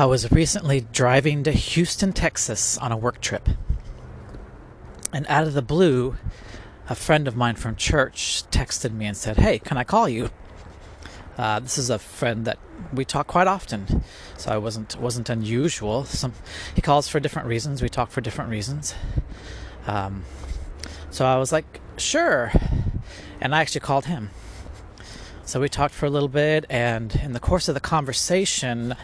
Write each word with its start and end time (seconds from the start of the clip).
I 0.00 0.06
was 0.06 0.32
recently 0.32 0.80
driving 0.80 1.42
to 1.42 1.52
Houston, 1.52 2.14
Texas 2.14 2.78
on 2.78 2.90
a 2.90 2.96
work 2.96 3.20
trip. 3.20 3.50
And 5.12 5.26
out 5.28 5.46
of 5.46 5.52
the 5.52 5.60
blue, 5.60 6.16
a 6.88 6.94
friend 6.94 7.28
of 7.28 7.36
mine 7.36 7.56
from 7.56 7.76
church 7.76 8.44
texted 8.50 8.94
me 8.94 9.04
and 9.04 9.14
said, 9.14 9.36
Hey, 9.36 9.58
can 9.58 9.76
I 9.76 9.84
call 9.84 10.08
you? 10.08 10.30
Uh, 11.36 11.60
this 11.60 11.76
is 11.76 11.90
a 11.90 11.98
friend 11.98 12.46
that 12.46 12.58
we 12.94 13.04
talk 13.04 13.26
quite 13.26 13.46
often, 13.46 14.02
so 14.38 14.50
I 14.50 14.56
wasn't 14.56 14.98
wasn't 14.98 15.28
unusual. 15.28 16.06
Some 16.06 16.32
he 16.74 16.80
calls 16.80 17.06
for 17.06 17.20
different 17.20 17.48
reasons. 17.48 17.82
We 17.82 17.90
talk 17.90 18.10
for 18.10 18.22
different 18.22 18.50
reasons. 18.50 18.94
Um, 19.86 20.24
so 21.10 21.26
I 21.26 21.36
was 21.36 21.52
like, 21.52 21.78
sure, 21.98 22.52
and 23.38 23.54
I 23.54 23.60
actually 23.60 23.82
called 23.82 24.06
him. 24.06 24.30
So 25.44 25.60
we 25.60 25.68
talked 25.68 25.92
for 25.92 26.06
a 26.06 26.10
little 26.10 26.28
bit, 26.28 26.64
and 26.70 27.14
in 27.16 27.34
the 27.34 27.40
course 27.40 27.68
of 27.68 27.74
the 27.74 27.80
conversation, 27.80 28.96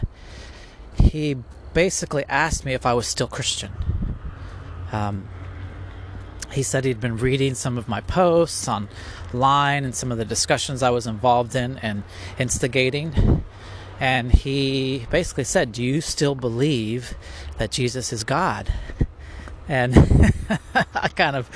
he 1.17 1.35
basically 1.73 2.23
asked 2.29 2.63
me 2.63 2.73
if 2.73 2.85
I 2.85 2.93
was 2.93 3.07
still 3.07 3.27
Christian. 3.27 3.71
Um, 4.91 5.27
he 6.51 6.61
said 6.61 6.85
he'd 6.85 7.01
been 7.01 7.17
reading 7.17 7.55
some 7.55 7.77
of 7.77 7.89
my 7.89 8.01
posts 8.01 8.67
online 8.67 9.83
and 9.83 9.95
some 9.95 10.11
of 10.11 10.19
the 10.19 10.25
discussions 10.25 10.83
I 10.83 10.91
was 10.91 11.07
involved 11.07 11.55
in 11.55 11.79
and 11.79 12.03
instigating. 12.37 13.43
And 13.99 14.31
he 14.31 15.07
basically 15.09 15.43
said, 15.43 15.71
Do 15.71 15.83
you 15.83 16.01
still 16.01 16.35
believe 16.35 17.15
that 17.57 17.71
Jesus 17.71 18.13
is 18.13 18.23
God? 18.23 18.71
And 19.67 19.97
I 20.93 21.07
kind 21.09 21.35
of 21.35 21.49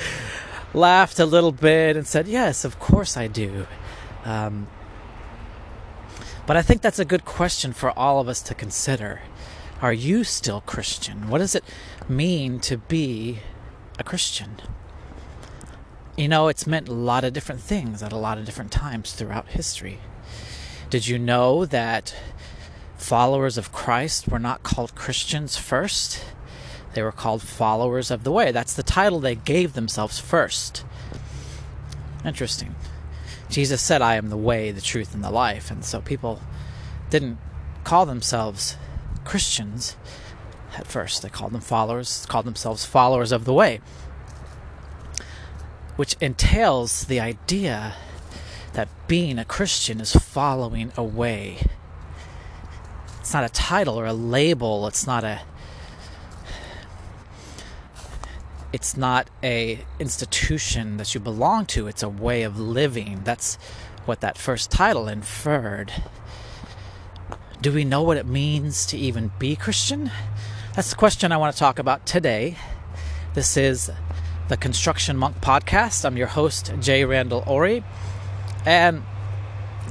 laughed 0.73 1.19
a 1.19 1.25
little 1.25 1.51
bit 1.51 1.95
and 1.95 2.07
said, 2.07 2.27
Yes, 2.27 2.65
of 2.65 2.79
course 2.79 3.15
I 3.15 3.27
do. 3.27 3.67
Um, 4.25 4.67
but 6.47 6.57
I 6.57 6.63
think 6.63 6.81
that's 6.81 6.99
a 6.99 7.05
good 7.05 7.25
question 7.25 7.71
for 7.73 7.97
all 7.97 8.19
of 8.19 8.27
us 8.27 8.41
to 8.41 8.55
consider. 8.55 9.21
Are 9.81 9.93
you 9.93 10.23
still 10.23 10.61
Christian? 10.61 11.27
What 11.27 11.39
does 11.39 11.55
it 11.55 11.63
mean 12.07 12.59
to 12.61 12.77
be 12.77 13.39
a 13.97 14.03
Christian? 14.03 14.57
You 16.15 16.27
know, 16.27 16.49
it's 16.49 16.67
meant 16.67 16.87
a 16.87 16.93
lot 16.93 17.23
of 17.23 17.33
different 17.33 17.61
things 17.61 18.03
at 18.03 18.11
a 18.11 18.17
lot 18.17 18.37
of 18.37 18.45
different 18.45 18.71
times 18.71 19.13
throughout 19.13 19.47
history. 19.47 19.99
Did 20.91 21.07
you 21.07 21.17
know 21.17 21.65
that 21.65 22.15
followers 22.95 23.57
of 23.57 23.71
Christ 23.71 24.27
were 24.27 24.37
not 24.37 24.61
called 24.61 24.93
Christians 24.93 25.57
first? 25.57 26.23
They 26.93 27.01
were 27.01 27.11
called 27.11 27.41
followers 27.41 28.11
of 28.11 28.23
the 28.23 28.31
way. 28.31 28.51
That's 28.51 28.75
the 28.75 28.83
title 28.83 29.19
they 29.19 29.33
gave 29.33 29.73
themselves 29.73 30.19
first. 30.19 30.85
Interesting. 32.23 32.75
Jesus 33.49 33.81
said, 33.81 34.03
I 34.03 34.15
am 34.15 34.29
the 34.29 34.37
way, 34.37 34.71
the 34.71 34.79
truth, 34.79 35.15
and 35.15 35.23
the 35.23 35.31
life. 35.31 35.71
And 35.71 35.83
so 35.83 36.01
people 36.01 36.39
didn't 37.09 37.39
call 37.83 38.05
themselves 38.05 38.77
Christians 39.23 39.95
at 40.75 40.87
first. 40.87 41.21
They 41.21 41.29
called 41.29 41.51
them 41.51 41.61
followers, 41.61 42.25
called 42.27 42.45
themselves 42.45 42.85
followers 42.85 43.31
of 43.31 43.45
the 43.45 43.53
way, 43.53 43.81
which 45.95 46.15
entails 46.21 47.05
the 47.05 47.19
idea 47.19 47.95
that 48.73 48.87
being 49.07 49.37
a 49.37 49.45
Christian 49.45 49.99
is 49.99 50.13
following 50.13 50.91
a 50.95 51.03
way. 51.03 51.57
It's 53.19 53.33
not 53.33 53.43
a 53.43 53.49
title 53.49 53.99
or 53.99 54.05
a 54.05 54.13
label. 54.13 54.87
It's 54.87 55.05
not 55.05 55.23
a 55.23 55.41
it's 58.73 58.95
not 58.95 59.29
a 59.43 59.83
institution 59.99 60.97
that 60.97 61.13
you 61.13 61.19
belong 61.19 61.65
to. 61.67 61.87
It's 61.87 62.03
a 62.03 62.09
way 62.09 62.43
of 62.43 62.59
living. 62.59 63.21
That's 63.23 63.55
what 64.05 64.21
that 64.21 64.37
first 64.37 64.71
title 64.71 65.07
inferred. 65.07 65.91
Do 67.61 67.71
we 67.71 67.85
know 67.85 68.01
what 68.01 68.17
it 68.17 68.25
means 68.25 68.87
to 68.87 68.97
even 68.97 69.31
be 69.37 69.55
Christian? 69.55 70.09
That's 70.75 70.89
the 70.89 70.95
question 70.95 71.31
I 71.31 71.37
want 71.37 71.53
to 71.53 71.59
talk 71.59 71.77
about 71.77 72.07
today. 72.07 72.57
This 73.35 73.55
is 73.55 73.91
the 74.47 74.57
Construction 74.57 75.15
Monk 75.15 75.41
podcast. 75.41 76.03
I'm 76.03 76.17
your 76.17 76.25
host, 76.25 76.73
Jay 76.79 77.05
Randall 77.05 77.43
Ori. 77.45 77.83
And 78.65 79.03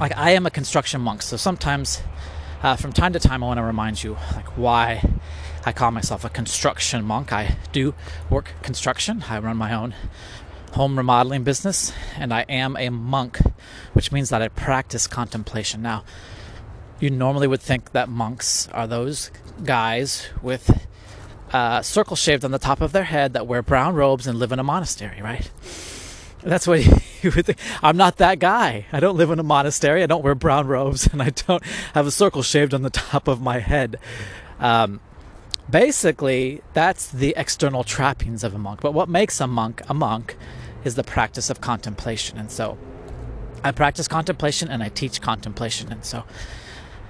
like 0.01 0.11
I 0.17 0.31
am 0.31 0.45
a 0.45 0.51
construction 0.51 0.99
monk, 0.99 1.21
so 1.21 1.37
sometimes 1.37 2.01
uh, 2.61 2.75
from 2.75 2.91
time 2.91 3.13
to 3.13 3.19
time 3.19 3.41
I 3.41 3.47
want 3.47 3.59
to 3.59 3.63
remind 3.63 4.03
you 4.03 4.17
like 4.35 4.57
why 4.57 5.09
I 5.65 5.71
call 5.71 5.91
myself 5.91 6.25
a 6.25 6.29
construction 6.29 7.05
monk. 7.05 7.31
I 7.31 7.55
do 7.71 7.95
work 8.29 8.51
construction. 8.63 9.23
I 9.29 9.39
run 9.39 9.55
my 9.55 9.73
own 9.73 9.95
home 10.73 10.97
remodeling 10.97 11.45
business 11.45 11.93
and 12.17 12.33
I 12.33 12.41
am 12.49 12.75
a 12.75 12.89
monk, 12.89 13.39
which 13.93 14.11
means 14.11 14.27
that 14.27 14.41
I 14.41 14.49
practice 14.49 15.07
contemplation. 15.07 15.81
Now, 15.81 16.03
you 17.01 17.09
normally 17.09 17.47
would 17.47 17.61
think 17.61 17.91
that 17.91 18.09
monks 18.09 18.67
are 18.69 18.87
those 18.87 19.31
guys 19.63 20.29
with 20.41 20.87
uh, 21.51 21.81
circle 21.81 22.15
shaved 22.15 22.45
on 22.45 22.51
the 22.51 22.59
top 22.59 22.79
of 22.79 22.91
their 22.91 23.03
head 23.03 23.33
that 23.33 23.47
wear 23.47 23.61
brown 23.61 23.95
robes 23.95 24.27
and 24.27 24.39
live 24.39 24.51
in 24.51 24.59
a 24.59 24.63
monastery, 24.63 25.21
right? 25.21 25.49
That's 26.43 26.67
what 26.67 26.85
you 27.21 27.31
would 27.35 27.45
think. 27.45 27.57
I'm 27.83 27.97
not 27.97 28.17
that 28.17 28.39
guy. 28.39 28.85
I 28.91 28.99
don't 28.99 29.17
live 29.17 29.31
in 29.31 29.39
a 29.39 29.43
monastery. 29.43 30.03
I 30.03 30.05
don't 30.05 30.23
wear 30.23 30.35
brown 30.35 30.67
robes, 30.67 31.07
and 31.11 31.21
I 31.21 31.29
don't 31.29 31.63
have 31.93 32.07
a 32.07 32.11
circle 32.11 32.43
shaved 32.43 32.73
on 32.73 32.83
the 32.83 32.89
top 32.89 33.27
of 33.27 33.41
my 33.41 33.59
head. 33.59 33.97
Um, 34.59 35.01
basically, 35.69 36.61
that's 36.73 37.09
the 37.09 37.33
external 37.35 37.83
trappings 37.83 38.43
of 38.43 38.53
a 38.53 38.57
monk. 38.57 38.81
But 38.81 38.93
what 38.93 39.09
makes 39.09 39.39
a 39.41 39.47
monk 39.47 39.81
a 39.89 39.93
monk 39.93 40.37
is 40.83 40.95
the 40.95 41.03
practice 41.03 41.49
of 41.49 41.61
contemplation. 41.61 42.37
And 42.37 42.51
so, 42.51 42.77
I 43.63 43.71
practice 43.71 44.07
contemplation 44.07 44.69
and 44.69 44.81
I 44.81 44.89
teach 44.89 45.21
contemplation. 45.21 45.91
And 45.91 46.03
so, 46.03 46.23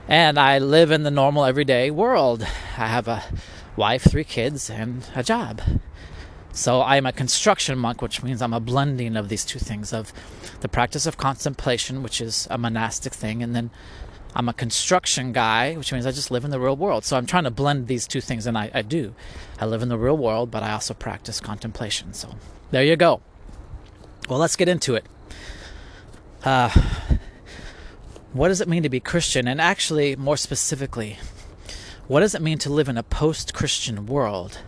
and 0.08 0.40
I 0.40 0.58
live 0.60 0.92
in 0.92 1.04
the 1.04 1.12
normal 1.12 1.46
everyday 1.46 1.92
world. 1.92 2.44
I 2.78 2.88
have 2.88 3.08
a 3.08 3.24
wife, 3.76 4.04
three 4.04 4.24
kids, 4.24 4.70
and 4.70 5.04
a 5.16 5.24
job. 5.24 5.62
So 6.54 6.82
I'm 6.82 7.06
a 7.06 7.14
construction 7.14 7.78
monk, 7.80 8.02
which 8.02 8.22
means 8.22 8.42
I'm 8.42 8.54
a 8.54 8.60
blending 8.60 9.16
of 9.16 9.30
these 9.30 9.46
two 9.46 9.60
things 9.60 9.94
of 9.94 10.12
the 10.60 10.68
practice 10.68 11.06
of 11.06 11.18
contemplation, 11.18 12.04
which 12.04 12.20
is 12.20 12.48
a 12.52 12.58
monastic 12.58 13.14
thing, 13.14 13.42
and 13.42 13.56
then 13.56 13.72
I'm 14.36 14.50
a 14.50 14.54
construction 14.54 15.32
guy, 15.32 15.76
which 15.76 15.94
means 15.94 16.06
I 16.06 16.12
just 16.12 16.32
live 16.32 16.44
in 16.44 16.52
the 16.52 16.60
real 16.60 16.76
world. 16.76 17.06
So 17.06 17.18
I'm 17.18 17.26
trying 17.26 17.46
to 17.46 17.52
blend 17.52 17.88
these 17.88 18.08
two 18.08 18.22
things, 18.22 18.48
and 18.48 18.58
I, 18.58 18.70
I 18.74 18.82
do. 18.82 19.14
I 19.60 19.66
live 19.66 19.82
in 19.82 19.90
the 19.90 19.98
real 19.98 20.18
world, 20.18 20.52
but 20.52 20.64
I 20.64 20.72
also 20.72 20.94
practice 20.94 21.40
contemplation. 21.40 22.14
So 22.14 22.36
there 22.72 22.84
you 22.84 22.96
go. 22.96 23.22
Well, 24.30 24.40
let's 24.40 24.56
get 24.56 24.68
into 24.68 24.96
it. 24.96 25.06
Uh, 26.44 26.70
what 28.34 28.48
does 28.48 28.62
it 28.62 28.68
mean 28.68 28.84
to 28.84 28.90
be 28.90 29.00
Christian? 29.00 29.48
And 29.48 29.60
actually, 29.60 30.16
more 30.16 30.38
specifically, 30.38 31.18
what 32.08 32.22
does 32.22 32.34
it 32.34 32.42
mean 32.42 32.58
to 32.60 32.70
live 32.70 32.88
in 32.88 32.98
a 32.98 33.04
post 33.04 33.54
Christian 33.54 34.06
world? 34.06 34.60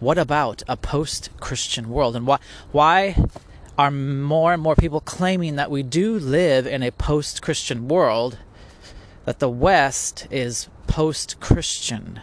What 0.00 0.18
about 0.18 0.62
a 0.68 0.76
post 0.76 1.30
Christian 1.40 1.90
world? 1.90 2.16
And 2.16 2.26
why, 2.26 2.38
why 2.72 3.16
are 3.76 3.90
more 3.90 4.52
and 4.52 4.62
more 4.62 4.74
people 4.74 5.00
claiming 5.00 5.56
that 5.56 5.70
we 5.70 5.82
do 5.82 6.18
live 6.18 6.66
in 6.66 6.82
a 6.82 6.90
post 6.92 7.42
Christian 7.42 7.88
world, 7.88 8.38
that 9.24 9.38
the 9.38 9.50
West 9.50 10.26
is 10.30 10.68
post 10.86 11.40
Christian? 11.40 12.20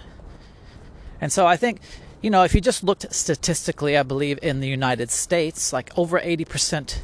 And 1.19 1.31
so 1.31 1.45
I 1.45 1.57
think, 1.57 1.79
you 2.21 2.29
know, 2.29 2.43
if 2.43 2.55
you 2.55 2.61
just 2.61 2.83
looked 2.83 3.13
statistically, 3.13 3.97
I 3.97 4.03
believe 4.03 4.39
in 4.41 4.59
the 4.59 4.67
United 4.67 5.11
States, 5.11 5.71
like 5.71 5.95
over 5.97 6.19
80% 6.19 6.99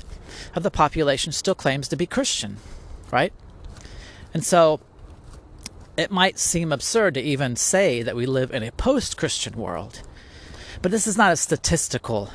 of 0.55 0.63
the 0.63 0.71
population 0.71 1.31
still 1.31 1.55
claims 1.55 1.87
to 1.89 1.95
be 1.95 2.07
Christian, 2.07 2.57
right? 3.11 3.31
And 4.37 4.45
so 4.45 4.79
it 5.97 6.11
might 6.11 6.37
seem 6.37 6.71
absurd 6.71 7.15
to 7.15 7.19
even 7.19 7.55
say 7.55 8.03
that 8.03 8.15
we 8.15 8.27
live 8.27 8.51
in 8.51 8.61
a 8.61 8.71
post 8.71 9.17
Christian 9.17 9.57
world. 9.57 10.03
But 10.83 10.91
this 10.91 11.07
is 11.07 11.17
not 11.17 11.31
a 11.31 11.35
statistical 11.35 12.29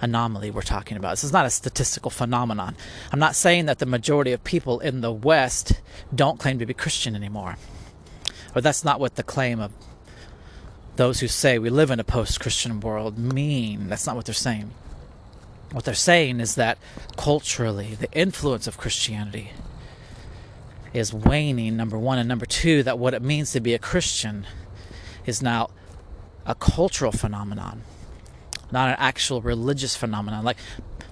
anomaly 0.00 0.52
we're 0.52 0.62
talking 0.62 0.96
about. 0.96 1.10
This 1.14 1.24
is 1.24 1.32
not 1.32 1.44
a 1.44 1.50
statistical 1.50 2.12
phenomenon. 2.12 2.76
I'm 3.10 3.18
not 3.18 3.34
saying 3.34 3.66
that 3.66 3.80
the 3.80 3.86
majority 3.86 4.30
of 4.30 4.44
people 4.44 4.78
in 4.78 5.00
the 5.00 5.10
West 5.10 5.82
don't 6.14 6.38
claim 6.38 6.60
to 6.60 6.66
be 6.66 6.74
Christian 6.74 7.16
anymore. 7.16 7.56
Or 8.54 8.60
that's 8.60 8.84
not 8.84 9.00
what 9.00 9.16
the 9.16 9.24
claim 9.24 9.58
of 9.58 9.72
those 10.94 11.18
who 11.18 11.26
say 11.26 11.58
we 11.58 11.70
live 11.70 11.90
in 11.90 11.98
a 11.98 12.04
post 12.04 12.38
Christian 12.38 12.78
world 12.78 13.18
mean. 13.18 13.88
That's 13.88 14.06
not 14.06 14.14
what 14.14 14.26
they're 14.26 14.32
saying. 14.32 14.70
What 15.72 15.86
they're 15.86 15.94
saying 15.94 16.38
is 16.38 16.54
that 16.54 16.78
culturally, 17.16 17.96
the 17.96 18.12
influence 18.12 18.68
of 18.68 18.78
Christianity 18.78 19.50
is 20.96 21.12
waning, 21.12 21.76
number 21.76 21.98
one. 21.98 22.18
And 22.18 22.28
number 22.28 22.46
two, 22.46 22.82
that 22.82 22.98
what 22.98 23.14
it 23.14 23.22
means 23.22 23.52
to 23.52 23.60
be 23.60 23.74
a 23.74 23.78
Christian 23.78 24.46
is 25.24 25.42
now 25.42 25.70
a 26.44 26.54
cultural 26.54 27.12
phenomenon, 27.12 27.82
not 28.70 28.88
an 28.88 28.96
actual 28.98 29.42
religious 29.42 29.96
phenomenon. 29.96 30.44
Like 30.44 30.58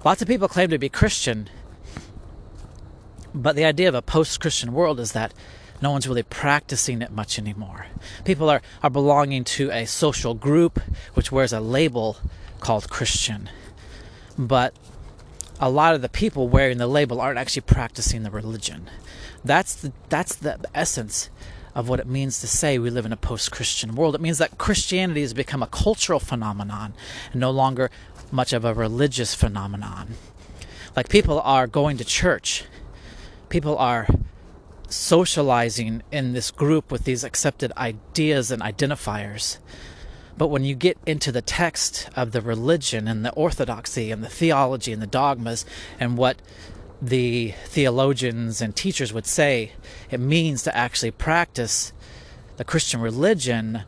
lots 0.03 0.21
of 0.21 0.27
people 0.27 0.47
claim 0.47 0.69
to 0.69 0.77
be 0.77 0.89
Christian, 0.89 1.49
but 3.33 3.55
the 3.55 3.65
idea 3.65 3.89
of 3.89 3.95
a 3.95 4.01
post 4.01 4.39
Christian 4.39 4.73
world 4.73 4.99
is 4.99 5.11
that 5.11 5.33
no 5.81 5.91
one's 5.91 6.07
really 6.07 6.23
practicing 6.23 7.01
it 7.01 7.11
much 7.11 7.37
anymore. 7.37 7.87
People 8.23 8.49
are, 8.49 8.61
are 8.81 8.89
belonging 8.89 9.43
to 9.43 9.69
a 9.71 9.85
social 9.85 10.33
group 10.33 10.79
which 11.13 11.31
wears 11.31 11.51
a 11.51 11.59
label 11.59 12.17
called 12.61 12.89
Christian. 12.89 13.49
But 14.37 14.73
a 15.59 15.69
lot 15.69 15.95
of 15.95 16.01
the 16.01 16.09
people 16.09 16.47
wearing 16.47 16.77
the 16.77 16.87
label 16.87 17.19
aren't 17.21 17.37
actually 17.37 17.61
practicing 17.61 18.23
the 18.23 18.31
religion. 18.31 18.89
That's 19.45 19.75
the 19.75 19.91
that's 20.09 20.35
the 20.35 20.59
essence 20.73 21.29
of 21.75 21.87
what 21.87 21.99
it 21.99 22.07
means 22.07 22.39
to 22.39 22.47
say 22.47 22.79
we 22.79 22.89
live 22.89 23.05
in 23.05 23.13
a 23.13 23.17
post 23.17 23.51
Christian 23.51 23.95
world. 23.95 24.15
It 24.15 24.21
means 24.21 24.39
that 24.39 24.57
Christianity 24.57 25.21
has 25.21 25.33
become 25.33 25.61
a 25.61 25.67
cultural 25.67 26.19
phenomenon 26.19 26.93
and 27.31 27.41
no 27.41 27.51
longer 27.51 27.91
much 28.31 28.53
of 28.53 28.65
a 28.65 28.73
religious 28.73 29.35
phenomenon. 29.35 30.15
Like 30.95 31.09
people 31.09 31.39
are 31.41 31.67
going 31.67 31.97
to 31.97 32.05
church, 32.05 32.63
people 33.49 33.77
are 33.77 34.07
socializing 34.89 36.01
in 36.11 36.33
this 36.33 36.49
group 36.49 36.91
with 36.91 37.03
these 37.03 37.23
accepted 37.23 37.71
ideas 37.77 38.49
and 38.49 38.61
identifiers. 38.61 39.57
But 40.37 40.47
when 40.47 40.63
you 40.63 40.75
get 40.75 40.97
into 41.05 41.31
the 41.31 41.41
text 41.41 42.09
of 42.15 42.31
the 42.31 42.41
religion 42.41 43.07
and 43.07 43.23
the 43.23 43.31
orthodoxy 43.33 44.11
and 44.11 44.23
the 44.23 44.29
theology 44.29 44.91
and 44.91 45.01
the 45.01 45.07
dogmas 45.07 45.65
and 45.99 46.17
what 46.17 46.37
the 47.01 47.53
theologians 47.65 48.61
and 48.61 48.75
teachers 48.75 49.13
would 49.13 49.25
say 49.25 49.73
it 50.09 50.19
means 50.19 50.63
to 50.63 50.75
actually 50.75 51.11
practice 51.11 51.93
the 52.57 52.63
Christian 52.63 53.01
religion, 53.01 53.83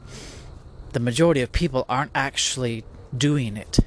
the 0.94 1.00
majority 1.00 1.42
of 1.42 1.51
people 1.51 1.86
aren't 1.88 2.12
actually 2.13 2.83
doing 3.15 3.57
it. 3.57 3.80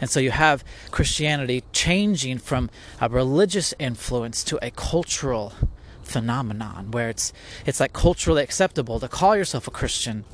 And 0.00 0.10
so 0.10 0.20
you 0.20 0.30
have 0.30 0.64
Christianity 0.90 1.62
changing 1.72 2.38
from 2.38 2.70
a 3.00 3.08
religious 3.08 3.72
influence 3.78 4.42
to 4.44 4.58
a 4.64 4.70
cultural 4.70 5.52
phenomenon 6.02 6.90
where 6.90 7.08
it's 7.08 7.32
it's 7.64 7.78
like 7.78 7.92
culturally 7.92 8.42
acceptable 8.42 8.98
to 9.00 9.08
call 9.08 9.36
yourself 9.36 9.68
a 9.68 9.70
Christian 9.70 10.24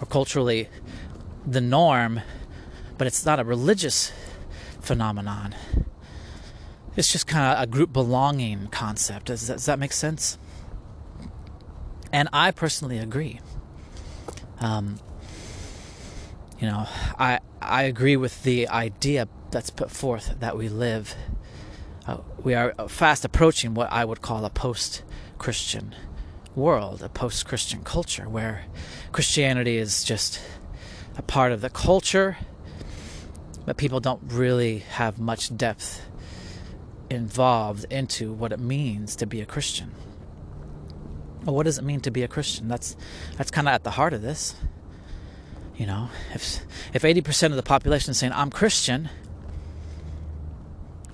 or 0.00 0.06
culturally 0.06 0.68
the 1.46 1.60
norm, 1.60 2.20
but 2.98 3.06
it's 3.06 3.24
not 3.24 3.40
a 3.40 3.44
religious 3.44 4.12
phenomenon. 4.80 5.54
It's 7.00 7.10
just 7.10 7.26
kind 7.26 7.56
of 7.56 7.62
a 7.62 7.66
group 7.66 7.94
belonging 7.94 8.66
concept. 8.66 9.28
Does 9.28 9.46
that, 9.46 9.54
does 9.54 9.64
that 9.64 9.78
make 9.78 9.94
sense? 9.94 10.36
And 12.12 12.28
I 12.30 12.50
personally 12.50 12.98
agree. 12.98 13.40
Um, 14.58 15.00
you 16.60 16.66
know, 16.66 16.86
I 17.18 17.40
I 17.62 17.84
agree 17.84 18.18
with 18.18 18.42
the 18.42 18.68
idea 18.68 19.28
that's 19.50 19.70
put 19.70 19.90
forth 19.90 20.40
that 20.40 20.58
we 20.58 20.68
live. 20.68 21.14
Uh, 22.06 22.18
we 22.42 22.52
are 22.52 22.74
fast 22.88 23.24
approaching 23.24 23.72
what 23.72 23.90
I 23.90 24.04
would 24.04 24.20
call 24.20 24.44
a 24.44 24.50
post-Christian 24.50 25.94
world, 26.54 27.02
a 27.02 27.08
post-Christian 27.08 27.82
culture, 27.82 28.28
where 28.28 28.66
Christianity 29.10 29.78
is 29.78 30.04
just 30.04 30.38
a 31.16 31.22
part 31.22 31.52
of 31.52 31.62
the 31.62 31.70
culture, 31.70 32.36
but 33.64 33.78
people 33.78 34.00
don't 34.00 34.20
really 34.26 34.80
have 34.80 35.18
much 35.18 35.56
depth 35.56 36.02
involved 37.10 37.84
into 37.90 38.32
what 38.32 38.52
it 38.52 38.60
means 38.60 39.16
to 39.16 39.26
be 39.26 39.40
a 39.40 39.46
Christian. 39.46 39.92
Well, 41.44 41.54
what 41.54 41.64
does 41.64 41.78
it 41.78 41.84
mean 41.84 42.00
to 42.02 42.10
be 42.10 42.22
a 42.22 42.28
Christian? 42.28 42.68
That's 42.68 42.96
that's 43.36 43.50
kind 43.50 43.68
of 43.68 43.74
at 43.74 43.82
the 43.82 43.92
heart 43.92 44.12
of 44.12 44.22
this. 44.22 44.54
You 45.76 45.86
know, 45.86 46.10
if 46.34 46.60
if 46.94 47.02
80% 47.02 47.46
of 47.46 47.56
the 47.56 47.62
population 47.62 48.10
is 48.10 48.18
saying 48.18 48.32
I'm 48.34 48.50
Christian, 48.50 49.08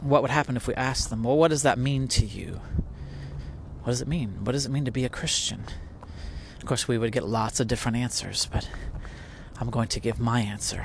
what 0.01 0.23
would 0.23 0.31
happen 0.31 0.57
if 0.57 0.67
we 0.67 0.75
asked 0.75 1.11
them, 1.11 1.23
"Well, 1.23 1.37
what 1.37 1.49
does 1.49 1.63
that 1.63 1.79
mean 1.79 2.09
to 2.09 2.27
you?" 2.27 2.61
What 3.87 3.93
does 3.93 4.01
it 4.01 4.09
mean? 4.09 4.45
What 4.45 4.51
does 4.51 4.67
it 4.67 4.73
mean 4.73 4.85
to 4.87 4.91
be 4.91 5.05
a 5.05 5.09
Christian? 5.09 5.63
Of 6.59 6.67
course, 6.67 6.89
we 6.89 6.99
would 6.99 7.13
get 7.13 7.25
lots 7.25 7.61
of 7.61 7.69
different 7.69 7.97
answers, 7.97 8.49
but 8.53 8.69
I'm 9.61 9.71
going 9.71 9.87
to 9.87 10.01
give 10.01 10.19
my 10.19 10.41
answer. 10.41 10.85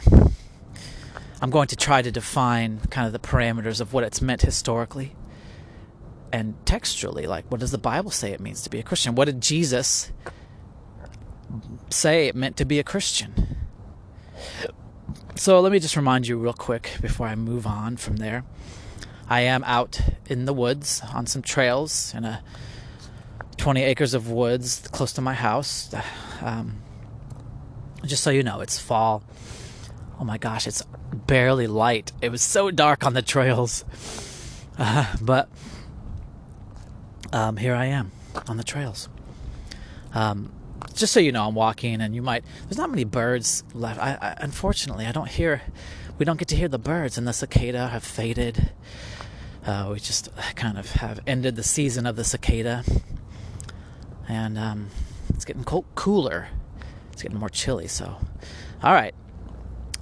I'm 1.41 1.49
going 1.49 1.67
to 1.69 1.75
try 1.75 2.03
to 2.03 2.11
define 2.11 2.79
kind 2.91 3.07
of 3.07 3.13
the 3.13 3.19
parameters 3.19 3.81
of 3.81 3.93
what 3.93 4.03
it's 4.03 4.21
meant 4.21 4.43
historically 4.43 5.15
and 6.31 6.55
textually. 6.65 7.25
Like, 7.25 7.49
what 7.49 7.59
does 7.59 7.71
the 7.71 7.79
Bible 7.79 8.11
say 8.11 8.31
it 8.31 8.39
means 8.39 8.61
to 8.61 8.69
be 8.69 8.79
a 8.79 8.83
Christian? 8.83 9.15
What 9.15 9.25
did 9.25 9.41
Jesus 9.41 10.11
say 11.89 12.27
it 12.27 12.35
meant 12.35 12.57
to 12.57 12.65
be 12.65 12.77
a 12.77 12.83
Christian? 12.83 13.57
So, 15.35 15.59
let 15.59 15.71
me 15.71 15.79
just 15.79 15.95
remind 15.95 16.27
you 16.27 16.37
real 16.37 16.53
quick 16.53 16.97
before 17.01 17.25
I 17.25 17.35
move 17.35 17.65
on 17.65 17.97
from 17.97 18.17
there. 18.17 18.43
I 19.27 19.41
am 19.41 19.63
out 19.63 19.99
in 20.27 20.45
the 20.45 20.53
woods 20.53 21.01
on 21.13 21.25
some 21.25 21.41
trails 21.41 22.13
in 22.13 22.25
a 22.25 22.43
20 23.57 23.81
acres 23.81 24.13
of 24.13 24.29
woods 24.29 24.87
close 24.91 25.13
to 25.13 25.21
my 25.21 25.33
house. 25.33 25.93
Um, 26.41 26.81
just 28.05 28.23
so 28.23 28.29
you 28.29 28.43
know, 28.43 28.61
it's 28.61 28.77
fall. 28.77 29.23
Oh 30.21 30.23
my 30.23 30.37
gosh, 30.37 30.67
it's 30.67 30.83
barely 31.25 31.65
light. 31.65 32.11
It 32.21 32.29
was 32.29 32.43
so 32.43 32.69
dark 32.69 33.03
on 33.07 33.15
the 33.15 33.23
trails. 33.23 33.83
Uh, 34.77 35.15
but 35.19 35.49
um, 37.33 37.57
here 37.57 37.73
I 37.73 37.85
am 37.85 38.11
on 38.47 38.57
the 38.57 38.63
trails. 38.63 39.09
Um, 40.13 40.51
just 40.93 41.11
so 41.11 41.19
you 41.19 41.31
know, 41.31 41.47
I'm 41.47 41.55
walking, 41.55 42.01
and 42.01 42.13
you 42.13 42.21
might. 42.21 42.43
There's 42.65 42.77
not 42.77 42.91
many 42.91 43.03
birds 43.03 43.63
left. 43.73 43.99
I, 43.99 44.17
I, 44.21 44.35
unfortunately, 44.37 45.07
I 45.07 45.11
don't 45.11 45.27
hear. 45.27 45.63
We 46.19 46.25
don't 46.25 46.37
get 46.37 46.49
to 46.49 46.55
hear 46.55 46.67
the 46.67 46.77
birds, 46.77 47.17
and 47.17 47.27
the 47.27 47.33
cicada 47.33 47.87
have 47.87 48.03
faded. 48.03 48.71
Uh, 49.65 49.89
we 49.91 49.99
just 49.99 50.29
kind 50.55 50.77
of 50.77 50.91
have 50.91 51.19
ended 51.25 51.55
the 51.55 51.63
season 51.63 52.05
of 52.05 52.15
the 52.15 52.23
cicada, 52.23 52.83
and 54.29 54.59
um, 54.59 54.89
it's 55.29 55.45
getting 55.45 55.63
cooler. 55.63 56.49
It's 57.11 57.23
getting 57.23 57.39
more 57.39 57.49
chilly. 57.49 57.87
So, 57.87 58.17
all 58.83 58.93
right, 58.93 59.15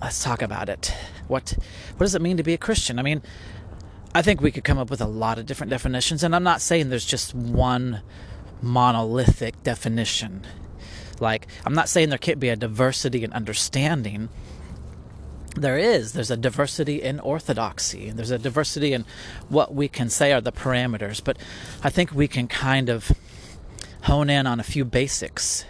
let's 0.02 0.24
talk 0.24 0.42
about 0.42 0.70
it. 0.70 0.94
What 1.28 1.56
what 1.98 2.00
does 2.00 2.16
it 2.16 2.22
mean 2.22 2.38
to 2.38 2.44
be 2.44 2.54
a 2.54 2.58
Christian? 2.58 3.00
I 3.00 3.02
mean, 3.02 3.22
I 4.14 4.22
think 4.22 4.42
we 4.42 4.52
could 4.52 4.64
come 4.64 4.78
up 4.78 4.90
with 4.90 5.02
a 5.02 5.08
lot 5.08 5.38
of 5.38 5.46
different 5.46 5.70
definitions, 5.70 6.24
and 6.24 6.36
I'm 6.36 6.44
not 6.44 6.62
saying 6.62 6.90
there's 6.90 7.06
just 7.06 7.36
one 7.36 8.02
monolithic 8.62 9.62
definition. 9.64 10.46
Like, 11.20 11.48
I'm 11.66 11.74
not 11.74 11.90
saying 11.90 12.10
there 12.10 12.18
can't 12.18 12.40
be 12.40 12.50
a 12.50 12.56
diversity 12.56 13.24
in 13.24 13.34
understanding. 13.34 14.30
There 15.56 15.78
is. 15.78 16.14
There's 16.14 16.32
a 16.32 16.38
diversity 16.38 17.02
in 17.02 17.20
orthodoxy. 17.20 18.12
There's 18.12 18.32
a 18.32 18.38
diversity 18.38 18.94
in 18.94 19.06
what 19.50 19.74
we 19.74 19.88
can 19.88 20.10
say 20.10 20.32
are 20.32 20.42
the 20.42 20.52
parameters. 20.52 21.22
But 21.24 21.38
I 21.84 21.90
think 21.90 22.14
we 22.14 22.28
can 22.28 22.48
kind 22.48 22.90
of 22.90 23.12
hone 24.04 24.30
in 24.30 24.48
on 24.48 24.60
a 24.60 24.64
few 24.64 24.86
basics. 24.86 25.66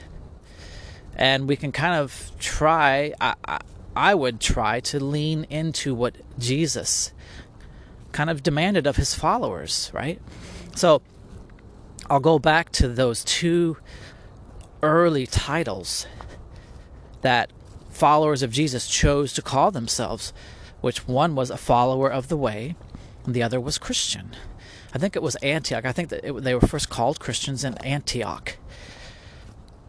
And 1.15 1.47
we 1.47 1.55
can 1.55 1.71
kind 1.71 1.95
of 1.95 2.31
try. 2.39 3.13
I, 3.19 3.33
I, 3.45 3.59
I 3.99 4.15
would 4.15 4.39
try 4.39 4.79
to 4.79 5.03
lean 5.03 5.45
into 5.49 5.93
what 5.93 6.15
Jesus 6.39 7.11
kind 8.13 8.29
of 8.29 8.41
demanded 8.41 8.87
of 8.87 8.95
his 8.95 9.13
followers, 9.13 9.91
right? 9.93 10.21
So 10.73 11.01
I'll 12.09 12.21
go 12.21 12.39
back 12.39 12.71
to 12.71 12.87
those 12.87 13.25
two 13.25 13.75
early 14.81 15.27
titles 15.27 16.07
that 17.23 17.51
followers 17.89 18.41
of 18.41 18.53
Jesus 18.53 18.87
chose 18.87 19.33
to 19.33 19.41
call 19.41 19.69
themselves, 19.69 20.31
which 20.79 21.05
one 21.05 21.35
was 21.35 21.49
a 21.49 21.57
follower 21.57 22.09
of 22.09 22.29
the 22.29 22.37
way, 22.37 22.77
and 23.25 23.35
the 23.35 23.43
other 23.43 23.59
was 23.59 23.77
Christian. 23.77 24.33
I 24.93 24.97
think 24.97 25.17
it 25.17 25.21
was 25.21 25.35
Antioch. 25.43 25.83
I 25.83 25.91
think 25.91 26.07
that 26.07 26.23
it, 26.23 26.31
they 26.41 26.55
were 26.55 26.61
first 26.65 26.89
called 26.89 27.19
Christians 27.19 27.65
in 27.65 27.77
Antioch. 27.79 28.55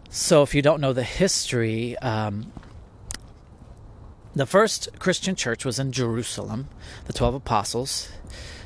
So, 0.08 0.42
if 0.42 0.52
you 0.52 0.62
don't 0.62 0.80
know 0.80 0.92
the 0.92 1.04
history, 1.04 1.96
um, 1.98 2.52
the 4.34 4.46
first 4.46 4.88
Christian 4.98 5.34
church 5.34 5.64
was 5.64 5.78
in 5.78 5.92
Jerusalem, 5.92 6.68
the 7.06 7.12
12 7.12 7.34
apostles. 7.34 8.10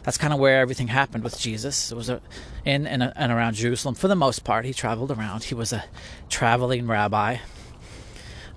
That's 0.03 0.19
kind 0.19 0.35
of 0.35 0.39
where 0.39 0.61
everything 0.61 0.89
happened 0.89 1.25
with 1.25 1.39
Jesus. 1.39 1.91
It 1.91 1.95
was 1.95 2.11
in 2.11 2.87
and, 2.87 3.03
and 3.03 3.33
around 3.33 3.55
Jerusalem 3.55 3.95
for 3.95 4.09
the 4.09 4.15
most 4.15 4.45
part. 4.45 4.67
He 4.67 4.75
traveled 4.75 5.11
around. 5.11 5.45
He 5.45 5.55
was 5.55 5.73
a 5.73 5.85
traveling 6.29 6.87
rabbi. 6.87 7.39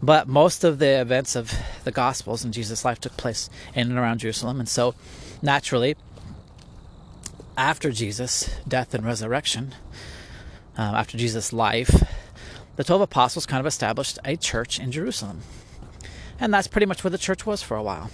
But 0.03 0.27
most 0.27 0.63
of 0.63 0.79
the 0.79 0.99
events 0.99 1.35
of 1.35 1.53
the 1.85 1.91
Gospels 1.91 2.43
in 2.43 2.51
Jesus' 2.51 2.83
life 2.83 2.99
took 2.99 3.17
place 3.17 3.49
in 3.73 3.89
and 3.89 3.97
around 3.97 4.19
Jerusalem. 4.19 4.59
And 4.59 4.69
so, 4.69 4.93
naturally, 5.41 5.95
after 7.57 7.91
Jesus' 7.91 8.49
death 8.67 8.93
and 8.93 9.05
resurrection, 9.05 9.73
uh, 10.77 10.81
after 10.81 11.17
Jesus' 11.17 11.51
life, 11.51 12.03
the 12.75 12.83
12 12.83 13.01
apostles 13.01 13.47
kind 13.47 13.59
of 13.59 13.65
established 13.65 14.19
a 14.23 14.35
church 14.35 14.79
in 14.79 14.91
Jerusalem. 14.91 15.41
And 16.39 16.53
that's 16.53 16.67
pretty 16.67 16.85
much 16.85 17.03
where 17.03 17.11
the 17.11 17.17
church 17.17 17.45
was 17.45 17.63
for 17.63 17.75
a 17.75 17.83
while. 17.83 18.11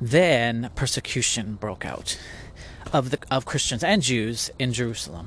Then 0.00 0.70
persecution 0.74 1.54
broke 1.54 1.84
out 1.84 2.18
of 2.92 3.10
the 3.10 3.18
of 3.30 3.44
Christians 3.44 3.82
and 3.82 4.02
Jews 4.02 4.50
in 4.58 4.72
Jerusalem. 4.72 5.26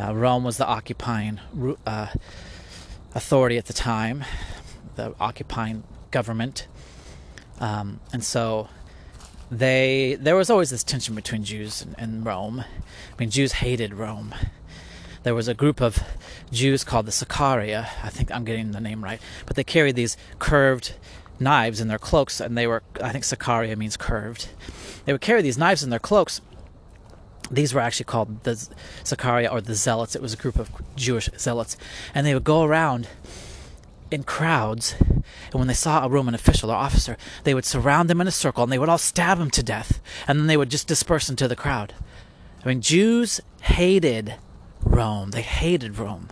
Uh, 0.00 0.14
Rome 0.14 0.44
was 0.44 0.56
the 0.56 0.66
occupying 0.66 1.40
uh, 1.86 2.08
authority 3.14 3.58
at 3.58 3.66
the 3.66 3.72
time, 3.74 4.24
the 4.96 5.14
occupying 5.20 5.84
government, 6.10 6.66
um, 7.60 8.00
and 8.12 8.24
so 8.24 8.68
they 9.50 10.16
there 10.18 10.34
was 10.34 10.48
always 10.48 10.70
this 10.70 10.82
tension 10.82 11.14
between 11.14 11.44
Jews 11.44 11.82
and, 11.82 11.94
and 11.98 12.24
Rome. 12.24 12.60
I 12.60 13.14
mean, 13.18 13.30
Jews 13.30 13.52
hated 13.52 13.92
Rome 13.92 14.34
there 15.22 15.34
was 15.34 15.48
a 15.48 15.54
group 15.54 15.80
of 15.80 16.02
Jews 16.50 16.84
called 16.84 17.06
the 17.06 17.12
Sicaria. 17.12 17.88
I 18.02 18.08
think 18.08 18.30
I'm 18.30 18.44
getting 18.44 18.72
the 18.72 18.80
name 18.80 19.04
right, 19.04 19.20
but 19.46 19.56
they 19.56 19.64
carried 19.64 19.96
these 19.96 20.16
curved 20.38 20.94
knives 21.38 21.80
in 21.80 21.88
their 21.88 21.98
cloaks, 21.98 22.40
and 22.40 22.56
they 22.56 22.66
were, 22.66 22.82
I 23.00 23.10
think 23.10 23.24
Sicaria 23.24 23.76
means 23.76 23.96
curved. 23.96 24.48
They 25.04 25.12
would 25.12 25.20
carry 25.20 25.42
these 25.42 25.58
knives 25.58 25.82
in 25.82 25.90
their 25.90 25.98
cloaks, 25.98 26.40
these 27.52 27.74
were 27.74 27.80
actually 27.80 28.04
called 28.04 28.44
the 28.44 28.68
Zachariah 29.04 29.48
or 29.48 29.60
the 29.60 29.74
Zealots. 29.74 30.16
It 30.16 30.22
was 30.22 30.32
a 30.32 30.38
group 30.38 30.58
of 30.58 30.70
Jewish 30.96 31.28
zealots, 31.36 31.76
and 32.14 32.26
they 32.26 32.34
would 32.34 32.44
go 32.44 32.62
around 32.62 33.08
in 34.10 34.22
crowds. 34.22 34.94
And 35.00 35.54
when 35.54 35.68
they 35.68 35.74
saw 35.74 36.04
a 36.04 36.08
Roman 36.08 36.34
official 36.34 36.70
or 36.70 36.76
officer, 36.76 37.16
they 37.44 37.54
would 37.54 37.66
surround 37.66 38.08
them 38.08 38.20
in 38.20 38.26
a 38.26 38.32
circle 38.32 38.62
and 38.62 38.72
they 38.72 38.78
would 38.78 38.88
all 38.88 38.98
stab 38.98 39.38
him 39.38 39.50
to 39.50 39.62
death, 39.62 40.00
and 40.26 40.38
then 40.38 40.46
they 40.46 40.56
would 40.56 40.70
just 40.70 40.88
disperse 40.88 41.28
into 41.28 41.46
the 41.46 41.56
crowd. 41.56 41.94
I 42.64 42.68
mean, 42.68 42.80
Jews 42.80 43.40
hated 43.62 44.36
Rome. 44.82 45.30
They 45.30 45.42
hated 45.42 45.98
Rome. 45.98 46.28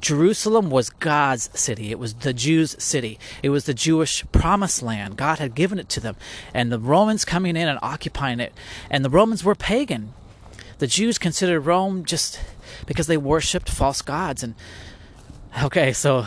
Jerusalem 0.00 0.70
was 0.70 0.90
God's 0.90 1.50
city. 1.58 1.90
It 1.90 1.98
was 1.98 2.14
the 2.14 2.34
Jews' 2.34 2.76
city. 2.78 3.18
It 3.42 3.50
was 3.50 3.64
the 3.64 3.74
Jewish 3.74 4.24
promised 4.30 4.82
land. 4.82 5.16
God 5.16 5.38
had 5.38 5.54
given 5.54 5.78
it 5.78 5.88
to 5.90 6.00
them. 6.00 6.16
And 6.52 6.70
the 6.70 6.78
Romans 6.78 7.24
coming 7.24 7.56
in 7.56 7.68
and 7.68 7.78
occupying 7.82 8.40
it. 8.40 8.52
And 8.90 9.04
the 9.04 9.10
Romans 9.10 9.42
were 9.42 9.54
pagan. 9.54 10.12
The 10.78 10.86
Jews 10.86 11.18
considered 11.18 11.60
Rome 11.60 12.04
just 12.04 12.40
because 12.86 13.06
they 13.06 13.16
worshipped 13.16 13.68
false 13.68 14.02
gods. 14.02 14.42
And 14.42 14.54
okay, 15.62 15.92
so 15.92 16.26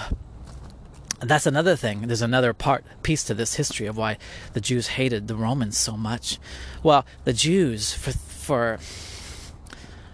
that's 1.19 1.45
another 1.45 1.75
thing. 1.75 2.01
There's 2.07 2.21
another 2.21 2.53
part 2.53 2.83
piece 3.01 3.23
to 3.25 3.33
this 3.33 3.55
history 3.55 3.87
of 3.87 3.97
why 3.97 4.17
the 4.53 4.61
Jews 4.61 4.89
hated 4.89 5.27
the 5.27 5.35
Romans 5.35 5.77
so 5.77 5.95
much. 5.95 6.39
Well, 6.81 7.05
the 7.23 7.33
Jews 7.33 7.93
for 7.93 8.11
for 8.11 8.79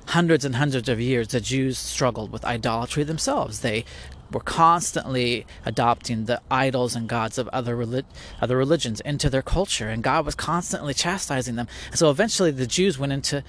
hundreds 0.09 0.43
and 0.43 0.55
hundreds 0.55 0.89
of 0.89 0.99
years, 0.99 1.27
the 1.27 1.39
Jews 1.39 1.77
struggled 1.77 2.31
with 2.31 2.43
idolatry 2.43 3.03
themselves. 3.03 3.59
They 3.59 3.85
were 4.31 4.39
constantly 4.39 5.45
adopting 5.65 6.25
the 6.25 6.41
idols 6.49 6.95
and 6.95 7.07
gods 7.07 7.37
of 7.37 7.47
other 7.49 7.75
relig- 7.75 8.05
other 8.41 8.57
religions 8.57 9.01
into 9.01 9.29
their 9.29 9.43
culture, 9.43 9.87
and 9.87 10.01
God 10.03 10.25
was 10.25 10.35
constantly 10.35 10.93
chastising 10.93 11.55
them. 11.55 11.67
so 11.93 12.09
eventually, 12.09 12.51
the 12.51 12.65
Jews 12.65 12.97
went 12.97 13.13
into 13.13 13.43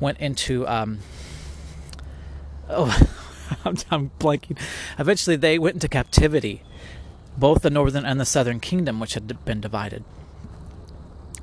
went 0.00 0.18
into 0.18 0.66
um, 0.66 0.98
oh, 2.68 2.98
I'm, 3.64 3.76
I'm 3.90 4.10
blanking. 4.18 4.58
Eventually, 4.98 5.36
they 5.36 5.56
went 5.56 5.74
into 5.74 5.88
captivity, 5.88 6.62
both 7.36 7.62
the 7.62 7.70
northern 7.70 8.04
and 8.04 8.18
the 8.20 8.26
southern 8.26 8.58
kingdom, 8.58 8.98
which 8.98 9.14
had 9.14 9.44
been 9.44 9.60
divided. 9.60 10.04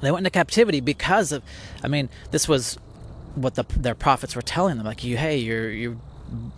They 0.02 0.12
went 0.12 0.28
into 0.28 0.32
captivity 0.32 0.82
because 0.82 1.32
of, 1.32 1.44
I 1.82 1.88
mean, 1.88 2.10
this 2.32 2.46
was 2.46 2.78
what 3.36 3.56
the, 3.56 3.64
their 3.76 3.96
prophets 3.96 4.36
were 4.36 4.42
telling 4.42 4.78
them, 4.78 4.86
like 4.86 5.04
you, 5.04 5.18
hey, 5.18 5.38
you're 5.38 5.70
you're 5.70 5.98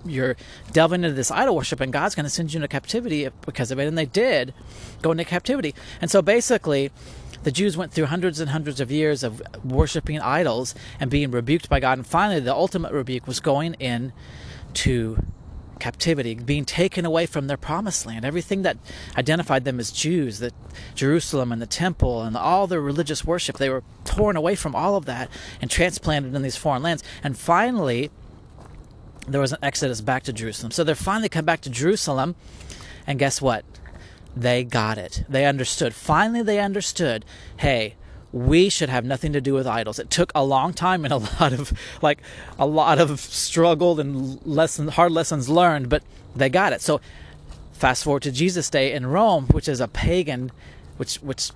you're 0.05 0.35
delving 0.71 1.03
into 1.03 1.15
this 1.15 1.31
idol 1.31 1.55
worship, 1.55 1.79
and 1.81 1.91
God's 1.91 2.15
going 2.15 2.25
to 2.25 2.29
send 2.29 2.53
you 2.53 2.57
into 2.57 2.67
captivity 2.67 3.27
because 3.45 3.71
of 3.71 3.79
it. 3.79 3.87
And 3.87 3.97
they 3.97 4.05
did 4.05 4.53
go 5.01 5.11
into 5.11 5.25
captivity. 5.25 5.73
And 6.01 6.09
so 6.09 6.21
basically, 6.21 6.91
the 7.43 7.51
Jews 7.51 7.75
went 7.75 7.91
through 7.91 8.05
hundreds 8.05 8.39
and 8.39 8.51
hundreds 8.51 8.79
of 8.79 8.91
years 8.91 9.23
of 9.23 9.41
worshiping 9.63 10.19
idols 10.19 10.75
and 10.99 11.11
being 11.11 11.31
rebuked 11.31 11.69
by 11.69 11.79
God. 11.79 11.97
And 11.97 12.07
finally, 12.07 12.39
the 12.39 12.53
ultimate 12.53 12.91
rebuke 12.91 13.27
was 13.27 13.39
going 13.39 13.75
in 13.75 14.13
to 14.75 15.23
captivity, 15.79 16.35
being 16.35 16.65
taken 16.65 17.05
away 17.05 17.25
from 17.25 17.47
their 17.47 17.57
promised 17.57 18.05
land. 18.05 18.25
Everything 18.25 18.61
that 18.63 18.77
identified 19.17 19.65
them 19.65 19.79
as 19.79 19.91
Jews, 19.91 20.39
that 20.39 20.53
Jerusalem 20.95 21.51
and 21.51 21.61
the 21.61 21.67
temple 21.67 22.23
and 22.23 22.35
all 22.35 22.67
their 22.67 22.81
religious 22.81 23.25
worship, 23.25 23.57
they 23.57 23.69
were 23.69 23.83
torn 24.03 24.35
away 24.35 24.55
from 24.55 24.75
all 24.75 24.95
of 24.95 25.05
that 25.05 25.29
and 25.61 25.69
transplanted 25.69 26.33
in 26.33 26.41
these 26.41 26.55
foreign 26.55 26.83
lands. 26.83 27.03
And 27.23 27.37
finally, 27.37 28.11
there 29.27 29.41
was 29.41 29.51
an 29.51 29.59
exodus 29.61 30.01
back 30.01 30.23
to 30.23 30.33
Jerusalem. 30.33 30.71
So 30.71 30.83
they 30.83 30.93
finally 30.93 31.29
come 31.29 31.45
back 31.45 31.61
to 31.61 31.69
Jerusalem, 31.69 32.35
and 33.07 33.19
guess 33.19 33.41
what? 33.41 33.65
They 34.35 34.63
got 34.63 34.97
it. 34.97 35.23
They 35.29 35.45
understood. 35.45 35.93
Finally, 35.93 36.43
they 36.43 36.59
understood 36.59 37.25
hey, 37.57 37.95
we 38.35 38.67
should 38.67 38.89
have 38.89 39.05
nothing 39.05 39.31
to 39.31 39.39
do 39.39 39.53
with 39.53 39.65
idols. 39.65 39.97
It 39.97 40.09
took 40.09 40.29
a 40.35 40.43
long 40.43 40.73
time 40.73 41.05
and 41.05 41.13
a 41.13 41.17
lot 41.41 41.53
of 41.53 41.71
like 42.01 42.21
a 42.59 42.65
lot 42.65 42.99
of 42.99 43.21
struggle 43.21 43.99
and 43.99 44.45
lesson 44.45 44.89
hard 44.89 45.13
lessons 45.13 45.47
learned, 45.47 45.87
but 45.87 46.03
they 46.35 46.49
got 46.49 46.73
it. 46.73 46.81
So 46.81 46.99
fast 47.71 48.03
forward 48.03 48.23
to 48.23 48.31
Jesus' 48.33 48.69
day 48.69 48.91
in 48.91 49.07
Rome, 49.07 49.47
which 49.47 49.69
is 49.69 49.79
a 49.79 49.87
pagan, 49.87 50.51
which 50.97 51.15
which 51.17 51.51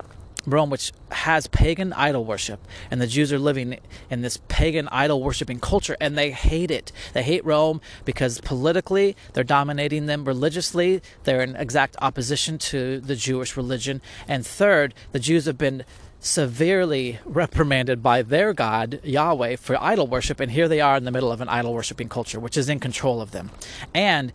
Rome, 0.45 0.69
which 0.69 0.93
has 1.11 1.47
pagan 1.47 1.91
idol 1.91 2.23
worship, 2.23 2.65
and 2.89 3.01
the 3.01 3.07
Jews 3.07 3.33
are 3.33 3.39
living 3.39 3.77
in 4.09 4.21
this 4.21 4.39
pagan 4.47 4.87
idol 4.89 5.21
worshiping 5.21 5.59
culture, 5.59 5.97
and 5.99 6.17
they 6.17 6.31
hate 6.31 6.71
it. 6.71 6.93
They 7.11 7.23
hate 7.23 7.43
Rome 7.43 7.81
because 8.05 8.39
politically 8.39 9.17
they're 9.33 9.43
dominating 9.43 10.05
them, 10.05 10.23
religiously 10.23 11.01
they're 11.25 11.41
in 11.41 11.57
exact 11.57 11.97
opposition 12.01 12.57
to 12.57 13.01
the 13.01 13.17
Jewish 13.17 13.57
religion, 13.57 14.01
and 14.29 14.47
third, 14.47 14.93
the 15.11 15.19
Jews 15.19 15.45
have 15.45 15.57
been 15.57 15.83
severely 16.19 17.19
reprimanded 17.25 18.03
by 18.03 18.21
their 18.21 18.53
God, 18.53 18.99
Yahweh, 19.03 19.55
for 19.55 19.81
idol 19.81 20.07
worship, 20.07 20.39
and 20.39 20.51
here 20.51 20.67
they 20.67 20.81
are 20.81 20.97
in 20.97 21.05
the 21.05 21.11
middle 21.11 21.31
of 21.31 21.41
an 21.41 21.47
idol 21.49 21.73
worshiping 21.73 22.09
culture, 22.09 22.39
which 22.39 22.57
is 22.57 22.67
in 22.67 22.79
control 22.79 23.21
of 23.21 23.31
them, 23.31 23.51
and 23.93 24.33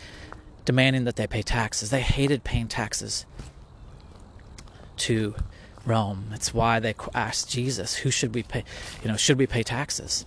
demanding 0.64 1.04
that 1.04 1.16
they 1.16 1.26
pay 1.26 1.42
taxes. 1.42 1.90
They 1.90 2.00
hated 2.00 2.42
paying 2.42 2.68
taxes 2.68 3.26
to 4.96 5.34
Rome. 5.84 6.26
That's 6.30 6.54
why 6.54 6.80
they 6.80 6.94
asked 7.14 7.50
Jesus, 7.50 7.96
"Who 7.96 8.10
should 8.10 8.34
we 8.34 8.42
pay? 8.42 8.64
You 9.02 9.10
know, 9.10 9.18
should 9.18 9.38
we 9.38 9.46
pay 9.46 9.62
taxes?" 9.62 10.24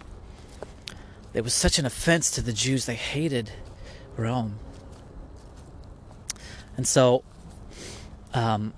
It 1.34 1.44
was 1.44 1.54
such 1.54 1.80
an 1.80 1.86
offense 1.86 2.30
to 2.32 2.42
the 2.42 2.54
Jews; 2.54 2.86
they 2.86 2.96
hated 2.96 3.52
Rome, 4.16 4.60
and 6.76 6.88
so. 6.88 7.24
Um, 8.34 8.74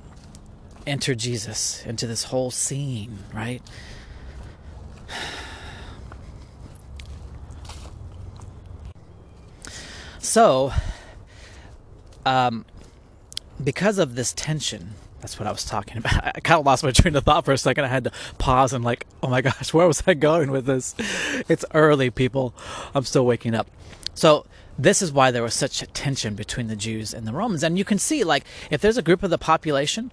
enter 0.90 1.16
Jesus 1.16 1.86
into 1.86 2.08
this 2.08 2.26
whole 2.26 2.52
scene, 2.52 3.20
right? 3.34 3.62
So, 10.20 10.74
um, 12.26 12.66
because 13.64 13.98
of 13.98 14.16
this 14.16 14.34
tension, 14.34 14.92
that's 15.22 15.40
what 15.40 15.48
I 15.48 15.52
was 15.52 15.66
talking 15.66 15.98
about. 15.98 16.24
I 16.36 16.40
kind 16.40 16.60
of 16.60 16.66
lost 16.66 16.84
my 16.84 16.92
train 16.92 17.16
of 17.16 17.24
thought 17.24 17.46
for 17.46 17.52
a 17.52 17.58
second. 17.58 17.86
I 17.86 17.88
had 17.88 18.04
to 18.06 18.12
pause 18.38 18.74
and, 18.74 18.84
like, 18.84 19.06
oh 19.24 19.28
my 19.28 19.42
gosh, 19.50 19.74
where 19.74 19.88
was 19.88 20.04
I 20.06 20.14
going 20.14 20.52
with 20.52 20.66
this? 20.66 20.96
It's 21.48 21.66
early, 21.74 22.10
people. 22.10 22.54
I'm 22.94 23.06
still 23.06 23.26
waking 23.26 23.56
up. 23.56 23.68
So, 24.14 24.46
this 24.78 25.02
is 25.02 25.12
why 25.12 25.32
there 25.32 25.44
was 25.44 25.54
such 25.54 25.82
a 25.82 25.88
tension 25.88 26.36
between 26.36 26.68
the 26.68 26.76
Jews 26.76 27.14
and 27.14 27.28
the 27.28 27.34
Romans. 27.34 27.64
And 27.64 27.78
you 27.78 27.84
can 27.84 28.00
see, 28.00 28.24
like, 28.24 28.46
if 28.70 28.82
there's 28.82 28.98
a 28.98 29.02
group 29.02 29.24
of 29.24 29.30
the 29.30 29.38
population 29.38 30.12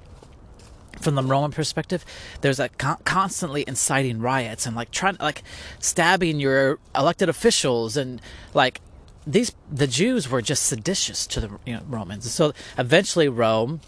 from 1.01 1.15
the 1.15 1.23
Roman 1.23 1.51
perspective, 1.51 2.05
there's 2.41 2.61
a 2.61 2.69
con- 2.71 2.99
constantly 3.05 3.65
inciting 3.67 4.21
riots 4.21 4.67
and 4.67 4.75
like 4.77 4.91
trying 4.91 5.17
like 5.21 5.43
stabbing 5.79 6.41
your 6.41 6.79
elected 6.95 7.29
officials 7.29 7.97
and 7.97 8.21
like 8.55 8.81
these 9.27 9.53
the 9.71 9.87
Jews 9.87 10.31
were 10.31 10.41
just 10.41 10.65
seditious 10.65 11.27
to 11.29 11.41
the 11.41 11.51
you 11.67 11.75
know, 11.75 11.83
Romans. 11.89 12.31
So 12.31 12.53
eventually 12.79 13.29
Rome 13.29 13.81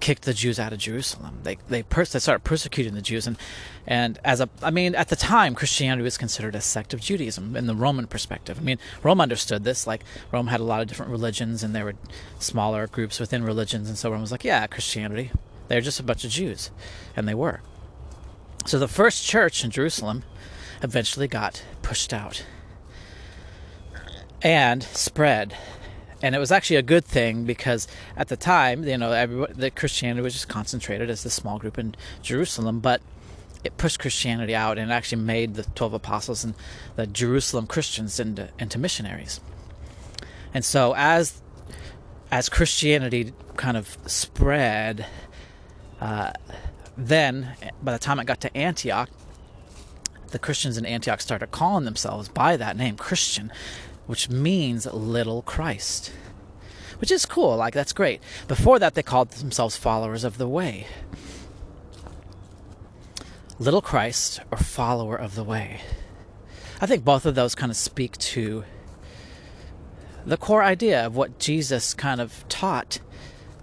kicked 0.00 0.22
the 0.22 0.34
Jews 0.34 0.58
out 0.58 0.72
of 0.72 0.78
Jerusalem. 0.78 1.38
They 1.44 1.56
they, 1.68 1.82
pers- 1.82 2.12
they 2.12 2.18
started 2.18 2.44
persecuting 2.44 2.94
the 2.94 3.02
Jews 3.02 3.26
and 3.26 3.36
and 3.86 4.18
as 4.24 4.40
a 4.40 4.48
I 4.62 4.70
mean 4.70 4.94
at 4.94 5.08
the 5.08 5.16
time 5.16 5.54
Christianity 5.54 6.02
was 6.02 6.18
considered 6.18 6.54
a 6.54 6.60
sect 6.60 6.92
of 6.92 7.00
Judaism 7.00 7.56
in 7.56 7.66
the 7.66 7.74
Roman 7.74 8.06
perspective. 8.06 8.58
I 8.58 8.62
mean 8.62 8.78
Rome 9.02 9.20
understood 9.20 9.64
this 9.64 9.86
like 9.86 10.02
Rome 10.32 10.48
had 10.48 10.60
a 10.60 10.64
lot 10.64 10.80
of 10.80 10.88
different 10.88 11.12
religions 11.12 11.62
and 11.62 11.74
there 11.74 11.84
were 11.84 11.94
smaller 12.40 12.86
groups 12.88 13.20
within 13.20 13.44
religions 13.44 13.88
and 13.88 13.96
so 13.96 14.10
Rome 14.10 14.20
was 14.22 14.32
like 14.32 14.44
yeah 14.44 14.66
Christianity 14.66 15.30
they're 15.68 15.80
just 15.80 16.00
a 16.00 16.02
bunch 16.02 16.24
of 16.24 16.30
Jews 16.30 16.70
and 17.14 17.28
they 17.28 17.34
were. 17.34 17.60
So 18.66 18.78
the 18.78 18.88
first 18.88 19.24
church 19.24 19.64
in 19.64 19.70
Jerusalem 19.70 20.24
eventually 20.82 21.28
got 21.28 21.62
pushed 21.82 22.12
out 22.12 22.44
and 24.42 24.82
spread 24.82 25.56
and 26.22 26.34
it 26.34 26.38
was 26.38 26.50
actually 26.50 26.76
a 26.76 26.82
good 26.82 27.04
thing 27.04 27.44
because 27.44 27.86
at 28.16 28.28
the 28.28 28.36
time, 28.36 28.84
you 28.84 28.96
know, 28.96 29.46
the 29.54 29.70
Christianity 29.70 30.22
was 30.22 30.32
just 30.32 30.48
concentrated 30.48 31.10
as 31.10 31.24
a 31.24 31.30
small 31.30 31.58
group 31.58 31.78
in 31.78 31.94
Jerusalem, 32.22 32.80
but 32.80 33.02
it 33.64 33.76
pushed 33.76 33.98
Christianity 33.98 34.54
out 34.54 34.78
and 34.78 34.92
actually 34.92 35.22
made 35.22 35.54
the 35.54 35.64
twelve 35.74 35.92
apostles 35.92 36.44
and 36.44 36.54
the 36.94 37.06
Jerusalem 37.06 37.66
Christians 37.66 38.18
into 38.18 38.48
into 38.58 38.78
missionaries. 38.78 39.40
And 40.54 40.64
so 40.64 40.94
as 40.96 41.42
as 42.30 42.48
Christianity 42.48 43.32
kind 43.56 43.76
of 43.76 43.98
spread, 44.06 45.06
uh, 46.00 46.32
then 46.96 47.54
by 47.82 47.92
the 47.92 47.98
time 47.98 48.18
it 48.18 48.26
got 48.26 48.40
to 48.42 48.56
Antioch, 48.56 49.10
the 50.30 50.38
Christians 50.38 50.76
in 50.76 50.86
Antioch 50.86 51.20
started 51.20 51.50
calling 51.50 51.84
themselves 51.84 52.28
by 52.28 52.56
that 52.56 52.76
name, 52.76 52.96
Christian, 52.96 53.52
which 54.06 54.28
means 54.28 54.86
little 54.86 55.42
Christ. 55.42 56.12
Which 56.98 57.10
is 57.10 57.26
cool, 57.26 57.56
like 57.56 57.74
that's 57.74 57.92
great. 57.92 58.22
Before 58.48 58.78
that, 58.78 58.94
they 58.94 59.02
called 59.02 59.30
themselves 59.30 59.76
followers 59.76 60.24
of 60.24 60.38
the 60.38 60.48
way. 60.48 60.86
Little 63.58 63.82
Christ 63.82 64.40
or 64.50 64.58
follower 64.58 65.16
of 65.16 65.34
the 65.34 65.44
way. 65.44 65.80
I 66.80 66.86
think 66.86 67.04
both 67.04 67.24
of 67.24 67.34
those 67.34 67.54
kind 67.54 67.70
of 67.70 67.76
speak 67.76 68.16
to 68.18 68.64
the 70.26 70.36
core 70.36 70.62
idea 70.62 71.06
of 71.06 71.16
what 71.16 71.38
Jesus 71.38 71.94
kind 71.94 72.20
of 72.20 72.46
taught 72.48 72.98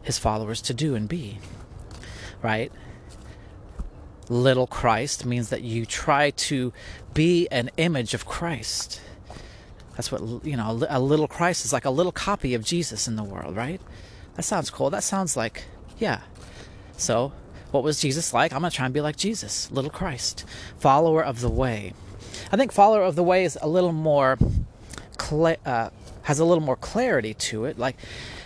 his 0.01 0.17
followers 0.17 0.61
to 0.63 0.73
do 0.73 0.95
and 0.95 1.07
be. 1.09 1.39
Right? 2.43 2.71
little 4.29 4.67
Christ 4.67 5.25
means 5.25 5.49
that 5.49 5.61
you 5.61 5.85
try 5.85 6.31
to 6.31 6.73
be 7.13 7.47
an 7.49 7.69
image 7.77 8.13
of 8.13 8.25
Christ. 8.25 9.01
That's 9.95 10.11
what, 10.11 10.45
you 10.45 10.57
know, 10.57 10.85
a 10.89 10.99
little 10.99 11.27
Christ 11.27 11.65
is 11.65 11.73
like 11.73 11.85
a 11.85 11.89
little 11.89 12.11
copy 12.11 12.53
of 12.53 12.63
Jesus 12.63 13.07
in 13.07 13.15
the 13.15 13.23
world, 13.23 13.55
right? 13.55 13.79
That 14.35 14.43
sounds 14.43 14.69
cool. 14.69 14.89
That 14.89 15.03
sounds 15.03 15.37
like, 15.37 15.65
yeah. 15.99 16.21
So, 16.97 17.31
what 17.71 17.83
was 17.83 18.01
Jesus 18.01 18.33
like? 18.33 18.53
I'm 18.53 18.61
going 18.61 18.71
to 18.71 18.75
try 18.75 18.85
and 18.85 18.93
be 18.93 19.01
like 19.01 19.15
Jesus, 19.15 19.71
little 19.71 19.91
Christ, 19.91 20.45
follower 20.79 21.23
of 21.23 21.41
the 21.41 21.49
way. 21.49 21.93
I 22.51 22.57
think 22.57 22.71
follower 22.71 23.03
of 23.03 23.15
the 23.15 23.23
way 23.23 23.43
is 23.43 23.57
a 23.61 23.67
little 23.67 23.91
more, 23.91 24.37
cl- 25.19 25.57
uh, 25.65 25.89
has 26.23 26.39
a 26.39 26.45
little 26.45 26.63
more 26.63 26.75
clarity 26.75 27.35
to 27.35 27.65
it. 27.65 27.77
Like, 27.77 27.97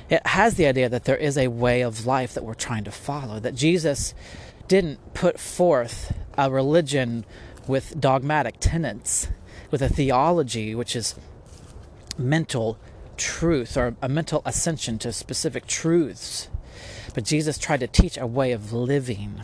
it 0.10 0.26
has 0.28 0.56
the 0.56 0.66
idea 0.66 0.90
that 0.90 1.06
there 1.06 1.18
is 1.18 1.38
a 1.38 1.48
way 1.48 1.82
of 1.82 2.06
life 2.06 2.34
that 2.34 2.44
we're 2.44 2.54
trying 2.54 2.84
to 2.86 2.92
follow, 2.92 3.40
that 3.40 3.56
Jesus 3.56 4.14
didn't 4.68 5.14
put 5.14 5.40
forth 5.40 6.14
a 6.38 6.50
religion 6.50 7.26
with 7.68 8.00
dogmatic 8.00 8.56
tenets, 8.60 9.28
with 9.72 9.82
a 9.82 9.90
theology 9.90 10.74
which 10.74 10.96
is 10.96 11.16
mental 12.18 12.78
truth 13.18 13.76
or 13.76 13.96
a 14.02 14.08
mental 14.10 14.42
ascension 14.46 14.98
to 15.00 15.12
specific 15.12 15.68
truths. 15.68 16.48
But 17.14 17.26
Jesus 17.26 17.58
tried 17.58 17.80
to 17.82 17.88
teach 17.88 18.18
a 18.18 18.28
way 18.28 18.52
of 18.52 18.72
living. 18.72 19.42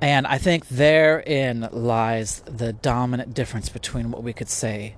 And 0.00 0.26
I 0.26 0.38
think 0.38 0.68
therein 0.68 1.68
lies 1.72 2.40
the 2.46 2.72
dominant 2.72 3.34
difference 3.34 3.68
between 3.68 4.10
what 4.10 4.22
we 4.22 4.32
could 4.32 4.48
say 4.48 4.94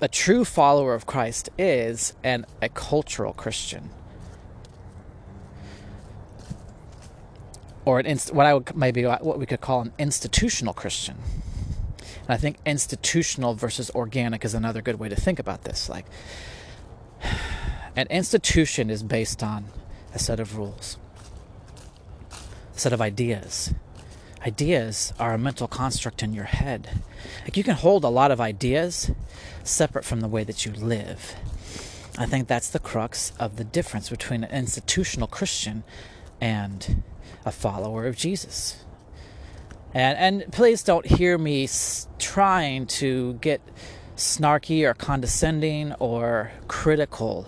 a 0.00 0.08
true 0.08 0.44
follower 0.44 0.94
of 0.94 1.06
Christ 1.06 1.50
is 1.58 2.14
an 2.22 2.46
a 2.62 2.68
cultural 2.68 3.32
Christian. 3.32 3.90
Or 7.84 7.98
an 7.98 8.06
inst- 8.06 8.32
what 8.32 8.46
I 8.46 8.54
would 8.54 8.76
maybe 8.76 9.04
what 9.04 9.38
we 9.38 9.46
could 9.46 9.60
call 9.60 9.80
an 9.80 9.92
institutional 9.98 10.74
Christian. 10.74 11.16
And 11.98 12.30
I 12.30 12.36
think 12.36 12.58
institutional 12.66 13.54
versus 13.54 13.90
organic 13.94 14.44
is 14.44 14.54
another 14.54 14.82
good 14.82 14.98
way 14.98 15.08
to 15.08 15.16
think 15.16 15.38
about 15.38 15.64
this. 15.64 15.88
Like 15.88 16.06
an 17.96 18.06
institution 18.08 18.90
is 18.90 19.02
based 19.02 19.42
on 19.42 19.66
a 20.14 20.18
set 20.18 20.38
of 20.38 20.56
rules, 20.56 20.98
a 22.76 22.78
set 22.78 22.92
of 22.92 23.00
ideas. 23.00 23.72
Ideas 24.46 25.12
are 25.18 25.34
a 25.34 25.38
mental 25.38 25.66
construct 25.66 26.22
in 26.22 26.32
your 26.32 26.44
head. 26.44 27.02
Like 27.44 27.56
you 27.56 27.64
can 27.64 27.74
hold 27.74 28.04
a 28.04 28.08
lot 28.08 28.30
of 28.30 28.40
ideas 28.40 29.10
separate 29.64 30.04
from 30.04 30.20
the 30.20 30.28
way 30.28 30.44
that 30.44 30.64
you 30.64 30.72
live. 30.72 31.34
I 32.16 32.26
think 32.26 32.48
that's 32.48 32.70
the 32.70 32.78
crux 32.78 33.32
of 33.38 33.56
the 33.56 33.64
difference 33.64 34.10
between 34.10 34.44
an 34.44 34.50
institutional 34.50 35.28
Christian 35.28 35.84
and 36.40 37.02
a 37.44 37.52
follower 37.52 38.06
of 38.06 38.16
Jesus. 38.16 38.84
And 39.94 40.18
and 40.18 40.52
please 40.52 40.82
don't 40.82 41.06
hear 41.06 41.38
me 41.38 41.68
trying 42.18 42.86
to 42.86 43.34
get 43.34 43.60
snarky 44.16 44.84
or 44.84 44.94
condescending 44.94 45.94
or 45.94 46.52
critical 46.66 47.46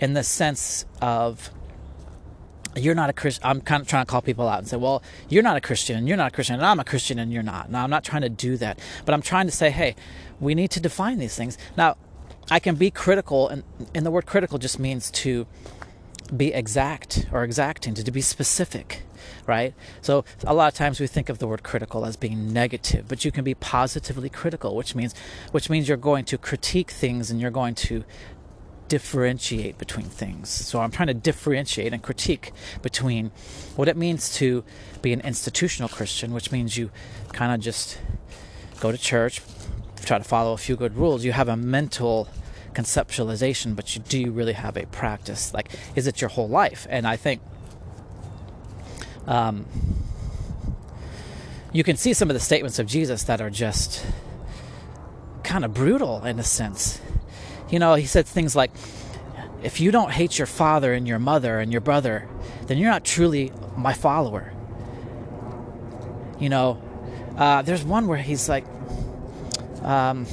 in 0.00 0.14
the 0.14 0.24
sense 0.24 0.84
of 1.00 1.50
you're 2.76 2.94
not 2.94 3.10
a 3.10 3.12
Christian. 3.12 3.42
I'm 3.44 3.60
kind 3.60 3.82
of 3.82 3.88
trying 3.88 4.04
to 4.04 4.10
call 4.10 4.22
people 4.22 4.48
out 4.48 4.58
and 4.58 4.68
say, 4.68 4.76
well, 4.76 5.02
you're 5.28 5.42
not 5.42 5.56
a 5.56 5.60
Christian 5.60 5.96
and 5.96 6.06
you're 6.08 6.16
not 6.16 6.28
a 6.28 6.34
Christian 6.34 6.56
and 6.56 6.64
I'm 6.64 6.80
a 6.80 6.84
Christian 6.84 7.18
and 7.18 7.32
you're 7.32 7.42
not. 7.42 7.70
Now, 7.70 7.84
I'm 7.84 7.90
not 7.90 8.04
trying 8.04 8.22
to 8.22 8.28
do 8.28 8.56
that, 8.58 8.78
but 9.04 9.12
I'm 9.12 9.22
trying 9.22 9.46
to 9.46 9.52
say, 9.52 9.70
hey, 9.70 9.96
we 10.38 10.54
need 10.54 10.70
to 10.72 10.80
define 10.80 11.18
these 11.18 11.36
things. 11.36 11.58
Now, 11.76 11.96
I 12.50 12.58
can 12.58 12.74
be 12.74 12.90
critical, 12.90 13.48
and, 13.48 13.62
and 13.94 14.04
the 14.04 14.10
word 14.10 14.26
critical 14.26 14.58
just 14.58 14.78
means 14.78 15.10
to 15.12 15.46
be 16.36 16.52
exact 16.52 17.26
or 17.32 17.44
exacting, 17.44 17.94
to, 17.94 18.04
to 18.04 18.10
be 18.10 18.20
specific, 18.20 19.02
right? 19.46 19.74
So 20.00 20.24
a 20.44 20.54
lot 20.54 20.72
of 20.72 20.76
times 20.76 20.98
we 20.98 21.06
think 21.06 21.28
of 21.28 21.38
the 21.38 21.46
word 21.46 21.62
critical 21.62 22.04
as 22.04 22.16
being 22.16 22.52
negative, 22.52 23.06
but 23.08 23.24
you 23.24 23.30
can 23.30 23.44
be 23.44 23.54
positively 23.54 24.28
critical, 24.28 24.74
which 24.74 24.94
means 24.94 25.14
which 25.52 25.70
means 25.70 25.86
you're 25.88 25.96
going 25.96 26.24
to 26.26 26.38
critique 26.38 26.90
things 26.90 27.30
and 27.30 27.40
you're 27.40 27.50
going 27.50 27.74
to 27.76 28.04
differentiate 28.90 29.78
between 29.78 30.04
things. 30.04 30.50
So 30.50 30.80
I'm 30.80 30.90
trying 30.90 31.06
to 31.06 31.14
differentiate 31.14 31.92
and 31.92 32.02
critique 32.02 32.52
between 32.82 33.30
what 33.76 33.86
it 33.88 33.96
means 33.96 34.34
to 34.34 34.64
be 35.00 35.12
an 35.12 35.20
institutional 35.20 35.88
Christian, 35.88 36.34
which 36.34 36.50
means 36.50 36.76
you 36.76 36.90
kind 37.32 37.54
of 37.54 37.60
just 37.60 37.98
go 38.80 38.90
to 38.90 38.98
church, 38.98 39.40
try 40.04 40.18
to 40.18 40.24
follow 40.24 40.52
a 40.52 40.58
few 40.58 40.74
good 40.74 40.96
rules. 40.96 41.24
You 41.24 41.30
have 41.32 41.48
a 41.48 41.56
mental 41.56 42.28
conceptualization, 42.74 43.76
but 43.76 43.94
you 43.94 44.02
do 44.02 44.18
you 44.18 44.32
really 44.32 44.54
have 44.54 44.76
a 44.76 44.86
practice? 44.86 45.54
Like, 45.54 45.70
is 45.94 46.08
it 46.08 46.20
your 46.20 46.30
whole 46.30 46.48
life? 46.48 46.88
And 46.90 47.06
I 47.06 47.16
think 47.16 47.40
um, 49.28 49.66
you 51.72 51.84
can 51.84 51.96
see 51.96 52.12
some 52.12 52.28
of 52.28 52.34
the 52.34 52.40
statements 52.40 52.80
of 52.80 52.88
Jesus 52.88 53.22
that 53.24 53.40
are 53.40 53.50
just 53.50 54.04
kind 55.44 55.64
of 55.64 55.72
brutal 55.72 56.24
in 56.24 56.40
a 56.40 56.44
sense. 56.44 57.00
You 57.70 57.78
know, 57.78 57.94
he 57.94 58.06
said 58.06 58.26
things 58.26 58.56
like, 58.56 58.72
if 59.62 59.80
you 59.80 59.90
don't 59.90 60.10
hate 60.10 60.38
your 60.38 60.46
father 60.46 60.92
and 60.92 61.06
your 61.06 61.18
mother 61.18 61.60
and 61.60 61.70
your 61.70 61.80
brother, 61.80 62.28
then 62.66 62.78
you're 62.78 62.90
not 62.90 63.04
truly 63.04 63.52
my 63.76 63.92
follower. 63.92 64.52
You 66.38 66.48
know, 66.48 66.82
uh, 67.36 67.62
there's 67.62 67.84
one 67.84 68.06
where 68.06 68.18
he's 68.18 68.48
like, 68.48 68.64
um, 69.82 70.26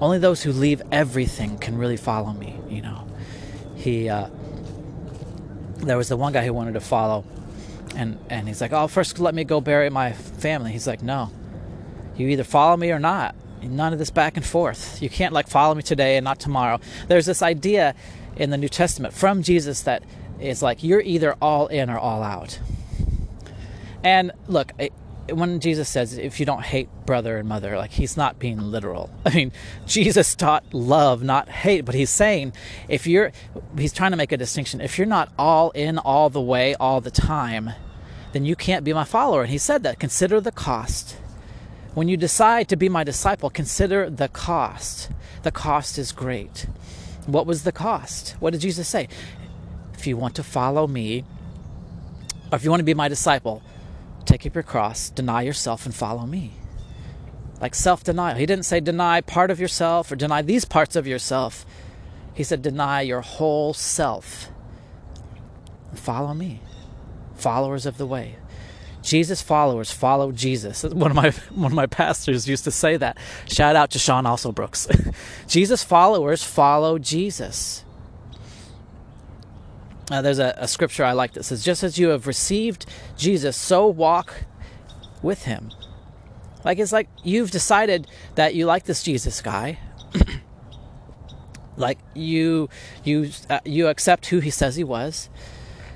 only 0.00 0.18
those 0.18 0.42
who 0.42 0.52
leave 0.52 0.82
everything 0.90 1.58
can 1.58 1.76
really 1.76 1.96
follow 1.96 2.32
me. 2.32 2.58
You 2.68 2.82
know, 2.82 3.06
he, 3.76 4.08
uh, 4.08 4.28
there 5.78 5.96
was 5.96 6.08
the 6.08 6.16
one 6.16 6.32
guy 6.32 6.44
who 6.44 6.52
wanted 6.52 6.74
to 6.74 6.80
follow, 6.80 7.24
and 7.96 8.18
and 8.30 8.48
he's 8.48 8.60
like, 8.60 8.72
oh, 8.72 8.86
first 8.88 9.18
let 9.18 9.34
me 9.34 9.44
go 9.44 9.60
bury 9.60 9.90
my 9.90 10.12
family. 10.12 10.72
He's 10.72 10.86
like, 10.86 11.02
no, 11.02 11.30
you 12.16 12.28
either 12.28 12.44
follow 12.44 12.76
me 12.76 12.90
or 12.90 12.98
not. 12.98 13.34
None 13.62 13.92
of 13.92 13.98
this 13.98 14.10
back 14.10 14.36
and 14.36 14.44
forth. 14.44 15.00
You 15.02 15.08
can't 15.08 15.32
like 15.32 15.48
follow 15.48 15.74
me 15.74 15.82
today 15.82 16.16
and 16.16 16.24
not 16.24 16.40
tomorrow. 16.40 16.80
There's 17.08 17.26
this 17.26 17.42
idea 17.42 17.94
in 18.36 18.50
the 18.50 18.56
New 18.58 18.68
Testament 18.68 19.14
from 19.14 19.42
Jesus 19.42 19.82
that 19.82 20.02
is 20.40 20.62
like 20.62 20.82
you're 20.82 21.00
either 21.00 21.34
all 21.40 21.68
in 21.68 21.90
or 21.90 21.98
all 21.98 22.22
out. 22.22 22.58
And 24.04 24.32
look, 24.48 24.72
it, 24.78 24.92
when 25.30 25.60
Jesus 25.60 25.88
says 25.88 26.18
if 26.18 26.40
you 26.40 26.46
don't 26.46 26.62
hate 26.62 26.88
brother 27.06 27.38
and 27.38 27.48
mother, 27.48 27.76
like 27.76 27.92
he's 27.92 28.16
not 28.16 28.38
being 28.38 28.60
literal. 28.60 29.10
I 29.24 29.34
mean, 29.34 29.52
Jesus 29.86 30.34
taught 30.34 30.74
love, 30.74 31.22
not 31.22 31.48
hate, 31.48 31.84
but 31.84 31.94
he's 31.94 32.10
saying 32.10 32.52
if 32.88 33.06
you're 33.06 33.32
he's 33.78 33.92
trying 33.92 34.10
to 34.10 34.16
make 34.16 34.32
a 34.32 34.36
distinction. 34.36 34.80
If 34.80 34.98
you're 34.98 35.06
not 35.06 35.32
all 35.38 35.70
in 35.70 35.98
all 35.98 36.30
the 36.30 36.40
way 36.40 36.74
all 36.74 37.00
the 37.00 37.10
time, 37.10 37.70
then 38.32 38.44
you 38.44 38.56
can't 38.56 38.84
be 38.84 38.92
my 38.92 39.04
follower. 39.04 39.42
And 39.42 39.50
he 39.50 39.58
said 39.58 39.82
that 39.84 39.98
consider 39.98 40.40
the 40.40 40.52
cost. 40.52 41.16
When 41.94 42.08
you 42.08 42.16
decide 42.16 42.68
to 42.68 42.76
be 42.76 42.88
my 42.88 43.04
disciple, 43.04 43.50
consider 43.50 44.08
the 44.08 44.28
cost. 44.28 45.10
The 45.42 45.50
cost 45.50 45.98
is 45.98 46.12
great. 46.12 46.66
What 47.26 47.46
was 47.46 47.64
the 47.64 47.72
cost? 47.72 48.30
What 48.40 48.52
did 48.52 48.62
Jesus 48.62 48.88
say? 48.88 49.08
If 49.94 50.06
you 50.06 50.16
want 50.16 50.34
to 50.36 50.42
follow 50.42 50.86
me, 50.86 51.24
or 52.50 52.56
if 52.56 52.64
you 52.64 52.70
want 52.70 52.80
to 52.80 52.84
be 52.84 52.94
my 52.94 53.08
disciple, 53.08 53.62
take 54.24 54.46
up 54.46 54.54
your 54.54 54.62
cross, 54.62 55.10
deny 55.10 55.42
yourself, 55.42 55.84
and 55.84 55.94
follow 55.94 56.26
me. 56.26 56.52
Like 57.60 57.74
self 57.74 58.02
denial. 58.02 58.36
He 58.36 58.46
didn't 58.46 58.64
say 58.64 58.80
deny 58.80 59.20
part 59.20 59.50
of 59.50 59.60
yourself 59.60 60.10
or 60.10 60.16
deny 60.16 60.42
these 60.42 60.64
parts 60.64 60.96
of 60.96 61.06
yourself. 61.06 61.64
He 62.34 62.42
said 62.42 62.62
deny 62.62 63.02
your 63.02 63.20
whole 63.20 63.74
self. 63.74 64.50
Follow 65.94 66.34
me. 66.34 66.60
Followers 67.36 67.86
of 67.86 67.98
the 67.98 68.06
way. 68.06 68.36
Jesus 69.02 69.42
followers 69.42 69.90
follow 69.90 70.32
Jesus. 70.32 70.82
One 70.84 71.10
of 71.10 71.16
my 71.16 71.30
one 71.54 71.72
of 71.72 71.76
my 71.76 71.86
pastors 71.86 72.48
used 72.48 72.64
to 72.64 72.70
say 72.70 72.96
that. 72.96 73.18
Shout 73.48 73.76
out 73.76 73.90
to 73.90 73.98
Sean 73.98 74.26
also 74.26 74.52
Brooks. 74.52 74.86
Jesus 75.48 75.82
followers 75.82 76.42
follow 76.42 76.98
Jesus. 76.98 77.84
Uh, 80.10 80.22
there's 80.22 80.38
a, 80.38 80.54
a 80.56 80.68
scripture 80.68 81.04
I 81.04 81.12
like 81.12 81.32
that 81.32 81.44
says, 81.44 81.64
"Just 81.64 81.82
as 81.82 81.98
you 81.98 82.08
have 82.08 82.26
received 82.26 82.86
Jesus, 83.16 83.56
so 83.56 83.86
walk 83.86 84.44
with 85.22 85.44
Him." 85.44 85.70
Like 86.64 86.78
it's 86.78 86.92
like 86.92 87.08
you've 87.24 87.50
decided 87.50 88.06
that 88.36 88.54
you 88.54 88.66
like 88.66 88.84
this 88.84 89.02
Jesus 89.02 89.42
guy. 89.42 89.78
like 91.76 91.98
you 92.14 92.68
you 93.02 93.30
uh, 93.50 93.60
you 93.64 93.88
accept 93.88 94.26
who 94.26 94.38
He 94.38 94.50
says 94.50 94.76
He 94.76 94.84
was. 94.84 95.28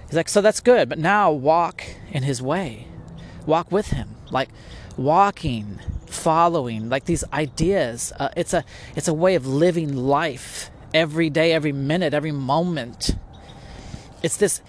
He's 0.06 0.14
like, 0.14 0.28
so 0.28 0.40
that's 0.40 0.60
good, 0.60 0.88
but 0.88 1.00
now 1.00 1.32
walk 1.32 1.82
in 2.12 2.22
His 2.22 2.40
way 2.40 2.86
walk 3.46 3.70
with 3.70 3.88
him 3.88 4.08
like 4.30 4.48
walking 4.96 5.78
following 6.06 6.88
like 6.88 7.04
these 7.04 7.24
ideas. 7.32 8.12
Uh, 8.18 8.28
it's 8.36 8.52
a 8.52 8.64
it's 8.94 9.08
a 9.08 9.14
way 9.14 9.34
of 9.34 9.46
living 9.46 9.94
life 9.94 10.70
every 10.94 11.30
day 11.30 11.52
every 11.52 11.72
minute 11.72 12.14
every 12.14 12.32
moment. 12.32 13.16
It's 14.22 14.36
this 14.36 14.60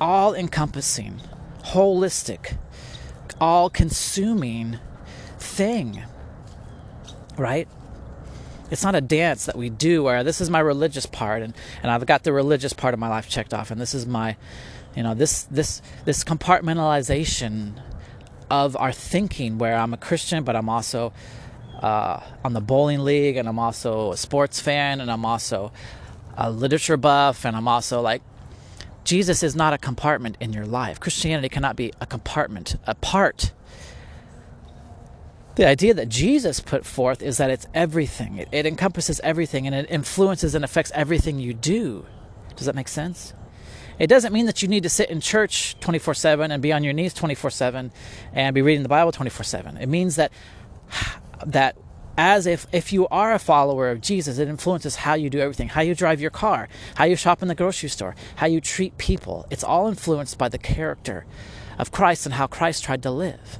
all 0.00 0.34
encompassing 0.34 1.20
holistic 1.64 2.56
all 3.40 3.68
consuming 3.68 4.78
thing 5.38 6.02
right? 7.38 7.68
It's 8.70 8.82
not 8.82 8.94
a 8.94 9.00
dance 9.00 9.46
that 9.46 9.56
we 9.56 9.70
do 9.70 10.02
where 10.02 10.24
this 10.24 10.40
is 10.40 10.50
my 10.50 10.58
religious 10.58 11.06
part 11.06 11.42
and, 11.42 11.54
and 11.82 11.90
I've 11.90 12.06
got 12.06 12.24
the 12.24 12.32
religious 12.32 12.72
part 12.72 12.94
of 12.94 13.00
my 13.00 13.08
life 13.08 13.28
checked 13.28 13.54
off 13.54 13.70
and 13.70 13.80
this 13.80 13.94
is 13.94 14.06
my 14.06 14.36
you 14.96 15.02
know 15.02 15.14
this 15.14 15.42
this 15.44 15.82
this 16.04 16.24
compartmentalization 16.24 17.80
of 18.50 18.76
our 18.76 18.92
thinking 18.92 19.58
where 19.58 19.76
I'm 19.76 19.92
a 19.92 19.96
Christian 19.98 20.42
but 20.42 20.56
I'm 20.56 20.68
also 20.68 21.12
uh, 21.80 22.20
on 22.44 22.54
the 22.54 22.60
bowling 22.60 23.00
league 23.00 23.36
and 23.36 23.48
I'm 23.48 23.58
also 23.58 24.12
a 24.12 24.16
sports 24.16 24.60
fan 24.60 25.00
and 25.00 25.10
I'm 25.10 25.24
also 25.24 25.72
a 26.36 26.50
literature 26.50 26.96
buff 26.96 27.44
and 27.44 27.56
I'm 27.56 27.68
also 27.68 28.00
like 28.00 28.22
Jesus 29.04 29.42
is 29.42 29.54
not 29.54 29.72
a 29.72 29.78
compartment 29.78 30.36
in 30.40 30.52
your 30.52 30.66
life. 30.66 30.98
Christianity 30.98 31.48
cannot 31.48 31.76
be 31.76 31.92
a 32.00 32.06
compartment, 32.06 32.74
a 32.88 32.94
part. 32.96 33.52
The 35.54 35.64
idea 35.64 35.94
that 35.94 36.08
Jesus 36.08 36.58
put 36.58 36.84
forth 36.84 37.22
is 37.22 37.36
that 37.36 37.48
it's 37.48 37.68
everything. 37.72 38.38
It, 38.38 38.48
it 38.50 38.66
encompasses 38.66 39.20
everything 39.20 39.64
and 39.66 39.76
it 39.76 39.86
influences 39.88 40.56
and 40.56 40.64
affects 40.64 40.90
everything 40.92 41.38
you 41.38 41.54
do. 41.54 42.04
Does 42.56 42.66
that 42.66 42.74
make 42.74 42.88
sense? 42.88 43.32
It 43.98 44.08
doesn't 44.08 44.32
mean 44.32 44.46
that 44.46 44.62
you 44.62 44.68
need 44.68 44.82
to 44.82 44.88
sit 44.88 45.10
in 45.10 45.20
church 45.20 45.78
24 45.80 46.14
7 46.14 46.50
and 46.50 46.62
be 46.62 46.72
on 46.72 46.84
your 46.84 46.92
knees 46.92 47.14
24 47.14 47.50
7 47.50 47.92
and 48.32 48.54
be 48.54 48.62
reading 48.62 48.82
the 48.82 48.88
Bible 48.88 49.12
24 49.12 49.44
7. 49.44 49.76
It 49.78 49.88
means 49.88 50.16
that, 50.16 50.32
that 51.46 51.76
as 52.18 52.46
if 52.46 52.66
if 52.72 52.92
you 52.92 53.06
are 53.08 53.34
a 53.34 53.38
follower 53.38 53.90
of 53.90 54.00
Jesus, 54.00 54.38
it 54.38 54.48
influences 54.48 54.96
how 54.96 55.14
you 55.14 55.30
do 55.30 55.38
everything, 55.38 55.68
how 55.68 55.82
you 55.82 55.94
drive 55.94 56.20
your 56.20 56.30
car, 56.30 56.68
how 56.94 57.04
you 57.04 57.16
shop 57.16 57.42
in 57.42 57.48
the 57.48 57.54
grocery 57.54 57.88
store, 57.88 58.14
how 58.36 58.46
you 58.46 58.60
treat 58.60 58.96
people. 58.98 59.46
It's 59.50 59.64
all 59.64 59.88
influenced 59.88 60.38
by 60.38 60.48
the 60.48 60.58
character 60.58 61.26
of 61.78 61.92
Christ 61.92 62.26
and 62.26 62.34
how 62.34 62.46
Christ 62.46 62.84
tried 62.84 63.02
to 63.02 63.10
live. 63.10 63.58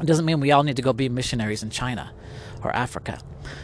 It 0.00 0.06
doesn't 0.06 0.24
mean 0.24 0.40
we 0.40 0.52
all 0.52 0.62
need 0.62 0.76
to 0.76 0.82
go 0.82 0.92
be 0.92 1.08
missionaries 1.08 1.62
in 1.62 1.70
China 1.70 2.12
or 2.62 2.74
Africa, 2.74 3.18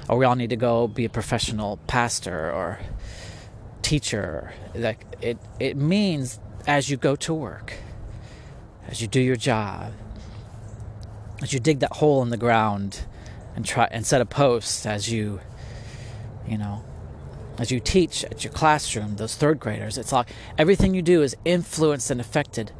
or 0.09 0.17
we 0.19 0.25
all 0.25 0.35
need 0.35 0.51
to 0.51 0.57
go 0.57 0.89
be 0.89 1.05
a 1.05 1.11
professional 1.11 1.77
pastor 1.87 2.51
or 2.51 2.81
teacher. 3.83 4.55
Like 4.75 5.05
it, 5.21 5.39
it 5.61 5.77
means 5.77 6.41
as 6.67 6.89
you 6.89 6.97
go 6.97 7.17
to 7.17 7.35
work, 7.35 7.75
as 8.89 9.01
you 9.03 9.09
do 9.09 9.21
your 9.21 9.37
job, 9.37 9.93
as 11.43 11.53
you 11.53 11.61
dig 11.61 11.81
that 11.81 11.95
hole 11.95 12.23
in 12.23 12.31
the 12.31 12.37
ground 12.37 13.05
and 13.55 13.65
try 13.65 13.89
and 13.91 14.07
set 14.07 14.21
a 14.21 14.27
post 14.27 14.87
as 14.87 15.11
you 15.11 15.41
you 16.47 16.57
know 16.57 16.83
as 17.59 17.71
you 17.71 17.79
teach 17.79 18.25
at 18.25 18.45
your 18.45 18.53
classroom 18.53 19.17
those 19.17 19.37
third 19.37 19.59
graders 19.61 19.99
it's 19.99 20.13
like 20.13 20.29
everything 20.57 20.95
you 20.95 21.03
do 21.03 21.23
is 21.23 21.37
influenced 21.45 22.11
and 22.11 22.21
affected 22.21 22.73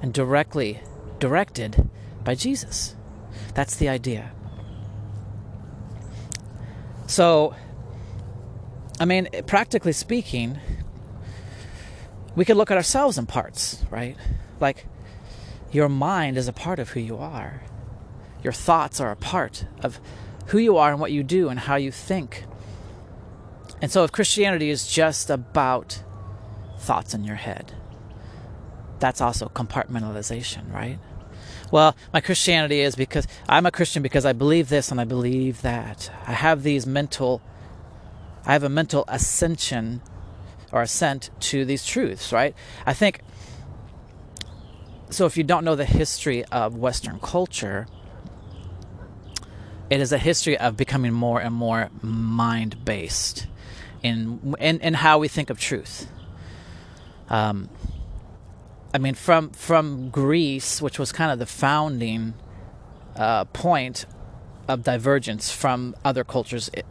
and 0.00 0.14
directly 0.14 0.80
directed 1.18 1.88
by 2.24 2.34
Jesus 2.34 2.94
that's 3.54 3.76
the 3.76 3.88
idea 3.88 4.30
so 7.06 7.54
i 9.00 9.04
mean 9.04 9.28
practically 9.46 9.92
speaking 9.92 10.58
we 12.34 12.44
could 12.44 12.56
look 12.56 12.70
at 12.70 12.76
ourselves 12.76 13.18
in 13.18 13.26
parts 13.26 13.84
right 13.90 14.16
like 14.60 14.86
your 15.72 15.88
mind 15.88 16.36
is 16.36 16.48
a 16.48 16.52
part 16.52 16.78
of 16.78 16.90
who 16.90 17.00
you 17.00 17.16
are 17.16 17.62
your 18.42 18.52
thoughts 18.52 19.00
are 19.00 19.10
a 19.10 19.16
part 19.16 19.64
of 19.82 19.98
who 20.46 20.58
you 20.58 20.76
are 20.76 20.90
and 20.90 21.00
what 21.00 21.12
you 21.12 21.22
do 21.22 21.48
and 21.48 21.60
how 21.60 21.76
you 21.76 21.90
think. 21.90 22.44
And 23.82 23.90
so, 23.90 24.04
if 24.04 24.12
Christianity 24.12 24.70
is 24.70 24.86
just 24.86 25.28
about 25.30 26.02
thoughts 26.78 27.12
in 27.12 27.24
your 27.24 27.36
head, 27.36 27.72
that's 28.98 29.20
also 29.20 29.48
compartmentalization, 29.48 30.72
right? 30.72 30.98
Well, 31.70 31.96
my 32.12 32.20
Christianity 32.20 32.80
is 32.80 32.94
because 32.94 33.26
I'm 33.48 33.66
a 33.66 33.72
Christian 33.72 34.02
because 34.02 34.24
I 34.24 34.32
believe 34.32 34.68
this 34.68 34.90
and 34.90 35.00
I 35.00 35.04
believe 35.04 35.62
that. 35.62 36.10
I 36.26 36.32
have 36.32 36.62
these 36.62 36.86
mental, 36.86 37.42
I 38.46 38.52
have 38.52 38.62
a 38.62 38.68
mental 38.68 39.04
ascension 39.08 40.00
or 40.72 40.82
assent 40.82 41.30
to 41.40 41.64
these 41.64 41.84
truths, 41.84 42.32
right? 42.32 42.54
I 42.86 42.94
think, 42.94 43.20
so 45.10 45.26
if 45.26 45.36
you 45.36 45.44
don't 45.44 45.64
know 45.64 45.74
the 45.74 45.84
history 45.84 46.44
of 46.46 46.76
Western 46.76 47.18
culture, 47.20 47.86
it 49.90 50.00
is 50.00 50.12
a 50.12 50.18
history 50.18 50.56
of 50.56 50.76
becoming 50.76 51.12
more 51.12 51.40
and 51.40 51.54
more 51.54 51.90
mind 52.02 52.84
based 52.84 53.46
in, 54.02 54.54
in 54.60 54.80
in 54.80 54.94
how 54.94 55.18
we 55.18 55.28
think 55.28 55.50
of 55.50 55.58
truth. 55.58 56.08
Um, 57.28 57.68
I 58.94 58.98
mean, 58.98 59.14
from 59.14 59.50
from 59.50 60.10
Greece, 60.10 60.80
which 60.80 60.98
was 60.98 61.12
kind 61.12 61.30
of 61.30 61.38
the 61.38 61.46
founding 61.46 62.34
uh, 63.16 63.44
point 63.46 64.06
of 64.68 64.82
divergence 64.82 65.50
from 65.50 65.94
other 66.04 66.24
cultures. 66.24 66.70
It, 66.72 66.84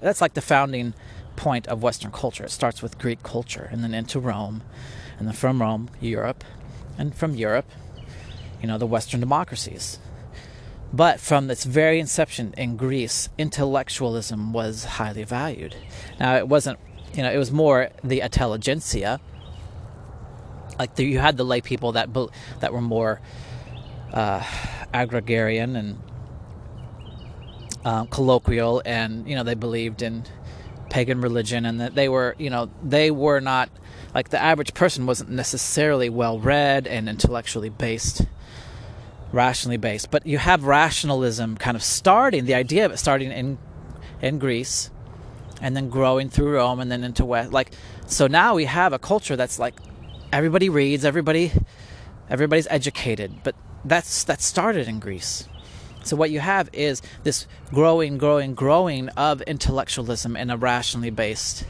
that's 0.00 0.20
like 0.20 0.34
the 0.34 0.40
founding 0.40 0.94
point 1.36 1.68
of 1.68 1.82
Western 1.82 2.10
culture. 2.10 2.44
It 2.44 2.50
starts 2.50 2.82
with 2.82 2.98
Greek 2.98 3.22
culture, 3.22 3.68
and 3.70 3.82
then 3.82 3.94
into 3.94 4.18
Rome, 4.20 4.62
and 5.18 5.26
then 5.26 5.34
from 5.34 5.60
Rome, 5.60 5.90
Europe, 6.00 6.44
and 6.98 7.14
from 7.14 7.34
Europe, 7.34 7.66
you 8.60 8.68
know, 8.68 8.78
the 8.78 8.86
Western 8.86 9.20
democracies. 9.20 9.98
But 10.92 11.20
from 11.20 11.50
its 11.50 11.64
very 11.64 12.00
inception 12.00 12.52
in 12.56 12.76
Greece, 12.76 13.28
intellectualism 13.38 14.52
was 14.52 14.84
highly 14.84 15.22
valued. 15.22 15.76
Now, 16.18 16.36
it 16.36 16.48
wasn't, 16.48 16.80
you 17.14 17.22
know, 17.22 17.30
it 17.30 17.38
was 17.38 17.52
more 17.52 17.90
the 18.02 18.20
intelligentsia. 18.20 19.20
Like 20.78 20.96
the, 20.96 21.04
you 21.04 21.20
had 21.20 21.36
the 21.36 21.44
lay 21.44 21.60
people 21.60 21.92
that 21.92 22.08
that 22.58 22.72
were 22.72 22.80
more 22.80 23.20
uh, 24.12 24.42
agrarian 24.92 25.76
and 25.76 25.98
um, 27.84 28.06
colloquial, 28.08 28.82
and 28.84 29.28
you 29.28 29.34
know 29.34 29.42
they 29.42 29.54
believed 29.54 30.02
in 30.02 30.24
pagan 30.88 31.20
religion, 31.20 31.64
and 31.64 31.80
that 31.80 31.94
they 31.94 32.08
were, 32.08 32.34
you 32.38 32.50
know, 32.50 32.70
they 32.82 33.10
were 33.10 33.40
not 33.40 33.70
like 34.14 34.30
the 34.30 34.40
average 34.40 34.74
person 34.74 35.06
wasn't 35.06 35.30
necessarily 35.30 36.08
well 36.08 36.38
read 36.38 36.86
and 36.86 37.08
intellectually 37.08 37.68
based 37.68 38.26
rationally 39.32 39.76
based. 39.76 40.10
But 40.10 40.26
you 40.26 40.38
have 40.38 40.64
rationalism 40.64 41.56
kind 41.56 41.76
of 41.76 41.82
starting, 41.82 42.44
the 42.44 42.54
idea 42.54 42.84
of 42.84 42.92
it 42.92 42.98
starting 42.98 43.30
in 43.30 43.58
in 44.20 44.38
Greece 44.38 44.90
and 45.62 45.76
then 45.76 45.88
growing 45.88 46.28
through 46.28 46.54
Rome 46.54 46.80
and 46.80 46.90
then 46.90 47.04
into 47.04 47.24
West 47.24 47.52
like 47.52 47.72
so 48.06 48.26
now 48.26 48.54
we 48.54 48.64
have 48.64 48.92
a 48.92 48.98
culture 48.98 49.36
that's 49.36 49.58
like 49.58 49.78
everybody 50.32 50.68
reads, 50.68 51.04
everybody 51.04 51.52
everybody's 52.28 52.66
educated, 52.70 53.42
but 53.42 53.54
that's 53.84 54.24
that 54.24 54.40
started 54.40 54.88
in 54.88 55.00
Greece. 55.00 55.48
So 56.04 56.16
what 56.16 56.30
you 56.30 56.40
have 56.40 56.70
is 56.72 57.02
this 57.24 57.46
growing, 57.70 58.18
growing, 58.18 58.54
growing 58.54 59.08
of 59.10 59.42
intellectualism 59.42 60.36
and 60.36 60.50
a 60.50 60.56
rationally 60.56 61.10
based 61.10 61.64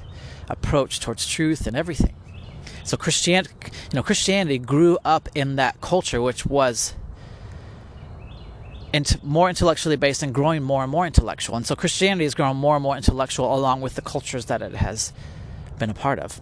approach 0.49 1.01
towards 1.01 1.27
truth 1.27 1.67
and 1.67 1.77
everything. 1.77 2.15
So 2.85 2.97
Christianity, 2.97 3.55
you 3.93 3.97
know, 3.97 4.03
Christianity 4.03 4.59
grew 4.59 4.99
up 5.05 5.29
in 5.35 5.57
that 5.57 5.81
culture, 5.81 6.21
which 6.21 6.47
was 6.47 6.95
int- 8.93 9.23
more 9.23 9.49
intellectually 9.49 9.97
based 9.97 10.23
and 10.23 10.35
growing 10.35 10.63
more 10.63 10.83
and 10.83 10.91
more 10.91 11.07
intellectual. 11.07 11.57
And 11.57 11.67
so 11.67 11.77
Christianity 11.77 12.25
has 12.25 12.35
grown 12.35 12.57
more 12.57 12.77
and 12.77 12.83
more 12.83 12.97
intellectual 12.97 13.55
along 13.55 13.81
with 13.81 13.95
the 13.95 14.03
cultures 14.03 14.47
that 14.47 14.63
it 14.63 14.75
has 14.77 15.13
been 15.79 15.91
a 15.91 15.95
part 15.95 16.19
of. 16.19 16.41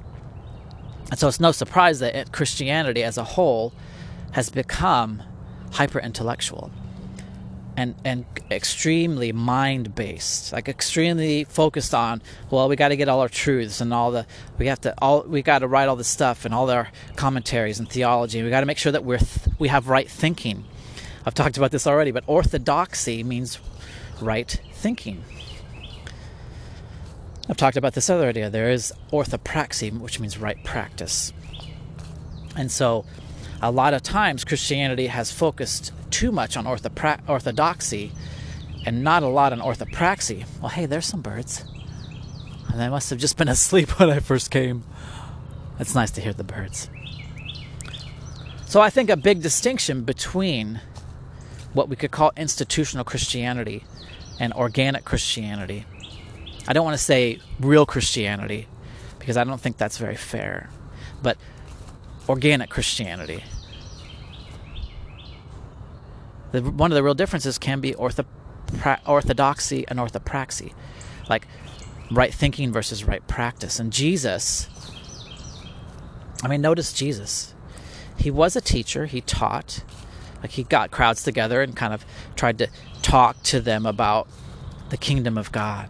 And 1.11 1.19
so 1.19 1.29
it's 1.29 1.41
no 1.41 1.53
surprise 1.53 2.01
that 2.01 2.15
it, 2.15 2.33
Christianity 2.33 3.03
as 3.03 3.17
a 3.17 3.25
whole 3.25 3.73
has 4.33 4.51
become 4.51 5.23
hyper 5.73 5.99
intellectual 5.99 6.71
and, 7.79 7.95
and 8.05 8.25
extremely 8.51 9.31
mind 9.31 9.95
based, 9.95 10.53
like 10.53 10.69
extremely 10.69 11.45
focused 11.45 11.95
on, 11.95 12.21
well, 12.51 12.69
we 12.69 12.75
got 12.75 12.89
to 12.89 12.97
get 12.97 13.09
all 13.09 13.21
our 13.21 13.29
truths 13.29 13.81
and 13.81 13.95
all 13.95 14.11
the, 14.11 14.27
we 14.59 14.67
have 14.67 14.81
to, 14.81 14.95
all, 14.99 15.23
we 15.23 15.43
got 15.43 15.61
to 15.61 15.69
write 15.69 15.89
all 15.89 15.95
this 15.97 16.09
stuff 16.09 16.45
and 16.45 16.53
all 16.53 16.69
our 16.71 16.89
commentaries 17.15 17.79
and 17.79 17.89
theology. 17.89 18.39
And 18.39 18.47
we 18.47 18.51
got 18.51 18.61
to 18.61 18.67
make 18.67 18.79
sure 18.79 18.91
that 18.91 19.05
we're, 19.05 19.19
th- 19.19 19.57
we 19.61 19.69
have 19.69 19.89
right 19.89 20.11
thinking 20.11 20.65
I've 21.29 21.35
talked 21.35 21.59
about 21.59 21.73
this 21.73 21.87
already, 21.87 22.11
but 22.11 22.25
orthodoxy 22.27 23.23
means 23.23 23.59
right 24.19 24.61
thinking. 24.73 25.23
I've 27.51 27.59
talked 27.59 27.77
about 27.77 27.93
this 27.93 28.09
other 28.09 28.29
idea. 28.29 28.49
There 28.49 28.71
is 28.71 28.95
orthopraxy, 29.13 29.93
which 30.01 30.21
means 30.21 30.39
right 30.39 30.63
practice. 30.65 31.35
And 32.57 32.73
so, 32.73 33.05
a 33.61 33.71
lot 33.71 33.93
of 33.93 34.03
times, 34.03 34.43
Christianity 34.43 35.09
has 35.09 35.31
focused 35.31 35.93
too 36.11 36.33
much 36.33 36.57
on 36.57 36.65
orthopra- 36.65 37.21
orthodoxy 37.29 38.13
and 38.85 39.03
not 39.03 39.23
a 39.23 39.29
lot 39.29 39.53
on 39.53 39.61
orthopraxy. 39.61 40.45
Well, 40.61 40.71
hey, 40.71 40.87
there's 40.87 41.07
some 41.07 41.23
birds. 41.23 41.65
And 42.69 42.81
they 42.81 42.89
must 42.89 43.11
have 43.11 43.19
just 43.19 43.37
been 43.37 43.49
asleep 43.59 43.99
when 43.99 44.11
I 44.11 44.21
first 44.21 44.51
came. 44.51 44.85
It's 45.79 45.95
nice 45.95 46.11
to 46.13 46.21
hear 46.21 46.33
the 46.33 46.45
birds. 46.45 46.91
So, 48.67 48.81
I 48.81 48.91
think 48.91 49.09
a 49.09 49.17
big 49.17 49.41
distinction 49.41 50.05
between 50.05 50.81
what 51.73 51.89
we 51.89 51.97
could 51.97 52.11
call 52.11 52.33
institutional 52.37 53.05
Christianity 53.05 53.85
and 54.39 54.53
organic 54.53 55.05
Christianity. 55.05 55.87
I 56.67 56.73
don't 56.73 56.85
want 56.85 56.97
to 56.97 57.03
say 57.03 57.41
real 57.61 57.87
Christianity 57.87 58.67
because 59.19 59.37
I 59.37 59.45
don't 59.45 59.61
think 59.61 59.79
that's 59.79 59.99
very 59.99 60.17
fair, 60.17 60.69
but 61.23 61.39
organic 62.29 62.69
Christianity. 62.69 63.43
The, 66.53 66.63
one 66.63 66.91
of 66.91 66.95
the 66.95 67.03
real 67.03 67.15
differences 67.15 67.59
can 67.59 67.81
be 67.81 67.93
ortho, 67.93 68.25
pra, 68.79 69.01
orthodoxy 69.07 69.87
and 69.89 69.99
orthopraxy. 69.99 70.73
like 71.29 71.47
right 72.11 72.33
thinking 72.33 72.73
versus 72.73 73.05
right 73.05 73.27
practice. 73.27 73.79
And 73.79 73.93
Jesus, 73.93 74.69
I 76.43 76.49
mean, 76.49 76.61
notice 76.61 76.93
Jesus. 76.93 77.55
He 78.17 78.31
was 78.31 78.57
a 78.57 78.61
teacher, 78.61 79.07
he 79.07 79.21
taught, 79.21 79.85
like 80.43 80.53
he 80.53 80.65
got 80.65 80.91
crowds 80.91 81.23
together 81.23 81.63
and 81.63 81.77
kind 81.77 81.93
of 81.93 82.05
tried 82.35 82.59
to 82.59 82.69
talk 83.03 83.43
to 83.45 83.61
them 83.61 83.87
about 83.87 84.29
the 84.91 84.97
kingdom 84.97 85.39
of 85.39 85.53
God. 85.53 85.89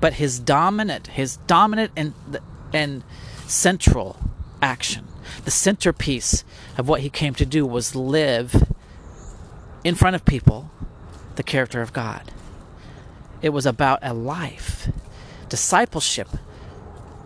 But 0.00 0.14
his 0.14 0.38
dominant, 0.38 1.08
his 1.08 1.36
dominant 1.46 1.92
and 1.96 2.14
and 2.72 3.02
central 3.46 4.16
action, 4.62 5.06
the 5.44 5.50
centerpiece 5.50 6.44
of 6.78 6.88
what 6.88 7.00
he 7.00 7.10
came 7.10 7.34
to 7.34 7.44
do 7.44 7.66
was 7.66 7.96
live 7.96 8.70
in 9.84 9.94
front 9.94 10.16
of 10.16 10.24
people 10.24 10.70
the 11.36 11.42
character 11.42 11.80
of 11.80 11.92
God. 11.92 12.32
It 13.42 13.50
was 13.50 13.66
about 13.66 14.00
a 14.02 14.12
life, 14.12 14.88
discipleship. 15.48 16.28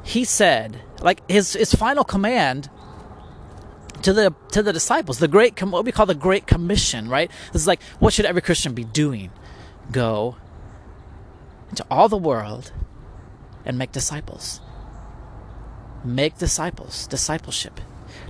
He 0.04 0.24
said, 0.24 0.80
like 1.00 1.28
his 1.28 1.54
his 1.54 1.74
final 1.74 2.04
command 2.04 2.70
to 4.02 4.12
the 4.12 4.34
to 4.52 4.62
the 4.62 4.72
disciples, 4.72 5.18
the 5.18 5.28
great 5.28 5.60
what 5.62 5.84
we 5.84 5.92
call 5.92 6.06
the 6.06 6.14
Great 6.14 6.46
Commission, 6.46 7.08
right? 7.08 7.30
This 7.52 7.62
is 7.62 7.66
like 7.66 7.82
what 7.98 8.12
should 8.12 8.26
every 8.26 8.42
Christian 8.42 8.74
be 8.74 8.84
doing? 8.84 9.30
Go 9.90 10.36
into 11.70 11.84
all 11.90 12.08
the 12.08 12.16
world 12.16 12.72
and 13.64 13.78
make 13.78 13.92
disciples. 13.92 14.60
Make 16.04 16.36
disciples, 16.38 17.06
discipleship. 17.06 17.80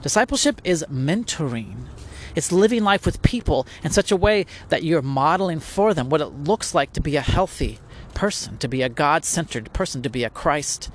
Discipleship 0.01 0.61
is 0.65 0.85
mentoring. 0.91 1.87
It's 2.35 2.53
living 2.53 2.85
life 2.85 3.07
with 3.07 3.23
people 3.23 3.67
in 3.83 3.91
such 3.91 4.11
a 4.11 4.17
way 4.17 4.47
that 4.69 4.83
you're 4.83 5.03
modeling 5.03 5.61
for 5.61 5.95
them 5.95 6.09
what 6.09 6.21
it 6.21 6.27
looks 6.27 6.75
like 6.75 6.93
to 6.95 7.01
be 7.01 7.17
a 7.17 7.21
healthy 7.21 7.79
person, 8.15 8.59
to 8.59 8.69
be 8.69 8.83
a 8.83 8.89
God 8.89 9.25
centered 9.25 9.73
person, 9.73 10.03
to 10.03 10.11
be 10.11 10.25
a 10.25 10.31
Christ 10.31 10.91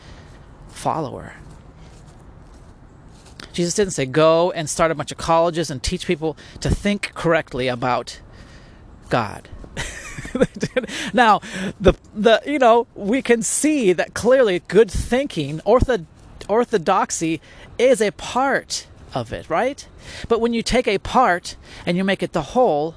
follower. 0.67 1.33
Jesus 3.53 3.73
didn't 3.73 3.93
say 3.93 4.05
go 4.05 4.51
and 4.51 4.69
start 4.69 4.91
a 4.91 4.95
bunch 4.95 5.11
of 5.11 5.17
colleges 5.17 5.69
and 5.69 5.81
teach 5.81 6.05
people 6.05 6.37
to 6.61 6.69
think 6.69 7.13
correctly 7.13 7.67
about 7.67 8.19
God. 9.09 9.49
now, 11.13 11.39
the 11.79 11.93
the 12.13 12.41
you 12.45 12.59
know 12.59 12.87
we 12.95 13.21
can 13.21 13.41
see 13.41 13.93
that 13.93 14.13
clearly 14.13 14.61
good 14.67 14.91
thinking, 14.91 15.59
ortho, 15.65 16.05
orthodoxy, 16.47 17.41
is 17.77 18.01
a 18.01 18.11
part 18.11 18.87
of 19.13 19.33
it, 19.33 19.49
right? 19.49 19.87
But 20.27 20.39
when 20.41 20.53
you 20.53 20.61
take 20.61 20.87
a 20.87 20.97
part 20.97 21.55
and 21.85 21.97
you 21.97 22.03
make 22.03 22.23
it 22.23 22.33
the 22.33 22.41
whole, 22.41 22.95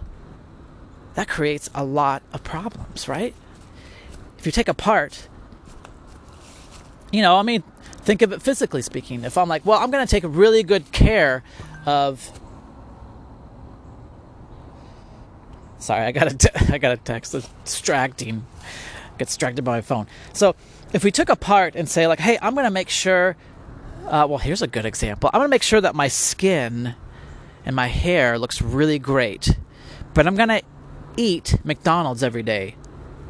that 1.14 1.29
creates 1.29 1.68
a 1.75 1.85
lot 1.85 2.22
of 2.33 2.42
problems, 2.42 3.09
right? 3.09 3.35
If 4.38 4.46
you 4.46 4.53
take 4.53 4.68
a 4.68 4.75
part, 4.75 5.29
you 7.12 7.22
know, 7.22 7.37
I 7.37 7.42
mean, 7.42 7.62
think 7.98 8.22
of 8.22 8.33
it 8.33 8.42
physically 8.42 8.83
speaking. 8.83 9.25
If 9.25 9.38
I'm 9.38 9.48
like, 9.48 9.64
well, 9.64 9.79
I'm 9.79 9.90
going 9.90 10.05
to 10.05 10.11
take 10.11 10.25
really 10.27 10.62
good 10.62 10.90
care 10.92 11.42
of. 11.87 12.38
Sorry, 15.79 16.07
I 16.07 16.12
got 16.12 16.33
a 16.33 16.37
te- 16.37 16.48
I 16.75 16.79
got 16.79 16.92
a 16.92 16.96
text 16.96 17.33
that's 17.33 17.48
distracting. 17.64 18.46
Get 19.18 19.29
distracted 19.29 19.62
by 19.64 19.77
my 19.77 19.81
phone. 19.81 20.07
So, 20.33 20.57
if 20.92 21.05
we 21.05 21.11
took 21.11 21.29
a 21.29 21.37
part 21.37 21.75
and 21.75 21.88
say 21.88 22.07
like, 22.07 22.18
hey, 22.18 22.38
I'm 22.40 22.55
going 22.55 22.64
to 22.64 22.70
make 22.70 22.88
sure. 22.88 23.37
Uh, 24.06 24.26
well, 24.28 24.38
here's 24.38 24.62
a 24.62 24.66
good 24.66 24.84
example. 24.84 25.30
I'm 25.32 25.40
going 25.40 25.48
to 25.48 25.54
make 25.54 25.62
sure 25.62 25.80
that 25.80 25.94
my 25.94 26.08
skin 26.08 26.94
and 27.64 27.76
my 27.76 27.86
hair 27.86 28.38
looks 28.38 28.60
really 28.60 28.98
great, 28.98 29.56
but 30.12 30.26
I'm 30.26 30.34
going 30.34 30.48
to 30.48 30.62
eat 31.16 31.58
McDonald's 31.64 32.22
every 32.22 32.42
day 32.42 32.76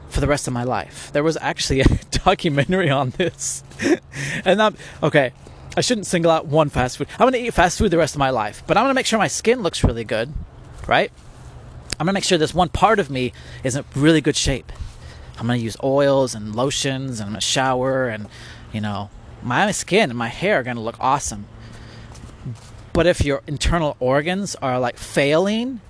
for 0.08 0.20
the 0.20 0.26
rest 0.26 0.46
of 0.46 0.52
my 0.52 0.64
life. 0.64 1.11
There 1.12 1.22
was 1.22 1.38
actually 1.40 1.80
a 1.80 1.85
documentary 2.11 2.90
on 2.90 3.11
this. 3.11 3.62
and 4.44 4.62
I'm 4.62 4.76
okay. 5.02 5.32
I 5.76 5.80
shouldn't 5.80 6.06
single 6.06 6.30
out 6.30 6.46
one 6.46 6.68
fast 6.68 6.98
food. 6.98 7.08
I'm 7.12 7.24
going 7.24 7.32
to 7.32 7.40
eat 7.40 7.54
fast 7.54 7.78
food 7.78 7.90
the 7.90 7.98
rest 7.98 8.14
of 8.14 8.18
my 8.18 8.30
life, 8.30 8.62
but 8.66 8.76
I'm 8.76 8.82
going 8.85 8.90
to 8.90 8.94
make 8.94 9.06
sure 9.06 9.18
my 9.18 9.28
skin 9.28 9.62
looks 9.62 9.82
really 9.85 10.04
good, 10.04 10.32
right? 10.87 11.11
I'm 11.98 12.06
going 12.06 12.08
to 12.08 12.12
make 12.14 12.24
sure 12.24 12.37
this 12.37 12.54
one 12.54 12.68
part 12.68 12.98
of 12.98 13.11
me 13.11 13.32
is 13.64 13.76
in 13.76 13.85
really 13.94 14.20
good 14.20 14.37
shape. 14.37 14.70
I'm 15.38 15.46
going 15.46 15.58
to 15.58 15.64
use 15.64 15.76
oils 15.82 16.35
and 16.35 16.54
lotions 16.54 17.20
and 17.20 17.28
I'm 17.28 17.32
going 17.32 17.40
to 17.40 17.46
shower 17.46 18.08
and, 18.08 18.28
you 18.72 18.80
know, 18.80 19.08
my 19.42 19.70
skin 19.72 20.11
and 20.11 20.18
my 20.18 20.28
hair 20.28 20.61
are 20.61 20.62
going 20.62 20.76
to 20.76 20.83
look 20.83 20.96
awesome. 21.00 21.46
But 22.92 23.07
if 23.07 23.24
your 23.24 23.42
internal 23.46 23.96
organs 24.00 24.55
are 24.57 24.78
like 24.78 24.98
failing 24.98 25.81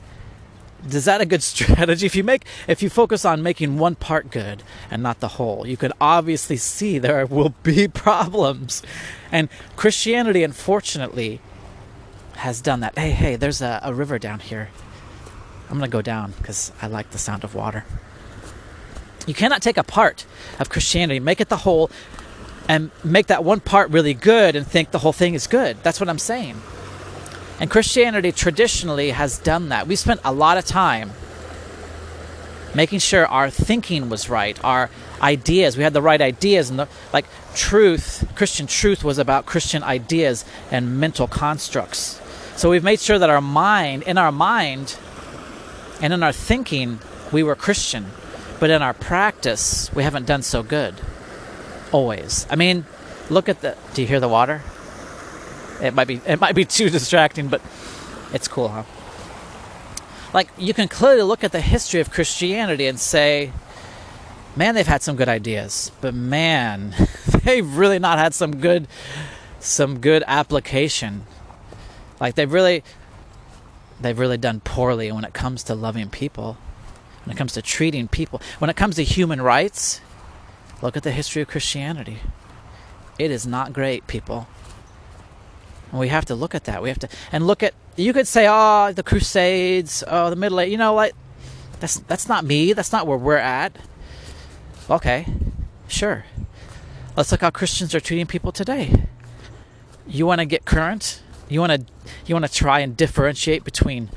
is 0.90 1.04
that 1.04 1.20
a 1.20 1.26
good 1.26 1.42
strategy? 1.42 2.06
If 2.06 2.16
you 2.16 2.24
make 2.24 2.44
if 2.66 2.82
you 2.82 2.90
focus 2.90 3.24
on 3.24 3.42
making 3.42 3.78
one 3.78 3.94
part 3.94 4.30
good 4.30 4.62
and 4.90 5.02
not 5.02 5.20
the 5.20 5.28
whole 5.28 5.66
you 5.66 5.76
can 5.76 5.92
obviously 6.00 6.56
see 6.56 6.98
there 6.98 7.26
will 7.26 7.54
be 7.62 7.88
problems. 7.88 8.82
And 9.30 9.48
christianity 9.76 10.42
unfortunately 10.42 11.40
has 12.36 12.60
done 12.60 12.80
that. 12.80 12.98
Hey 12.98 13.10
hey 13.10 13.36
there's 13.36 13.62
a, 13.62 13.80
a 13.82 13.94
river 13.94 14.18
down 14.18 14.40
here. 14.40 14.70
I'm 15.68 15.78
going 15.78 15.90
to 15.90 15.92
go 15.94 16.02
down 16.02 16.34
because 16.36 16.70
i 16.82 16.86
like 16.86 17.10
the 17.10 17.18
sound 17.18 17.44
of 17.44 17.54
water. 17.54 17.84
You 19.26 19.34
cannot 19.34 19.62
take 19.62 19.76
a 19.76 19.84
part 19.84 20.26
of 20.58 20.68
christianity. 20.68 21.20
Make 21.20 21.40
it 21.40 21.48
the 21.48 21.58
whole 21.58 21.90
and 22.68 22.90
make 23.04 23.26
that 23.26 23.44
one 23.44 23.60
part 23.60 23.90
really 23.90 24.14
good 24.14 24.56
and 24.56 24.66
think 24.66 24.90
the 24.90 24.98
whole 24.98 25.12
thing 25.12 25.34
is 25.34 25.46
good 25.46 25.76
that's 25.82 26.00
what 26.00 26.08
i'm 26.08 26.18
saying 26.18 26.60
and 27.62 27.70
Christianity 27.70 28.32
traditionally 28.32 29.10
has 29.10 29.38
done 29.38 29.68
that. 29.68 29.86
We 29.86 29.94
spent 29.94 30.20
a 30.24 30.32
lot 30.32 30.58
of 30.58 30.64
time 30.64 31.12
making 32.74 32.98
sure 32.98 33.24
our 33.24 33.50
thinking 33.50 34.08
was 34.08 34.28
right, 34.28 34.58
our 34.64 34.90
ideas, 35.20 35.76
we 35.76 35.84
had 35.84 35.92
the 35.92 36.02
right 36.02 36.20
ideas 36.20 36.70
and 36.70 36.78
the, 36.80 36.88
like 37.12 37.24
truth, 37.54 38.28
Christian 38.34 38.66
truth 38.66 39.04
was 39.04 39.16
about 39.16 39.46
Christian 39.46 39.84
ideas 39.84 40.44
and 40.72 40.98
mental 40.98 41.28
constructs. 41.28 42.20
So 42.56 42.68
we've 42.68 42.82
made 42.82 42.98
sure 42.98 43.20
that 43.20 43.30
our 43.30 43.40
mind, 43.40 44.02
in 44.02 44.18
our 44.18 44.32
mind 44.32 44.98
and 46.00 46.12
in 46.12 46.24
our 46.24 46.32
thinking, 46.32 46.98
we 47.30 47.44
were 47.44 47.54
Christian. 47.54 48.06
But 48.58 48.70
in 48.70 48.82
our 48.82 48.92
practice, 48.92 49.88
we 49.94 50.02
haven't 50.02 50.26
done 50.26 50.42
so 50.42 50.64
good. 50.64 50.96
Always. 51.92 52.46
I 52.50 52.56
mean, 52.56 52.86
look 53.30 53.48
at 53.48 53.60
the 53.60 53.76
do 53.94 54.02
you 54.02 54.08
hear 54.08 54.20
the 54.20 54.28
water? 54.28 54.62
It 55.80 55.94
might 55.94 56.08
be 56.08 56.20
it 56.26 56.40
might 56.40 56.54
be 56.54 56.64
too 56.78 56.90
distracting, 56.90 57.48
but 57.48 57.60
it's 58.32 58.48
cool, 58.48 58.68
huh? 58.68 58.84
Like 60.32 60.48
you 60.56 60.72
can 60.72 60.88
clearly 60.88 61.22
look 61.22 61.44
at 61.44 61.52
the 61.52 61.60
history 61.60 62.00
of 62.00 62.10
Christianity 62.10 62.86
and 62.86 62.98
say, 62.98 63.52
man, 64.56 64.74
they've 64.74 64.86
had 64.86 65.02
some 65.02 65.16
good 65.16 65.28
ideas, 65.28 65.92
but 66.00 66.14
man, 66.14 66.94
they've 67.44 67.76
really 67.76 67.98
not 67.98 68.18
had 68.18 68.34
some 68.34 68.56
good 68.56 68.88
some 69.60 70.00
good 70.00 70.24
application. 70.26 71.26
Like 72.20 72.34
they've 72.34 72.52
really 72.52 72.82
they've 74.00 74.18
really 74.18 74.38
done 74.38 74.60
poorly 74.60 75.12
when 75.12 75.24
it 75.24 75.34
comes 75.34 75.62
to 75.64 75.74
loving 75.74 76.08
people, 76.08 76.56
when 77.24 77.34
it 77.34 77.38
comes 77.38 77.52
to 77.52 77.62
treating 77.62 78.08
people, 78.08 78.40
when 78.58 78.70
it 78.70 78.76
comes 78.76 78.96
to 78.96 79.04
human 79.04 79.42
rights. 79.42 80.00
Look 80.82 80.96
at 80.96 81.04
the 81.04 81.12
history 81.12 81.40
of 81.40 81.48
Christianity. 81.48 82.18
It 83.18 83.30
is 83.30 83.46
not 83.46 83.72
great, 83.72 84.06
people. 84.08 84.48
And 85.90 86.00
we 86.00 86.08
have 86.08 86.24
to 86.26 86.34
look 86.34 86.54
at 86.54 86.64
that. 86.64 86.82
We 86.82 86.88
have 86.88 86.98
to 86.98 87.08
and 87.30 87.46
look 87.46 87.62
at. 87.62 87.74
You 87.96 88.12
could 88.12 88.26
say, 88.26 88.46
"Oh, 88.48 88.92
the 88.92 89.02
Crusades, 89.02 90.02
oh, 90.08 90.28
the 90.28 90.36
Middle 90.36 90.60
Age." 90.60 90.72
You 90.72 90.78
know, 90.78 90.94
like 90.94 91.14
that's 91.78 92.00
that's 92.00 92.28
not 92.28 92.44
me. 92.44 92.72
That's 92.72 92.92
not 92.92 93.06
where 93.06 93.18
we're 93.18 93.36
at. 93.36 93.76
Okay, 94.90 95.26
sure. 95.86 96.24
Let's 97.16 97.30
look 97.30 97.42
how 97.42 97.50
Christians 97.50 97.94
are 97.94 98.00
treating 98.00 98.26
people 98.26 98.52
today. 98.52 99.06
You 100.06 100.26
want 100.26 100.40
to 100.40 100.46
get 100.46 100.64
current? 100.64 101.22
You 101.48 101.60
want 101.60 101.72
to 101.72 101.92
you 102.26 102.34
want 102.34 102.46
to 102.46 102.52
try 102.52 102.80
and 102.80 102.96
differentiate 102.96 103.62
between 103.62 104.10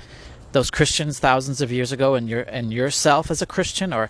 those 0.53 0.71
Christians 0.71 1.19
thousands 1.19 1.59
of 1.59 1.71
years 1.71 1.91
ago 1.91 2.15
and 2.15 2.29
your 2.29 2.41
and 2.43 2.73
yourself 2.73 3.29
as 3.29 3.41
a 3.41 3.45
Christian 3.45 3.91
or 3.91 4.09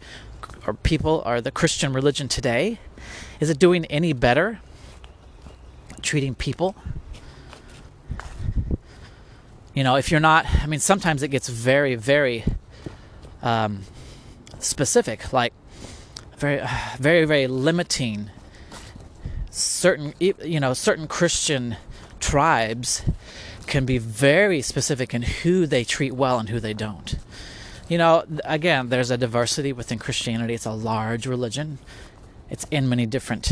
or 0.68 0.74
people 0.74 1.22
or 1.26 1.42
the 1.42 1.52
Christian 1.52 1.94
religion 1.94 2.28
today? 2.28 2.80
Is 3.40 3.50
it 3.50 3.60
doing 3.60 3.86
any 3.86 4.14
better 4.14 4.60
treating 6.02 6.36
people? 6.36 6.76
you 9.76 9.84
know, 9.84 9.98
if 9.98 10.10
you're 10.10 10.22
not, 10.22 10.46
I 10.64 10.66
mean, 10.66 10.80
sometimes 10.80 11.22
it 11.22 11.28
gets 11.28 11.50
very, 11.50 11.96
very 11.96 12.46
um, 13.44 13.82
specific, 14.58 15.32
like 15.34 15.54
very, 16.38 16.66
very, 16.98 17.26
very 17.26 17.46
limiting. 17.46 18.32
Certain, 19.52 20.14
you 20.20 20.60
know, 20.60 20.74
certain 20.74 21.08
Christian 21.08 21.78
tribes 22.20 23.04
can 23.68 23.86
be 23.86 23.98
very 23.98 24.62
specific 24.62 25.14
in 25.14 25.22
who 25.22 25.66
they 25.66 25.84
treat 25.84 26.14
well 26.14 26.40
and 26.40 26.50
who 26.50 26.60
they 26.60 26.74
don't. 26.74 27.16
You 27.88 28.00
know, 28.00 28.26
again, 28.44 28.90
there's 28.90 29.12
a 29.12 29.18
diversity 29.18 29.72
within 29.72 30.00
Christianity. 30.00 30.56
It's 30.56 30.66
a 30.66 30.72
large 30.72 31.28
religion. 31.28 31.78
It's 32.50 32.66
in 32.72 32.90
many 32.90 33.06
different 33.06 33.52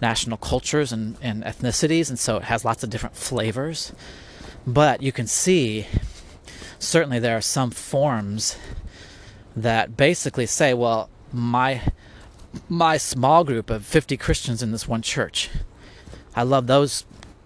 national 0.00 0.36
cultures 0.36 0.92
and, 0.92 1.16
and 1.20 1.42
ethnicities, 1.42 2.08
and 2.08 2.18
so 2.18 2.36
it 2.36 2.44
has 2.44 2.64
lots 2.64 2.84
of 2.84 2.90
different 2.90 3.16
flavors. 3.16 3.92
But 4.64 5.02
you 5.02 5.10
can 5.10 5.26
see, 5.26 5.86
certainly, 6.78 7.18
there 7.18 7.36
are 7.36 7.40
some 7.40 7.70
forms 7.70 8.56
that 9.56 9.96
basically 9.96 10.46
say, 10.46 10.72
well, 10.72 11.10
my 11.32 11.82
my 12.68 12.96
small 12.96 13.44
group 13.44 13.70
of 13.70 13.84
50 13.84 14.16
Christians 14.16 14.62
in 14.62 14.70
this 14.70 14.88
one 14.88 15.02
church. 15.02 15.50
I 16.34 16.44
love 16.44 16.66
those 16.66 17.04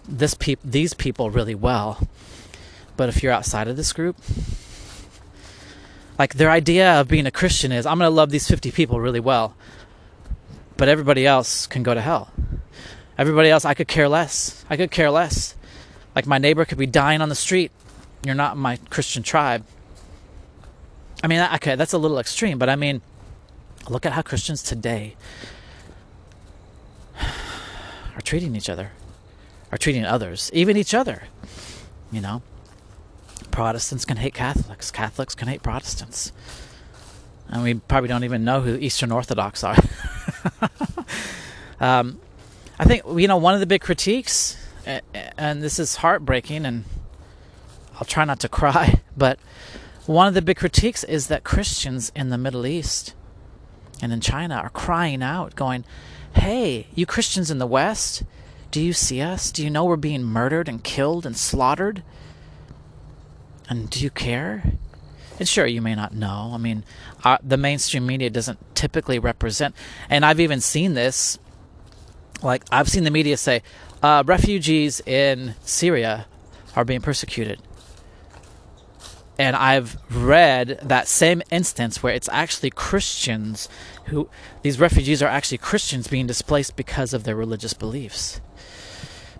this 0.08 0.34
peop, 0.34 0.60
these 0.62 0.94
people 0.94 1.30
really 1.30 1.54
well. 1.54 2.06
But 2.96 3.08
if 3.08 3.22
you're 3.22 3.32
outside 3.32 3.68
of 3.68 3.76
this 3.76 3.92
group, 3.92 4.16
like 6.22 6.34
their 6.34 6.52
idea 6.52 7.00
of 7.00 7.08
being 7.08 7.26
a 7.26 7.32
Christian 7.32 7.72
is 7.72 7.84
I'm 7.84 7.98
going 7.98 8.08
to 8.08 8.14
love 8.14 8.30
these 8.30 8.46
50 8.46 8.70
people 8.70 9.00
really 9.00 9.18
well. 9.18 9.56
But 10.76 10.88
everybody 10.88 11.26
else 11.26 11.66
can 11.66 11.82
go 11.82 11.94
to 11.94 12.00
hell. 12.00 12.30
Everybody 13.18 13.50
else 13.50 13.64
I 13.64 13.74
could 13.74 13.88
care 13.88 14.08
less. 14.08 14.64
I 14.70 14.76
could 14.76 14.92
care 14.92 15.10
less. 15.10 15.56
Like 16.14 16.24
my 16.24 16.38
neighbor 16.38 16.64
could 16.64 16.78
be 16.78 16.86
dying 16.86 17.22
on 17.22 17.28
the 17.28 17.34
street. 17.34 17.72
You're 18.24 18.36
not 18.36 18.56
my 18.56 18.76
Christian 18.88 19.24
tribe. 19.24 19.64
I 21.24 21.26
mean, 21.26 21.40
okay, 21.54 21.74
that's 21.74 21.92
a 21.92 21.98
little 21.98 22.20
extreme, 22.20 22.56
but 22.56 22.68
I 22.68 22.76
mean, 22.76 23.02
look 23.88 24.06
at 24.06 24.12
how 24.12 24.22
Christians 24.22 24.62
today 24.62 25.16
are 28.14 28.22
treating 28.22 28.54
each 28.54 28.68
other, 28.68 28.92
are 29.72 29.78
treating 29.78 30.04
others, 30.04 30.52
even 30.54 30.76
each 30.76 30.94
other. 30.94 31.24
You 32.12 32.20
know, 32.20 32.42
Protestants 33.52 34.04
can 34.04 34.16
hate 34.16 34.34
Catholics, 34.34 34.90
Catholics 34.90 35.34
can 35.34 35.46
hate 35.46 35.62
Protestants. 35.62 36.32
And 37.48 37.62
we 37.62 37.74
probably 37.74 38.08
don't 38.08 38.24
even 38.24 38.44
know 38.44 38.62
who 38.62 38.76
Eastern 38.76 39.12
Orthodox 39.12 39.62
are. 39.62 39.76
um, 41.80 42.18
I 42.78 42.84
think, 42.84 43.02
you 43.14 43.28
know, 43.28 43.36
one 43.36 43.54
of 43.54 43.60
the 43.60 43.66
big 43.66 43.82
critiques, 43.82 44.56
and 45.36 45.62
this 45.62 45.78
is 45.78 45.96
heartbreaking, 45.96 46.64
and 46.64 46.84
I'll 47.94 48.06
try 48.06 48.24
not 48.24 48.40
to 48.40 48.48
cry, 48.48 49.00
but 49.16 49.38
one 50.06 50.26
of 50.26 50.34
the 50.34 50.42
big 50.42 50.56
critiques 50.56 51.04
is 51.04 51.28
that 51.28 51.44
Christians 51.44 52.10
in 52.16 52.30
the 52.30 52.38
Middle 52.38 52.66
East 52.66 53.14
and 54.00 54.12
in 54.12 54.20
China 54.20 54.56
are 54.56 54.70
crying 54.70 55.22
out, 55.22 55.54
going, 55.54 55.84
Hey, 56.34 56.86
you 56.94 57.06
Christians 57.06 57.50
in 57.50 57.58
the 57.58 57.66
West, 57.66 58.24
do 58.72 58.80
you 58.80 58.92
see 58.94 59.20
us? 59.20 59.52
Do 59.52 59.62
you 59.62 59.70
know 59.70 59.84
we're 59.84 59.96
being 59.96 60.24
murdered 60.24 60.68
and 60.68 60.82
killed 60.82 61.26
and 61.26 61.36
slaughtered? 61.36 62.02
And 63.72 63.88
do 63.88 64.00
you 64.04 64.10
care? 64.10 64.62
And 65.38 65.48
sure, 65.48 65.64
you 65.64 65.80
may 65.80 65.94
not 65.94 66.14
know. 66.14 66.50
I 66.52 66.58
mean, 66.58 66.84
uh, 67.24 67.38
the 67.42 67.56
mainstream 67.56 68.04
media 68.04 68.28
doesn't 68.28 68.58
typically 68.74 69.18
represent, 69.18 69.74
and 70.10 70.26
I've 70.26 70.40
even 70.40 70.60
seen 70.60 70.92
this. 70.92 71.38
Like, 72.42 72.64
I've 72.70 72.90
seen 72.90 73.04
the 73.04 73.10
media 73.10 73.38
say, 73.38 73.62
uh, 74.02 74.24
refugees 74.26 75.00
in 75.06 75.54
Syria 75.64 76.26
are 76.76 76.84
being 76.84 77.00
persecuted 77.00 77.62
and 79.38 79.56
I've 79.56 79.96
read 80.10 80.78
that 80.82 81.08
same 81.08 81.40
instance 81.50 82.02
where 82.02 82.12
it's 82.12 82.28
actually 82.28 82.68
Christians 82.68 83.70
who 84.06 84.28
these 84.60 84.78
refugees 84.78 85.22
are 85.22 85.28
actually 85.28 85.58
Christians 85.58 86.08
being 86.08 86.26
displaced 86.26 86.76
because 86.76 87.14
of 87.14 87.24
their 87.24 87.36
religious 87.36 87.72
beliefs 87.72 88.42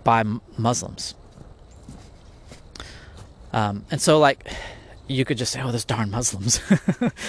by 0.03 0.25
Muslims. 0.57 1.15
Um, 3.53 3.85
and 3.91 4.01
so, 4.01 4.19
like, 4.19 4.49
you 5.09 5.25
could 5.25 5.39
just 5.39 5.53
say, 5.53 5.61
"Oh, 5.63 5.73
those 5.73 5.85
darn 5.85 6.11
Muslims," 6.11 6.61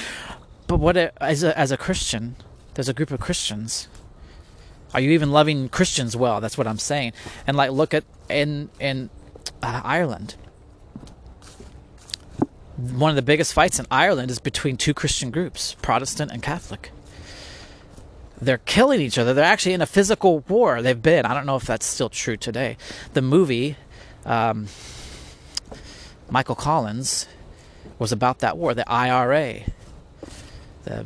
but 0.68 0.80
what 0.80 0.98
as 0.98 1.44
a, 1.44 1.58
as 1.58 1.72
a 1.72 1.78
Christian, 1.78 2.36
there's 2.76 2.90
a 2.90 2.94
group 2.94 3.12
of 3.12 3.20
Christians. 3.20 3.88
Are 4.94 5.00
you 5.00 5.12
even 5.12 5.32
loving 5.32 5.70
Christians 5.70 6.16
well? 6.16 6.40
That's 6.40 6.58
what 6.58 6.68
I'm 6.68 6.78
saying. 6.78 7.14
And 7.48 7.58
like, 7.58 7.72
look 7.72 7.94
at 7.94 8.04
in 8.30 8.70
in 8.80 9.10
uh, 9.62 9.82
Ireland 9.84 10.36
one 12.78 13.10
of 13.10 13.16
the 13.16 13.22
biggest 13.22 13.54
fights 13.54 13.80
in 13.80 13.86
Ireland 13.92 14.32
is 14.32 14.40
between 14.40 14.78
two 14.78 14.94
Christian 14.94 15.32
groups, 15.32 15.76
Protestant 15.82 16.32
and 16.32 16.42
Catholic. 16.42 16.92
They're 18.42 18.58
killing 18.58 19.00
each 19.00 19.18
other. 19.18 19.34
They're 19.34 19.46
actually 19.46 19.74
in 19.74 19.82
a 19.82 19.86
physical 19.86 20.40
war. 20.40 20.82
They've 20.82 21.02
been. 21.02 21.26
I 21.26 21.34
don't 21.34 21.46
know 21.46 21.56
if 21.56 21.66
that's 21.66 21.86
still 21.86 22.10
true 22.10 22.36
today. 22.36 22.78
The 23.14 23.22
movie, 23.22 23.78
um, 24.26 24.68
Michael 26.34 26.56
Collins, 26.56 27.28
was 28.00 28.12
about 28.12 28.40
that 28.40 28.58
war. 28.58 28.74
The 28.74 28.90
IRA. 28.90 29.60
The 30.84 31.06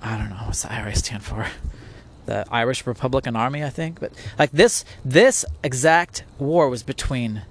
I 0.00 0.16
don't 0.16 0.30
know 0.30 0.36
what's 0.44 0.62
the 0.62 0.72
IRA 0.72 0.94
stand 0.94 1.24
for. 1.24 1.48
The 2.26 2.46
Irish 2.48 2.86
Republican 2.86 3.34
Army, 3.34 3.64
I 3.64 3.70
think. 3.70 3.98
But 3.98 4.12
like 4.38 4.52
this, 4.52 4.84
this 5.04 5.44
exact 5.64 6.22
war 6.38 6.68
was 6.68 6.84
between 6.84 7.42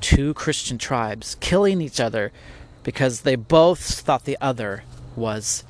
two 0.00 0.32
Christian 0.34 0.78
tribes 0.78 1.36
killing 1.40 1.80
each 1.80 1.98
other 1.98 2.30
because 2.84 3.22
they 3.22 3.34
both 3.34 3.80
thought 3.80 4.24
the 4.24 4.38
other 4.40 4.84
was 5.16 5.64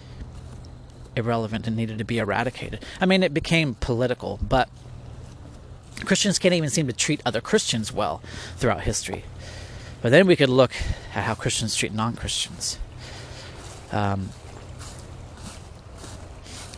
irrelevant 1.16 1.66
and 1.66 1.76
needed 1.76 1.96
to 1.96 2.04
be 2.04 2.18
eradicated. 2.18 2.84
I 3.00 3.06
mean, 3.06 3.22
it 3.22 3.32
became 3.32 3.74
political, 3.74 4.38
but 4.42 4.68
Christians 6.04 6.38
can't 6.38 6.52
even 6.52 6.68
seem 6.68 6.86
to 6.88 6.92
treat 6.92 7.22
other 7.24 7.40
Christians 7.40 7.90
well 7.90 8.22
throughout 8.58 8.82
history. 8.82 9.24
But 10.02 10.10
then 10.10 10.26
we 10.26 10.36
could 10.36 10.48
look 10.48 10.72
at 11.14 11.24
how 11.24 11.34
Christians 11.34 11.74
treat 11.74 11.92
non 11.92 12.16
Christians. 12.16 12.78
Um, 13.92 14.30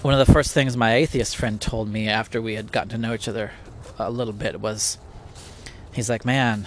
one 0.02 0.14
of 0.14 0.26
the 0.26 0.32
first 0.32 0.52
things 0.52 0.76
my 0.76 0.94
atheist 0.94 1.37
friend 1.37 1.61
told 1.61 1.88
me 1.88 2.08
after 2.08 2.42
we 2.42 2.54
had 2.54 2.72
gotten 2.72 2.88
to 2.90 2.98
know 2.98 3.14
each 3.14 3.28
other 3.28 3.52
a 3.98 4.11
little 4.11 4.32
bit 4.32 4.61
was 4.61 4.98
he's 5.92 6.11
like, 6.11 6.24
Man, 6.24 6.66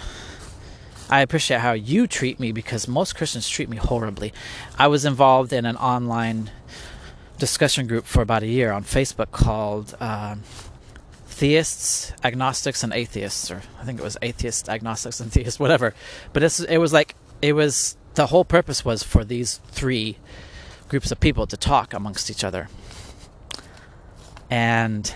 I 1.10 1.20
appreciate 1.20 1.60
how 1.60 1.72
you 1.72 2.06
treat 2.06 2.40
me 2.40 2.52
because 2.52 2.88
most 2.88 3.14
Christians 3.14 3.48
treat 3.48 3.68
me 3.68 3.76
horribly. 3.76 4.32
I 4.78 4.86
was 4.86 5.04
involved 5.04 5.52
in 5.52 5.66
an 5.66 5.76
online 5.76 6.50
discussion 7.38 7.86
group 7.86 8.06
for 8.06 8.22
about 8.22 8.42
a 8.42 8.46
year 8.46 8.72
on 8.72 8.82
Facebook 8.82 9.30
called 9.30 9.94
uh, 10.00 10.36
Theists, 11.36 12.14
Agnostics, 12.24 12.82
and 12.82 12.94
Atheists, 12.94 13.50
or 13.50 13.60
I 13.78 13.84
think 13.84 14.00
it 14.00 14.02
was 14.02 14.16
Atheists, 14.22 14.70
Agnostics, 14.70 15.20
and 15.20 15.30
Theists, 15.30 15.60
whatever. 15.60 15.92
But 16.32 16.42
it 16.66 16.78
was 16.78 16.94
like, 16.94 17.14
it 17.42 17.52
was, 17.52 17.98
the 18.14 18.28
whole 18.28 18.46
purpose 18.46 18.86
was 18.86 19.02
for 19.02 19.22
these 19.22 19.58
three 19.68 20.16
groups 20.88 21.10
of 21.10 21.20
people 21.20 21.46
to 21.46 21.56
talk 21.58 21.92
amongst 21.92 22.30
each 22.30 22.42
other. 22.42 22.70
And 24.48 25.14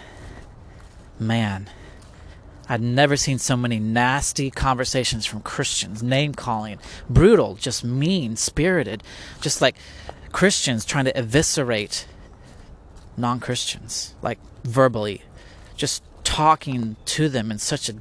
man, 1.19 1.71
I'd 2.69 2.83
never 2.83 3.17
seen 3.17 3.39
so 3.39 3.57
many 3.57 3.79
nasty 3.79 4.51
conversations 4.51 5.25
from 5.25 5.41
Christians, 5.41 6.03
name 6.03 6.35
calling, 6.35 6.81
brutal, 7.09 7.55
just 7.55 7.83
mean 7.83 8.37
spirited, 8.37 9.03
just 9.41 9.63
like 9.63 9.75
Christians 10.33 10.85
trying 10.85 11.07
to 11.07 11.19
eviscerate 11.19 12.07
non 13.17 13.41
Christians, 13.41 14.15
like 14.21 14.39
verbally, 14.65 15.23
just 15.77 16.03
talking 16.31 16.95
to 17.05 17.29
them 17.29 17.51
in 17.51 17.59
such 17.59 17.89
a 17.89 17.95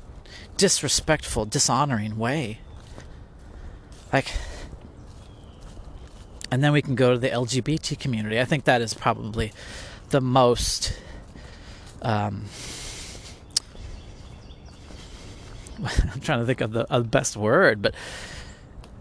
disrespectful, 0.55 1.45
dishonoring 1.45 2.15
way. 2.15 2.59
Like, 4.13 4.31
and 6.51 6.63
then 6.63 6.71
we 6.71 6.83
can 6.83 6.93
go 6.93 7.13
to 7.13 7.17
the 7.17 7.29
LGBT 7.29 7.99
community. 7.99 8.39
I 8.39 8.45
think 8.45 8.65
that 8.65 8.83
is 8.83 8.93
probably 8.93 9.51
the 10.09 10.21
most. 10.21 10.93
Um, 12.03 12.45
I'm 15.79 16.21
trying 16.21 16.39
to 16.39 16.45
think 16.45 16.61
of 16.61 16.71
the, 16.71 16.81
of 16.81 17.05
the 17.05 17.09
best 17.09 17.35
word, 17.35 17.81
but 17.81 17.95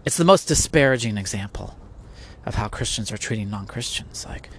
it's 0.05 0.17
the 0.17 0.25
most 0.25 0.47
disparaging 0.47 1.19
example 1.19 1.77
of 2.47 2.55
how 2.55 2.67
Christians 2.67 3.11
are 3.11 3.17
treating 3.17 3.51
non-Christians. 3.51 4.25
Like, 4.27 4.49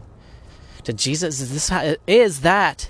did 0.85 0.97
Jesus 0.97 1.41
is 1.41 1.53
this 1.53 1.71
how, 1.71 1.97
is 2.07 2.43
that? 2.43 2.89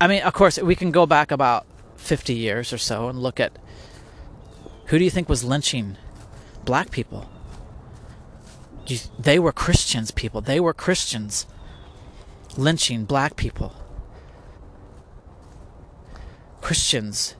I 0.00 0.06
mean, 0.06 0.22
of 0.22 0.32
course, 0.32 0.58
we 0.58 0.76
can 0.76 0.90
go 0.90 1.06
back 1.06 1.30
about 1.30 1.66
50 1.96 2.34
years 2.34 2.72
or 2.72 2.78
so 2.78 3.08
and 3.08 3.18
look 3.18 3.40
at 3.40 3.52
who 4.86 4.98
do 4.98 5.04
you 5.04 5.10
think 5.10 5.28
was 5.28 5.44
lynching 5.44 5.96
black 6.64 6.90
people? 6.90 7.28
They 9.18 9.38
were 9.38 9.52
Christians, 9.52 10.10
people. 10.10 10.40
They 10.40 10.60
were 10.60 10.72
Christians 10.72 11.46
lynching 12.56 13.04
black 13.04 13.36
people. 13.36 13.74
Christians 16.60 17.34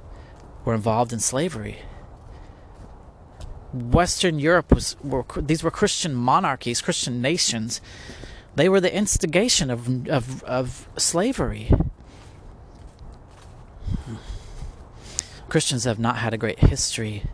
were 0.65 0.75
involved 0.75 1.13
in 1.13 1.21
slavery. 1.21 1.79
Western 3.73 4.39
Europe 4.39 4.73
was 4.73 4.97
were, 5.03 5.25
these 5.37 5.63
were 5.63 5.71
Christian 5.71 6.15
monarchies, 6.15 6.81
Christian 6.81 7.21
nations. 7.21 7.81
They 8.55 8.69
were 8.69 8.81
the 8.81 8.95
instigation 8.95 9.71
of 9.71 10.09
of, 10.09 10.43
of 10.45 10.89
slavery. 10.97 11.71
Christians 15.49 15.85
have 15.85 15.99
not 15.99 16.19
had 16.19 16.35
a 16.35 16.39
great 16.39 16.59
history 16.59 17.25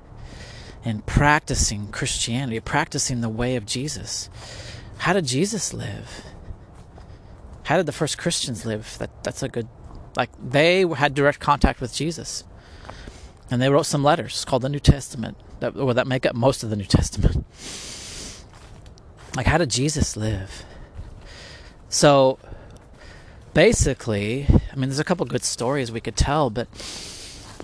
in 0.85 1.01
practicing 1.03 1.89
Christianity, 1.89 2.61
practicing 2.61 3.21
the 3.21 3.29
way 3.29 3.57
of 3.57 3.67
Jesus. 3.67 4.29
How 4.99 5.13
did 5.13 5.27
Jesus 5.27 5.73
live? 5.75 6.25
How 7.65 7.77
did 7.77 7.87
the 7.87 7.93
first 7.93 8.19
Christians 8.19 8.65
live? 8.67 8.97
That 8.99 9.11
that's 9.25 9.43
a 9.43 9.49
good 9.49 9.69
like 10.17 10.31
they 10.43 10.87
had 10.87 11.15
direct 11.15 11.41
contact 11.41 11.81
with 11.81 11.93
Jesus 11.93 12.45
and 13.51 13.61
they 13.61 13.69
wrote 13.69 13.87
some 13.87 14.05
letters 14.05 14.45
called 14.45 14.63
the 14.63 14.69
New 14.69 14.79
Testament 14.79 15.37
that 15.61 15.75
that 15.75 16.07
make 16.07 16.27
up 16.27 16.35
most 16.35 16.63
of 16.63 16.71
the 16.71 16.77
New 16.77 16.85
Testament. 16.85 17.45
Like 19.37 19.47
how 19.47 19.59
did 19.59 19.71
Jesus 19.71 20.17
live? 20.17 20.65
So 21.89 22.39
basically, 23.55 24.47
I 24.51 24.77
mean, 24.77 24.91
there's 24.91 24.99
a 24.99 25.05
couple 25.05 25.25
good 25.27 25.45
stories 25.45 25.91
we 25.91 26.01
could 26.01 26.17
tell, 26.17 26.51
but 26.51 26.69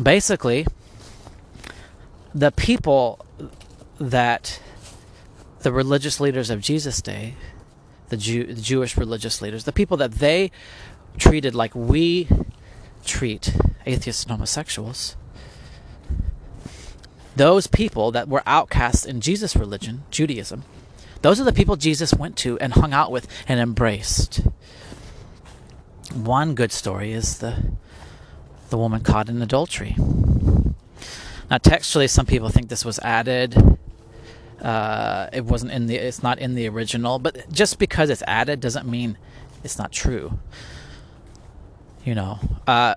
basically, 0.01 0.66
the 2.34 2.53
people 2.53 3.24
that 3.99 4.61
the 5.61 5.72
religious 5.72 6.20
leaders 6.20 6.49
of 6.49 6.61
Jesus' 6.61 7.03
day, 7.03 7.34
the, 8.09 8.16
Jew, 8.16 8.45
the 8.45 8.61
Jewish 8.61 8.97
religious 8.97 9.43
leaders, 9.43 9.64
the 9.64 9.72
people 9.72 9.97
that 9.99 10.12
they 10.12 10.51
treated 11.18 11.55
like 11.55 11.74
we 11.74 12.28
treat 13.05 13.55
atheists 13.84 14.24
and 14.24 14.30
homosexuals, 14.30 15.16
those 17.36 17.66
people 17.66 18.11
that 18.12 18.28
were 18.28 18.43
outcasts 18.47 19.05
in 19.05 19.20
Jesus' 19.20 19.57
religion, 19.57 20.05
Judaism, 20.11 20.64
those 21.22 21.41
are 21.41 21.45
the 21.45 21.53
people 21.53 21.76
Jesus 21.76 22.14
went 22.14 22.36
to 22.38 22.59
and 22.61 22.72
hung 22.72 22.93
out 22.93 23.11
with 23.11 23.28
and 23.47 23.61
embraced. 23.61 24.41
One 26.14 26.54
good 26.54 26.72
story 26.72 27.12
is 27.12 27.38
the 27.38 27.72
the 28.70 28.78
woman 28.78 29.00
caught 29.00 29.28
in 29.28 29.42
adultery. 29.42 29.96
Now, 31.50 31.58
textually, 31.58 32.06
some 32.06 32.26
people 32.26 32.48
think 32.48 32.68
this 32.68 32.84
was 32.84 33.00
added. 33.00 33.78
Uh, 34.62 35.28
it 35.32 35.44
wasn't 35.44 35.72
in 35.72 35.86
the. 35.86 35.96
It's 35.96 36.22
not 36.22 36.38
in 36.38 36.54
the 36.54 36.68
original, 36.68 37.18
but 37.18 37.50
just 37.50 37.78
because 37.78 38.11
it's 38.11 38.22
added 38.26 38.61
doesn't 38.61 38.86
mean 38.88 39.18
it's 39.64 39.78
not 39.78 39.90
true. 39.90 40.38
You 42.04 42.14
know, 42.14 42.38
uh, 42.66 42.94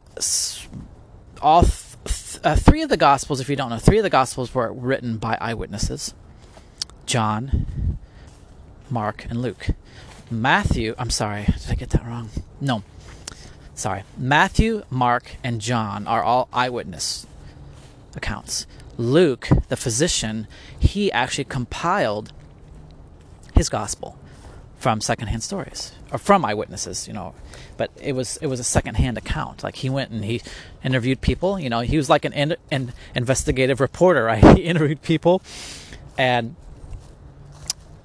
all 1.42 1.64
th- 1.64 2.40
uh, 2.44 2.56
three 2.56 2.84
of 2.84 2.90
the 2.90 2.98
Gospels, 2.98 3.40
if 3.40 3.50
you 3.50 3.56
don't 3.56 3.70
know, 3.70 3.80
three 3.80 3.98
of 3.98 4.04
the 4.04 4.10
Gospels 4.10 4.54
were 4.54 4.72
written 4.72 5.18
by 5.18 5.38
eyewitnesses: 5.42 6.14
John, 7.06 7.98
Mark, 8.90 9.26
and 9.30 9.42
Luke. 9.42 9.70
Matthew. 10.30 10.96
I'm 10.98 11.10
sorry, 11.10 11.46
did 11.46 11.70
I 11.70 11.76
get 11.76 11.92
that 11.92 12.06
wrong? 12.06 12.30
No, 12.60 12.84
sorry. 13.76 14.04
Matthew, 14.18 14.84
Mark, 14.90 15.36
and 15.44 15.62
John 15.62 16.08
are 16.08 16.24
all 16.24 16.48
eyewitness 16.54 17.26
accounts. 18.16 18.68
Luke, 18.98 19.50
the 19.70 19.78
physician, 19.78 20.48
he 20.80 21.12
actually 21.12 21.46
compiled 21.46 22.32
his 23.56 23.70
gospel 23.70 24.18
from 24.78 25.00
secondhand 25.00 25.42
stories 25.42 25.94
or 26.12 26.18
from 26.18 26.44
eyewitnesses, 26.44 27.08
you 27.08 27.14
know. 27.14 27.34
But 27.78 27.90
it 28.00 28.14
was 28.14 28.38
it 28.38 28.48
was 28.48 28.60
a 28.60 28.64
secondhand 28.64 29.18
account. 29.18 29.64
Like 29.64 29.78
he 29.78 29.90
went 29.90 30.12
and 30.12 30.24
he 30.26 30.42
interviewed 30.84 31.22
people. 31.22 31.60
You 31.60 31.70
know, 31.70 31.80
he 31.80 31.98
was 31.98 32.10
like 32.10 32.26
an, 32.26 32.34
in, 32.34 32.56
an 32.70 32.94
investigative 33.16 33.80
reporter. 33.80 34.26
Right? 34.34 34.58
He 34.58 34.64
interviewed 34.64 35.02
people, 35.02 35.42
and 36.18 36.56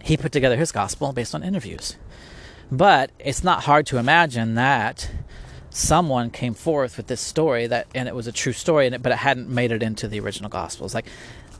he 0.02 0.16
put 0.16 0.32
together 0.32 0.56
his 0.56 0.72
gospel 0.72 1.12
based 1.12 1.34
on 1.34 1.42
interviews. 1.42 1.96
But 2.70 3.10
it's 3.18 3.42
not 3.42 3.64
hard 3.64 3.86
to 3.86 3.98
imagine 3.98 4.54
that 4.54 5.10
someone 5.70 6.30
came 6.30 6.54
forth 6.54 6.96
with 6.96 7.06
this 7.06 7.20
story 7.20 7.66
that 7.66 7.86
and 7.94 8.08
it 8.08 8.14
was 8.14 8.26
a 8.26 8.32
true 8.32 8.52
story 8.52 8.86
and 8.86 8.94
it, 8.94 9.02
but 9.02 9.12
it 9.12 9.18
hadn't 9.18 9.48
made 9.48 9.72
it 9.72 9.82
into 9.82 10.08
the 10.08 10.20
original 10.20 10.48
gospels. 10.48 10.94
Like 10.94 11.06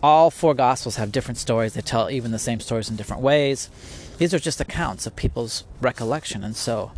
all 0.02 0.30
four 0.30 0.54
gospels 0.54 0.96
have 0.96 1.12
different 1.12 1.38
stories. 1.38 1.74
They 1.74 1.80
tell 1.80 2.10
even 2.10 2.30
the 2.30 2.38
same 2.38 2.60
stories 2.60 2.88
in 2.88 2.96
different 2.96 3.22
ways. 3.22 3.68
These 4.18 4.32
are 4.32 4.38
just 4.38 4.60
accounts 4.60 5.06
of 5.06 5.16
people's 5.16 5.64
recollection. 5.80 6.44
And 6.44 6.56
so 6.56 6.92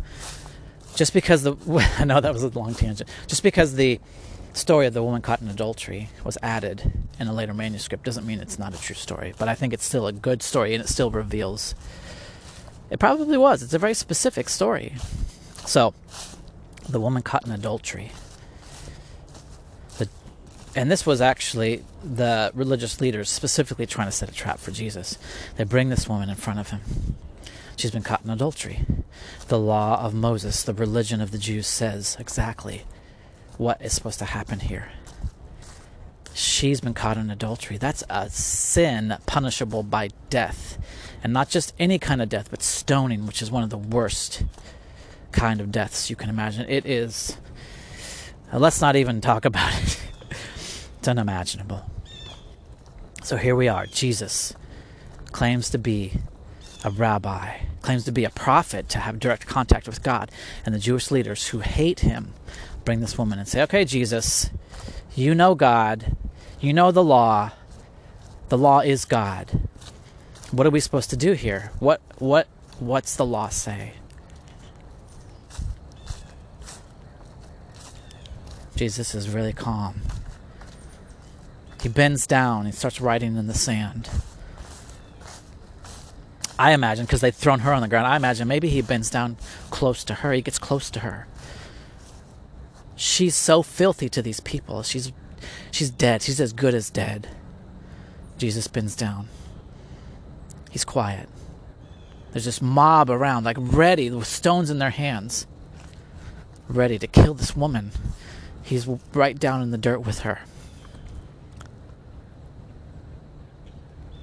just 0.95 1.13
because 1.13 1.43
the 1.43 1.55
i 1.99 2.05
know 2.05 2.21
that 2.21 2.33
was 2.33 2.43
a 2.43 2.49
long 2.49 2.73
tangent. 2.73 3.09
Just 3.27 3.43
because 3.43 3.75
the 3.75 3.99
story 4.53 4.85
of 4.85 4.93
the 4.93 5.03
woman 5.03 5.21
caught 5.21 5.41
in 5.41 5.47
adultery 5.47 6.09
was 6.25 6.37
added 6.41 6.91
in 7.19 7.27
a 7.27 7.33
later 7.33 7.53
manuscript 7.53 8.03
doesn't 8.03 8.27
mean 8.27 8.39
it's 8.39 8.59
not 8.59 8.73
a 8.73 8.81
true 8.81 8.95
story. 8.95 9.33
But 9.37 9.47
i 9.47 9.55
think 9.55 9.73
it's 9.73 9.85
still 9.85 10.07
a 10.07 10.13
good 10.13 10.41
story 10.43 10.73
and 10.73 10.83
it 10.83 10.87
still 10.87 11.11
reveals 11.11 11.75
it 12.89 12.99
probably 12.99 13.37
was. 13.37 13.63
It's 13.63 13.73
a 13.73 13.79
very 13.79 13.93
specific 13.93 14.49
story. 14.49 14.95
So 15.65 15.93
the 16.91 16.99
woman 16.99 17.21
caught 17.21 17.45
in 17.45 17.51
adultery. 17.51 18.11
The, 19.97 20.09
and 20.75 20.91
this 20.91 21.05
was 21.05 21.21
actually 21.21 21.83
the 22.03 22.51
religious 22.53 23.01
leaders 23.01 23.29
specifically 23.29 23.85
trying 23.85 24.07
to 24.07 24.11
set 24.11 24.29
a 24.29 24.33
trap 24.33 24.59
for 24.59 24.71
Jesus. 24.71 25.17
They 25.57 25.63
bring 25.63 25.89
this 25.89 26.07
woman 26.07 26.29
in 26.29 26.35
front 26.35 26.59
of 26.59 26.69
him. 26.69 26.81
She's 27.75 27.91
been 27.91 28.03
caught 28.03 28.23
in 28.23 28.29
adultery. 28.29 28.81
The 29.47 29.59
law 29.59 29.99
of 30.01 30.13
Moses, 30.13 30.63
the 30.63 30.73
religion 30.73 31.21
of 31.21 31.31
the 31.31 31.37
Jews, 31.37 31.67
says 31.67 32.15
exactly 32.19 32.83
what 33.57 33.81
is 33.81 33.93
supposed 33.93 34.19
to 34.19 34.25
happen 34.25 34.59
here. 34.59 34.91
She's 36.33 36.79
been 36.79 36.93
caught 36.93 37.17
in 37.17 37.29
adultery. 37.29 37.77
That's 37.77 38.03
a 38.09 38.29
sin 38.29 39.17
punishable 39.25 39.83
by 39.83 40.09
death. 40.29 40.77
And 41.23 41.33
not 41.33 41.49
just 41.49 41.73
any 41.77 41.99
kind 41.99 42.21
of 42.21 42.29
death, 42.29 42.49
but 42.49 42.63
stoning, 42.63 43.25
which 43.25 43.41
is 43.41 43.51
one 43.51 43.63
of 43.63 43.69
the 43.69 43.77
worst 43.77 44.43
kind 45.31 45.61
of 45.61 45.71
deaths 45.71 46.09
you 46.09 46.15
can 46.15 46.29
imagine. 46.29 46.69
It 46.69 46.85
is. 46.85 47.37
Uh, 48.51 48.59
let's 48.59 48.81
not 48.81 48.95
even 48.95 49.21
talk 49.21 49.45
about 49.51 49.73
it. 49.81 50.01
it's 50.99 51.07
unimaginable. 51.07 51.85
So 53.23 53.37
here 53.37 53.55
we 53.55 53.67
are. 53.67 53.85
Jesus 53.85 54.53
claims 55.31 55.69
to 55.69 55.77
be 55.77 56.13
a 56.83 56.89
rabbi, 56.89 57.59
claims 57.81 58.03
to 58.05 58.11
be 58.11 58.25
a 58.25 58.29
prophet, 58.29 58.89
to 58.89 58.99
have 58.99 59.19
direct 59.19 59.45
contact 59.45 59.87
with 59.87 60.03
God. 60.03 60.31
And 60.65 60.73
the 60.73 60.79
Jewish 60.79 61.11
leaders 61.11 61.47
who 61.49 61.59
hate 61.59 62.01
him 62.01 62.33
bring 62.83 62.99
this 62.99 63.17
woman 63.17 63.39
and 63.39 63.47
say, 63.47 63.61
Okay, 63.63 63.85
Jesus, 63.85 64.49
you 65.15 65.35
know 65.35 65.55
God, 65.55 66.15
you 66.59 66.73
know 66.73 66.91
the 66.91 67.03
law. 67.03 67.51
The 68.49 68.57
law 68.57 68.79
is 68.79 69.05
God. 69.05 69.67
What 70.51 70.67
are 70.67 70.71
we 70.71 70.79
supposed 70.81 71.09
to 71.11 71.17
do 71.17 71.33
here? 71.33 71.71
What 71.79 72.01
what 72.17 72.47
what's 72.79 73.15
the 73.15 73.25
law 73.25 73.47
say? 73.47 73.93
Jesus 78.75 79.13
is 79.13 79.29
really 79.29 79.53
calm. 79.53 80.01
He 81.81 81.89
bends 81.89 82.27
down 82.27 82.65
and 82.65 82.75
starts 82.75 83.01
writing 83.01 83.35
in 83.35 83.47
the 83.47 83.53
sand. 83.53 84.09
I 86.59 86.73
imagine, 86.73 87.05
because 87.05 87.21
they'd 87.21 87.33
thrown 87.33 87.59
her 87.59 87.73
on 87.73 87.81
the 87.81 87.87
ground, 87.87 88.05
I 88.05 88.15
imagine 88.15 88.47
maybe 88.47 88.69
he 88.69 88.81
bends 88.81 89.09
down 89.09 89.37
close 89.71 90.03
to 90.03 90.15
her. 90.15 90.31
He 90.31 90.41
gets 90.41 90.59
close 90.59 90.91
to 90.91 90.99
her. 90.99 91.25
She's 92.95 93.35
so 93.35 93.63
filthy 93.63 94.09
to 94.09 94.21
these 94.21 94.39
people. 94.39 94.83
She's 94.83 95.11
she's 95.71 95.89
dead. 95.89 96.21
She's 96.21 96.39
as 96.39 96.53
good 96.53 96.75
as 96.75 96.91
dead. 96.91 97.29
Jesus 98.37 98.67
bends 98.67 98.95
down. 98.95 99.27
He's 100.69 100.85
quiet. 100.85 101.27
There's 102.31 102.45
this 102.45 102.61
mob 102.61 103.09
around, 103.09 103.43
like 103.43 103.57
ready 103.59 104.11
with 104.11 104.27
stones 104.27 104.69
in 104.69 104.77
their 104.77 104.91
hands, 104.91 105.47
ready 106.69 106.99
to 106.99 107.07
kill 107.07 107.33
this 107.33 107.55
woman. 107.55 107.91
He's 108.63 108.87
right 109.13 109.37
down 109.37 109.61
in 109.61 109.71
the 109.71 109.77
dirt 109.77 109.99
with 109.99 110.19
her. 110.19 110.39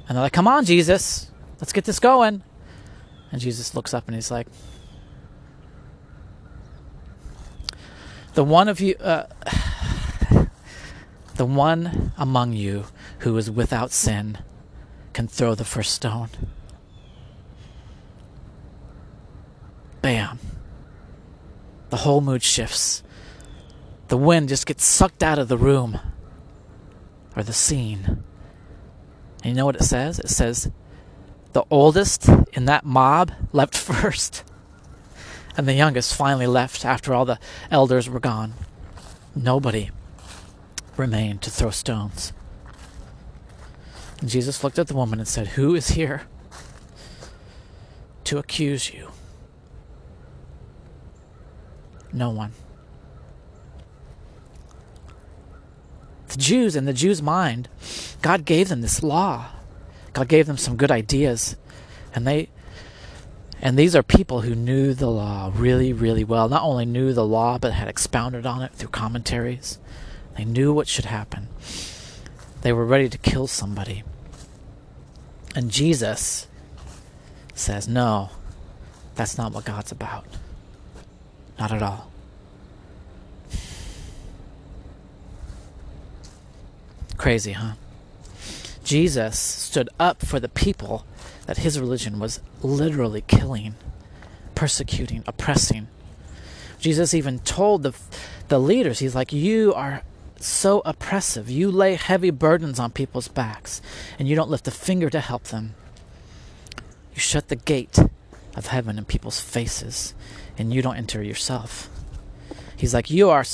And 0.09 0.17
they're 0.17 0.23
like, 0.23 0.33
Come 0.33 0.49
on, 0.49 0.65
Jesus, 0.65 1.31
let's 1.61 1.73
get 1.73 1.85
this 1.85 1.99
going. 1.99 2.43
And 3.31 3.41
Jesus 3.41 3.75
looks 3.75 3.93
up 3.93 4.07
and 4.07 4.15
he's 4.15 4.31
like, 4.31 4.47
The 8.35 8.45
one 8.45 8.69
of 8.69 8.81
you, 8.81 8.95
uh, 9.01 9.27
the 11.35 11.45
one 11.45 12.13
among 12.17 12.53
you 12.53 12.85
who 13.21 13.37
is 13.37 13.51
without 13.51 13.91
sin 13.91 14.39
can 15.13 15.29
throw 15.29 15.55
the 15.55 15.65
first 15.65 15.93
stone. 15.93 16.31
Bam. 20.01 20.39
The 21.91 21.97
whole 21.97 22.21
mood 22.21 22.43
shifts 22.43 23.03
the 24.09 24.17
wind 24.17 24.49
just 24.49 24.67
gets 24.67 24.85
sucked 24.85 25.23
out 25.23 25.39
of 25.39 25.49
the 25.49 25.59
room 25.59 26.01
or 27.37 27.43
the 27.43 27.53
scene. 27.53 28.25
And 29.43 29.47
you 29.47 29.55
know 29.55 29.67
what 29.67 29.77
it 29.77 29.85
says? 29.85 30.19
It 30.19 30.29
says, 30.29 30.71
the 31.53 31.65
oldest 31.71 32.29
in 32.53 32.67
that 32.67 32.85
mob 32.85 33.33
left 33.53 33.77
first. 33.77 34.45
And 35.57 35.67
the 35.67 35.75
youngest 35.75 36.15
finally 36.15 36.47
left 36.47 36.85
after 36.85 37.13
all 37.13 37.25
the 37.25 37.39
elders 37.71 38.09
were 38.09 38.21
gone. 38.21 38.55
Nobody 39.35 39.91
remained 40.97 41.43
to 41.43 41.51
throw 41.51 41.71
stones. 41.71 42.33
And 44.21 44.29
Jesus 44.29 44.65
looked 44.65 44.79
at 44.79 44.89
the 44.89 44.95
woman 44.95 45.19
and 45.19 45.29
said, 45.29 45.49
Who 45.49 45.75
is 45.75 45.91
here 45.91 46.23
to 48.25 48.39
accuse 48.39 48.93
you? 48.93 49.11
No 52.13 52.31
one. 52.31 52.53
The 56.29 56.39
Jews, 56.39 56.77
in 56.77 56.85
the 56.85 56.93
Jews' 56.93 57.23
mind, 57.23 57.69
God 58.23 58.45
gave 58.45 58.69
them 58.69 58.81
this 58.81 59.03
law. 59.03 59.49
God 60.13 60.29
gave 60.29 60.47
them 60.47 60.57
some 60.57 60.77
good 60.77 60.91
ideas. 60.91 61.57
And 62.15 62.27
they 62.27 62.49
and 63.61 63.77
these 63.77 63.97
are 63.97 64.03
people 64.05 64.43
who 64.43 64.55
knew 64.55 64.95
the 64.95 65.11
law 65.11 65.51
really, 65.55 65.93
really 65.93 66.23
well. 66.23 66.49
Not 66.49 66.63
only 66.63 66.87
knew 66.87 67.13
the 67.13 67.27
law, 67.27 67.59
but 67.59 67.73
had 67.73 67.89
expounded 67.89 68.47
on 68.47 68.63
it 68.63 68.73
through 68.73 68.91
commentaries. 68.91 69.79
They 70.37 70.45
knew 70.45 70.73
what 70.73 70.87
should 70.87 71.07
happen. 71.07 71.49
They 72.63 72.73
were 72.73 72.85
ready 72.85 73.09
to 73.09 73.19
kill 73.19 73.49
somebody. 73.49 74.05
And 75.57 75.73
Jesus 75.73 76.47
says, 77.55 77.89
No, 77.89 78.31
that's 79.17 79.37
not 79.37 79.53
what 79.53 79.65
God's 79.65 79.91
about. 79.91 80.27
Not 81.59 81.73
at 81.73 81.83
all. 81.83 82.11
Crazy, 87.19 87.53
huh? 87.53 87.73
Jesus 88.85 89.39
stood 89.39 89.91
up 89.99 90.25
for 90.25 90.41
the 90.41 90.49
people 90.49 91.05
that 91.47 91.59
his 91.59 91.79
religion 91.79 92.19
was 92.21 92.41
literally 92.63 93.23
killing, 93.27 93.75
persecuting, 94.55 95.25
oppressing. 95.27 95.89
Jesus 96.79 97.13
even 97.13 97.41
told 97.41 97.83
the 97.83 97.93
the 98.47 98.61
leaders, 98.61 99.01
he's 99.01 99.15
like, 99.15 99.33
"You 99.33 99.75
are 99.75 100.05
so 100.41 100.81
oppressive. 100.87 101.51
You 101.51 101.71
lay 101.71 101.97
heavy 101.97 102.31
burdens 102.31 102.79
on 102.79 102.93
people's 102.93 103.29
backs, 103.29 103.83
and 104.19 104.29
you 104.29 104.37
don't 104.37 104.49
lift 104.49 104.69
a 104.69 104.71
finger 104.71 105.11
to 105.11 105.21
help 105.21 105.45
them. 105.45 105.75
You 107.15 107.21
shut 107.21 107.49
the 107.49 107.57
gate 107.57 107.99
of 108.55 108.69
heaven 108.69 108.97
in 108.97 109.05
people's 109.05 109.41
faces, 109.41 110.15
and 110.57 110.73
you 110.73 110.81
don't 110.83 110.97
enter 110.97 111.23
yourself." 111.23 111.91
He's 112.79 112.95
like, 112.95 113.11
you 113.11 113.29
are, 113.29 113.45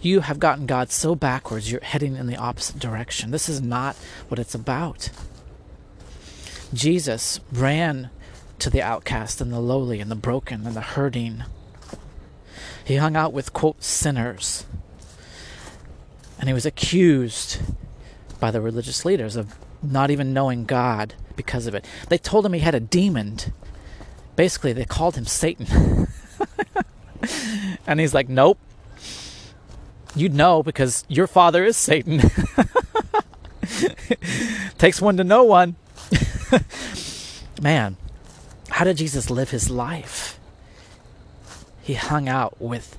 you 0.00 0.20
have 0.20 0.40
gotten 0.40 0.66
God 0.66 0.90
so 0.90 1.14
backwards, 1.14 1.70
you're 1.70 1.84
heading 1.84 2.16
in 2.16 2.26
the 2.26 2.36
opposite 2.36 2.80
direction. 2.80 3.30
This 3.30 3.48
is 3.48 3.62
not 3.62 3.94
what 4.26 4.40
it's 4.40 4.56
about. 4.56 5.08
Jesus 6.74 7.38
ran 7.52 8.10
to 8.58 8.70
the 8.70 8.82
outcast 8.82 9.40
and 9.40 9.52
the 9.52 9.60
lowly 9.60 10.00
and 10.00 10.10
the 10.10 10.16
broken 10.16 10.66
and 10.66 10.74
the 10.74 10.80
hurting. 10.80 11.44
He 12.84 12.96
hung 12.96 13.14
out 13.14 13.32
with, 13.32 13.52
quote, 13.52 13.84
sinners. 13.84 14.66
And 16.40 16.48
he 16.48 16.52
was 16.52 16.66
accused 16.66 17.60
by 18.40 18.50
the 18.50 18.60
religious 18.60 19.04
leaders 19.04 19.36
of 19.36 19.54
not 19.80 20.10
even 20.10 20.32
knowing 20.32 20.64
God 20.64 21.14
because 21.36 21.68
of 21.68 21.74
it. 21.76 21.86
They 22.08 22.18
told 22.18 22.44
him 22.44 22.52
he 22.52 22.58
had 22.58 22.74
a 22.74 22.80
demon. 22.80 23.38
Basically, 24.34 24.72
they 24.72 24.84
called 24.84 25.14
him 25.14 25.26
Satan. 25.26 26.08
and 27.86 28.00
he's 28.00 28.12
like, 28.12 28.28
nope, 28.28 28.58
You'd 30.14 30.34
know 30.34 30.62
because 30.62 31.04
your 31.08 31.26
father 31.26 31.64
is 31.64 31.76
Satan. 31.76 32.20
Takes 34.78 35.00
one 35.00 35.16
to 35.16 35.24
know 35.24 35.44
one. 35.44 35.76
Man, 37.62 37.96
how 38.68 38.84
did 38.84 38.98
Jesus 38.98 39.30
live 39.30 39.50
his 39.50 39.70
life? 39.70 40.38
He 41.82 41.94
hung 41.94 42.28
out 42.28 42.60
with 42.60 42.98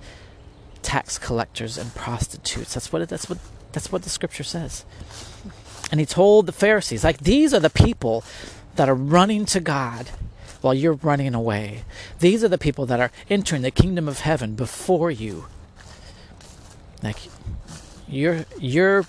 tax 0.81 1.17
collectors 1.17 1.77
and 1.77 1.93
prostitutes. 1.93 2.73
That's 2.73 2.91
what 2.91 3.01
it, 3.03 3.09
that's 3.09 3.29
what 3.29 3.37
that's 3.71 3.91
what 3.91 4.03
the 4.03 4.09
scripture 4.09 4.43
says. 4.43 4.85
And 5.91 5.99
he 5.99 6.05
told 6.05 6.45
the 6.45 6.51
Pharisees, 6.51 7.03
like 7.03 7.19
these 7.19 7.53
are 7.53 7.59
the 7.59 7.69
people 7.69 8.23
that 8.75 8.89
are 8.89 8.95
running 8.95 9.45
to 9.47 9.59
God 9.59 10.09
while 10.61 10.73
you're 10.73 10.93
running 10.93 11.35
away. 11.35 11.83
These 12.19 12.43
are 12.43 12.47
the 12.47 12.57
people 12.57 12.85
that 12.87 12.99
are 12.99 13.11
entering 13.29 13.61
the 13.61 13.71
kingdom 13.71 14.07
of 14.07 14.21
heaven 14.21 14.55
before 14.55 15.11
you. 15.11 15.45
Like 17.03 17.17
you're 18.07 18.45
you're 18.59 19.05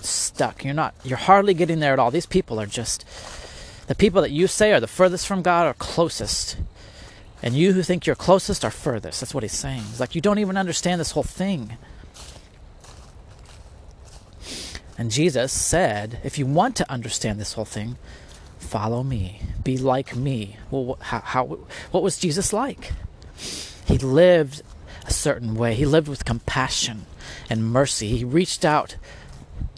stuck. 0.00 0.64
You're 0.64 0.74
not 0.74 0.94
you're 1.04 1.18
hardly 1.18 1.54
getting 1.54 1.80
there 1.80 1.92
at 1.92 1.98
all. 1.98 2.10
These 2.10 2.26
people 2.26 2.58
are 2.60 2.66
just 2.66 3.04
the 3.86 3.94
people 3.94 4.22
that 4.22 4.30
you 4.30 4.46
say 4.46 4.72
are 4.72 4.80
the 4.80 4.86
furthest 4.86 5.26
from 5.26 5.42
God 5.42 5.66
are 5.66 5.74
closest. 5.74 6.56
And 7.42 7.54
you 7.54 7.72
who 7.72 7.82
think 7.82 8.06
you're 8.06 8.16
closest 8.16 8.64
are 8.64 8.70
furthest. 8.70 9.20
That's 9.20 9.32
what 9.32 9.44
he's 9.44 9.52
saying. 9.52 9.82
It's 9.90 10.00
like 10.00 10.14
you 10.14 10.20
don't 10.20 10.38
even 10.38 10.56
understand 10.56 11.00
this 11.00 11.12
whole 11.12 11.22
thing. 11.22 11.76
And 14.98 15.12
Jesus 15.12 15.52
said, 15.52 16.18
if 16.24 16.38
you 16.38 16.46
want 16.46 16.74
to 16.76 16.90
understand 16.90 17.38
this 17.38 17.52
whole 17.52 17.64
thing, 17.64 17.96
follow 18.58 19.04
me. 19.04 19.40
Be 19.62 19.76
like 19.78 20.16
me. 20.16 20.56
Well, 20.72 20.98
how, 21.00 21.20
how 21.20 21.44
what 21.92 22.02
was 22.02 22.18
Jesus 22.18 22.52
like? 22.52 22.92
He 23.86 23.96
lived 23.98 24.62
a 25.06 25.12
certain 25.12 25.54
way. 25.54 25.74
He 25.74 25.86
lived 25.86 26.08
with 26.08 26.24
compassion 26.24 27.06
and 27.48 27.70
mercy. 27.72 28.16
He 28.16 28.24
reached 28.24 28.64
out 28.64 28.96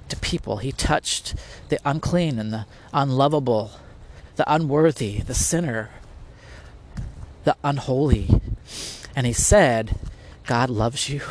to 0.09 0.17
people. 0.17 0.59
He 0.59 0.73
touched 0.73 1.35
the 1.69 1.79
unclean 1.85 2.39
and 2.39 2.53
the 2.53 2.67
unlovable, 2.93 3.73
the 4.37 4.53
unworthy, 4.53 5.21
the 5.21 5.35
sinner, 5.35 5.91
the 7.45 7.57
unholy. 7.65 8.29
And 9.17 9.27
he 9.27 9.33
said, 9.33 9.97
God 10.47 10.71
loves 10.71 11.09
you. 11.09 11.23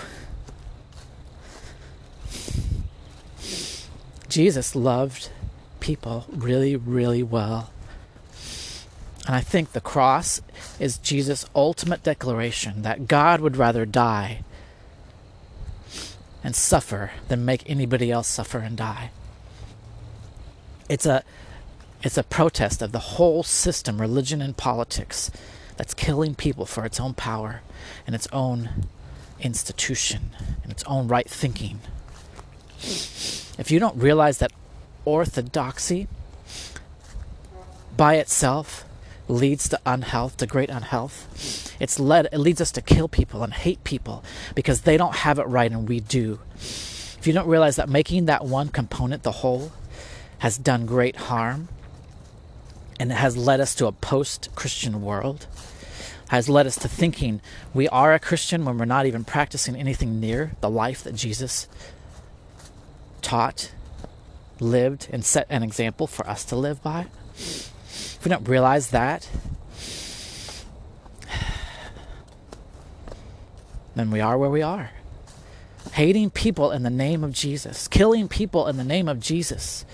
Jesus 4.27 4.75
loved 4.75 5.29
people 5.79 6.25
really, 6.29 6.75
really 6.75 7.23
well. 7.23 7.71
And 9.25 9.35
I 9.35 9.41
think 9.41 9.71
the 9.71 9.81
cross 9.81 10.41
is 10.79 10.97
Jesus' 10.97 11.45
ultimate 11.55 12.03
declaration 12.03 12.83
that 12.83 13.07
God 13.07 13.41
would 13.41 13.57
rather 13.57 13.85
die 13.85 14.43
and 16.43 16.55
suffer 16.55 17.11
than 17.27 17.45
make 17.45 17.69
anybody 17.69 18.11
else 18.11 18.27
suffer 18.27 18.59
and 18.59 18.77
die. 18.77 19.11
It's 20.87 21.05
a 21.05 21.23
it's 22.01 22.17
a 22.17 22.23
protest 22.23 22.81
of 22.81 22.93
the 22.93 22.99
whole 22.99 23.43
system, 23.43 23.99
religion 23.99 24.41
and 24.41 24.55
politics, 24.55 25.29
that's 25.75 25.93
killing 25.93 26.35
people 26.35 26.65
for 26.65 26.85
its 26.85 26.99
own 26.99 27.13
power 27.13 27.61
and 28.05 28.15
its 28.15 28.27
own 28.31 28.85
institution 29.39 30.31
and 30.63 30.71
its 30.71 30.83
own 30.83 31.07
right 31.07 31.29
thinking. 31.29 31.79
If 32.79 33.69
you 33.69 33.79
don't 33.79 33.97
realize 33.97 34.37
that 34.39 34.51
orthodoxy 35.05 36.07
by 37.95 38.15
itself 38.15 38.85
leads 39.29 39.69
to 39.69 39.79
unhealth, 39.85 40.37
to 40.37 40.47
great 40.47 40.69
unhealth. 40.69 41.75
It's 41.79 41.99
led 41.99 42.27
it 42.31 42.39
leads 42.39 42.59
us 42.59 42.71
to 42.73 42.81
kill 42.81 43.07
people 43.07 43.43
and 43.43 43.53
hate 43.53 43.83
people 43.83 44.23
because 44.55 44.81
they 44.81 44.97
don't 44.97 45.17
have 45.17 45.39
it 45.39 45.43
right 45.43 45.71
and 45.71 45.87
we 45.87 45.99
do. 45.99 46.39
If 46.57 47.27
you 47.27 47.33
don't 47.33 47.47
realize 47.47 47.75
that 47.77 47.89
making 47.89 48.25
that 48.25 48.45
one 48.45 48.69
component 48.69 49.23
the 49.23 49.31
whole 49.31 49.71
has 50.39 50.57
done 50.57 50.85
great 50.85 51.15
harm 51.15 51.69
and 52.99 53.11
it 53.11 53.15
has 53.15 53.37
led 53.37 53.59
us 53.59 53.75
to 53.75 53.87
a 53.87 53.91
post-Christian 53.91 55.01
world, 55.01 55.47
has 56.29 56.49
led 56.49 56.67
us 56.67 56.75
to 56.77 56.87
thinking 56.87 57.41
we 57.73 57.87
are 57.89 58.13
a 58.13 58.19
Christian 58.19 58.65
when 58.65 58.77
we're 58.77 58.85
not 58.85 59.05
even 59.05 59.23
practicing 59.23 59.75
anything 59.75 60.19
near 60.19 60.51
the 60.61 60.69
life 60.69 61.03
that 61.03 61.15
Jesus 61.15 61.67
taught, 63.21 63.71
lived, 64.59 65.07
and 65.11 65.23
set 65.23 65.45
an 65.49 65.63
example 65.63 66.07
for 66.07 66.27
us 66.27 66.43
to 66.45 66.55
live 66.55 66.81
by. 66.83 67.07
If 68.19 68.25
we 68.25 68.29
don't 68.29 68.49
realize 68.49 68.89
that, 68.89 69.29
then 73.95 74.11
we 74.11 74.19
are 74.19 74.37
where 74.37 74.49
we 74.49 74.61
are. 74.61 74.91
Hating 75.93 76.31
people 76.31 76.71
in 76.71 76.83
the 76.83 76.89
name 76.89 77.23
of 77.23 77.31
Jesus, 77.31 77.87
killing 77.87 78.27
people 78.27 78.67
in 78.67 78.75
the 78.75 78.83
name 78.83 79.07
of 79.07 79.21
Jesus. 79.21 79.85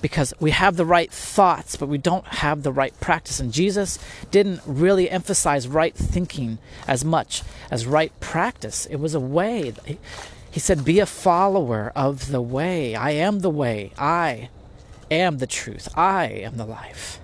Because 0.00 0.32
we 0.40 0.52
have 0.52 0.76
the 0.76 0.86
right 0.86 1.12
thoughts, 1.12 1.76
but 1.76 1.90
we 1.90 1.98
don't 1.98 2.26
have 2.26 2.62
the 2.62 2.72
right 2.72 2.98
practice. 2.98 3.40
And 3.40 3.52
Jesus 3.52 3.98
didn't 4.30 4.62
really 4.64 5.10
emphasize 5.10 5.68
right 5.68 5.94
thinking 5.94 6.56
as 6.88 7.04
much 7.04 7.42
as 7.70 7.86
right 7.86 8.18
practice. 8.20 8.86
It 8.86 8.96
was 8.96 9.14
a 9.14 9.20
way. 9.20 9.74
He 10.50 10.60
said, 10.60 10.82
Be 10.82 10.98
a 10.98 11.04
follower 11.04 11.92
of 11.94 12.30
the 12.30 12.40
way. 12.40 12.94
I 12.94 13.10
am 13.10 13.40
the 13.40 13.50
way. 13.50 13.92
I 13.98 14.48
am 15.10 15.38
the 15.38 15.46
truth. 15.46 15.88
I 15.96 16.26
am 16.26 16.56
the 16.56 16.64
life. 16.64 17.18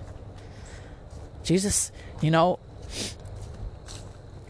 Jesus, 1.43 1.91
you 2.21 2.31
know, 2.31 2.59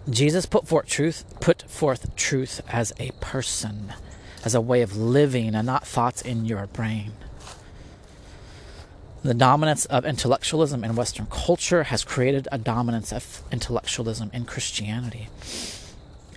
Jesus 0.10 0.46
put 0.46 0.68
forth 0.68 0.88
truth, 0.88 1.26
put 1.42 1.64
forth 1.64 2.16
truth 2.16 2.62
as 2.70 2.94
a 3.00 3.12
person, 3.20 3.94
as 4.46 4.56
a 4.56 4.62
way 4.62 4.82
of 4.82 4.96
living 4.96 5.54
and 5.54 5.68
not 5.68 5.86
thoughts 5.86 6.22
in 6.22 6.46
your 6.46 6.66
brain. 6.68 7.12
The 9.24 9.34
dominance 9.34 9.86
of 9.86 10.06
intellectualism 10.06 10.84
in 10.84 10.96
Western 10.96 11.26
culture 11.26 11.84
has 11.84 12.06
created 12.06 12.48
a 12.52 12.58
dominance 12.58 13.12
of 13.12 13.44
intellectualism 13.52 14.30
in 14.34 14.46
Christianity. 14.46 15.28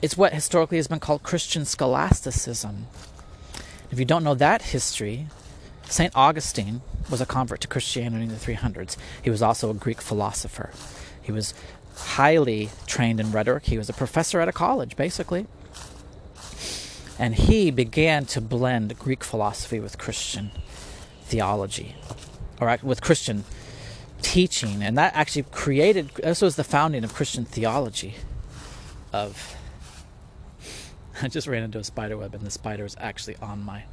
It's 0.03 0.17
what 0.17 0.33
historically 0.33 0.79
has 0.79 0.89
been 0.89 0.99
called 0.99 1.23
Christian 1.23 1.65
scholasticism. 1.65 2.87
If 3.91 3.99
you 3.99 4.05
don't 4.05 4.25
know 4.25 4.35
that 4.35 4.63
history, 4.63 5.27
St. 5.91 6.15
Augustine 6.15 6.83
was 7.11 7.21
a 7.21 7.27
convert 7.27 7.61
to 7.63 7.69
Christianity 7.69 8.23
in 8.23 8.31
the 8.31 8.37
300s. 8.37 8.97
He 9.23 9.29
was 9.29 9.43
also 9.43 9.71
a 9.71 9.75
Greek 9.75 10.01
philosopher. 10.01 10.71
He 11.21 11.33
was 11.33 11.53
highly 11.97 12.71
trained 12.87 13.19
in 13.19 13.33
rhetoric. 13.33 13.67
He 13.67 13.77
was 13.77 13.89
a 13.89 13.93
professor 13.93 14.41
at 14.41 14.49
a 14.49 14.53
college, 14.53 14.95
basically. 14.95 15.47
And 17.19 17.35
he 17.35 17.73
began 17.73 18.25
to 18.27 18.41
blend 18.41 18.97
Greek 19.01 19.25
philosophy 19.25 19.81
with 19.81 19.99
Christian 19.99 20.53
theology, 21.25 21.97
or 22.61 22.79
with 22.83 23.03
Christian 23.03 23.45
teaching. 24.23 24.83
And 24.83 24.97
that 24.97 25.15
actually 25.17 25.43
created, 25.51 26.11
this 26.23 26.41
was 26.41 26.55
the 26.55 26.65
founding 26.65 27.03
of 27.03 27.15
Christian 27.15 27.45
theology. 27.45 28.15
Of, 29.13 29.57
I 31.23 31.27
just 31.27 31.49
ran 31.49 31.65
into 31.65 31.81
a 31.81 31.85
spider 31.85 32.17
web, 32.17 32.33
and 32.33 32.47
the 32.47 32.51
spider 32.51 32.85
is 32.85 32.97
actually 33.01 33.37
on 33.43 33.65
my 33.65 33.85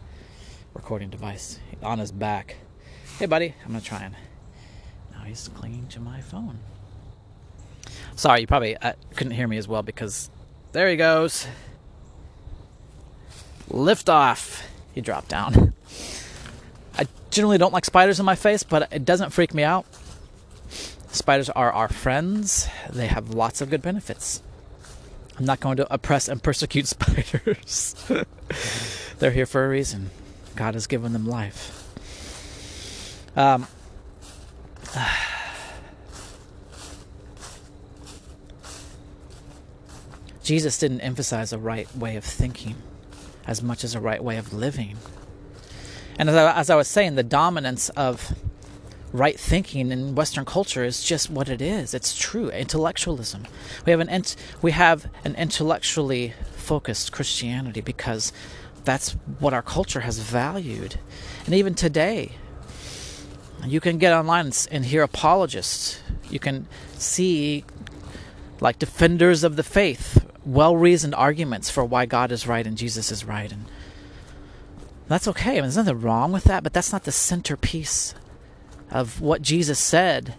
recording 0.77 1.09
device 1.09 1.59
on 1.81 1.97
his 1.97 2.11
back. 2.11 2.55
Hey, 3.17 3.25
buddy, 3.25 3.55
I'm 3.65 3.71
gonna 3.71 3.81
try 3.81 4.03
and. 4.03 4.15
Now 5.11 5.23
he's 5.23 5.49
clinging 5.55 5.87
to 5.87 5.99
my 5.99 6.21
phone. 6.21 6.59
Sorry, 8.15 8.41
you 8.41 8.47
probably 8.47 8.77
uh, 8.77 8.93
couldn't 9.15 9.33
hear 9.33 9.47
me 9.47 9.57
as 9.57 9.67
well 9.67 9.81
because 9.81 10.29
there 10.73 10.87
he 10.87 10.95
goes. 10.95 11.47
Lift 13.69 14.07
off. 14.07 14.63
He 14.93 15.01
dropped 15.01 15.29
down. 15.29 15.73
I 16.95 17.07
generally 17.31 17.57
don't 17.57 17.73
like 17.73 17.85
spiders 17.85 18.19
in 18.19 18.25
my 18.25 18.35
face, 18.35 18.61
but 18.61 18.87
it 18.93 19.03
doesn't 19.03 19.31
freak 19.31 19.55
me 19.55 19.63
out. 19.63 19.85
Spiders 21.09 21.49
are 21.49 21.71
our 21.71 21.89
friends. 21.89 22.67
They 22.91 23.07
have 23.07 23.31
lots 23.31 23.61
of 23.61 23.71
good 23.71 23.81
benefits. 23.81 24.43
I'm 25.39 25.45
not 25.45 25.59
going 25.59 25.77
to 25.77 25.91
oppress 25.91 26.27
and 26.27 26.41
persecute 26.41 26.87
spiders. 26.87 27.95
They're 29.19 29.31
here 29.31 29.47
for 29.47 29.65
a 29.65 29.69
reason. 29.69 30.11
God 30.57 30.73
has 30.73 30.87
given 30.87 31.13
them 31.13 31.25
life. 31.25 31.83
Um, 33.37 33.67
Jesus 40.43 40.77
didn't 40.79 41.01
emphasize 41.01 41.53
a 41.53 41.57
right 41.57 41.95
way 41.95 42.15
of 42.15 42.23
thinking 42.23 42.75
as 43.45 43.61
much 43.61 43.83
as 43.83 43.93
a 43.95 43.99
right 43.99 44.23
way 44.23 44.37
of 44.37 44.53
living. 44.53 44.97
And 46.19 46.29
as 46.29 46.35
I, 46.35 46.59
as 46.59 46.69
I 46.69 46.75
was 46.75 46.87
saying, 46.87 47.15
the 47.15 47.23
dominance 47.23 47.89
of 47.89 48.33
right 49.13 49.39
thinking 49.39 49.91
in 49.91 50.15
Western 50.15 50.45
culture 50.45 50.83
is 50.83 51.03
just 51.03 51.29
what 51.29 51.49
it 51.49 51.61
is. 51.61 51.93
It's 51.93 52.15
true 52.15 52.49
intellectualism. 52.49 53.45
We 53.85 53.91
have 53.91 53.99
an 53.99 54.23
we 54.61 54.71
have 54.71 55.09
an 55.23 55.35
intellectually 55.35 56.33
focused 56.55 57.11
Christianity 57.11 57.81
because 57.81 58.33
that's 58.87 59.11
what 59.39 59.53
our 59.53 59.61
culture 59.61 59.99
has 59.99 60.17
valued, 60.17 60.97
and 61.45 61.53
even 61.53 61.75
today, 61.75 62.31
you 63.65 63.81
can 63.81 63.97
get 63.97 64.13
online 64.13 64.53
and 64.71 64.85
hear 64.85 65.03
apologists. 65.03 65.99
You 66.29 66.39
can 66.39 66.67
see 66.93 67.65
like 68.61 68.79
defenders 68.79 69.43
of 69.43 69.57
the 69.57 69.63
faith, 69.63 70.25
well 70.45 70.77
reasoned 70.77 71.15
arguments 71.15 71.69
for 71.69 71.83
why 71.83 72.05
God 72.05 72.31
is 72.31 72.47
right 72.47 72.65
and 72.65 72.77
Jesus 72.77 73.11
is 73.11 73.25
right. 73.25 73.51
And 73.51 73.65
that's 75.09 75.27
okay. 75.27 75.51
I 75.51 75.53
mean, 75.55 75.63
there's 75.63 75.77
nothing 75.77 75.99
wrong 75.99 76.31
with 76.31 76.45
that, 76.45 76.63
but 76.63 76.71
that's 76.71 76.93
not 76.93 77.03
the 77.03 77.11
centerpiece 77.11 78.15
of 78.89 79.19
what 79.19 79.41
Jesus 79.41 79.79
said 79.79 80.35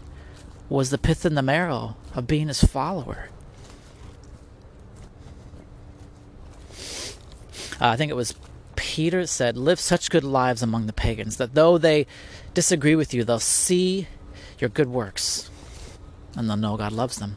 was 0.70 0.88
the 0.88 0.96
pith 0.96 1.26
and 1.26 1.36
the 1.36 1.42
marrow 1.42 1.96
of 2.14 2.26
being 2.26 2.48
his 2.48 2.64
follower. 2.64 3.28
Uh, 7.80 7.88
I 7.88 7.96
think 7.96 8.10
it 8.10 8.16
was 8.16 8.34
Peter 8.76 9.26
said, 9.26 9.56
Live 9.56 9.80
such 9.80 10.10
good 10.10 10.24
lives 10.24 10.62
among 10.62 10.86
the 10.86 10.92
pagans 10.92 11.36
that 11.36 11.54
though 11.54 11.78
they 11.78 12.06
disagree 12.54 12.96
with 12.96 13.12
you, 13.12 13.24
they'll 13.24 13.40
see 13.40 14.08
your 14.58 14.70
good 14.70 14.88
works 14.88 15.50
and 16.36 16.48
they'll 16.48 16.56
know 16.56 16.76
God 16.76 16.92
loves 16.92 17.18
them. 17.18 17.36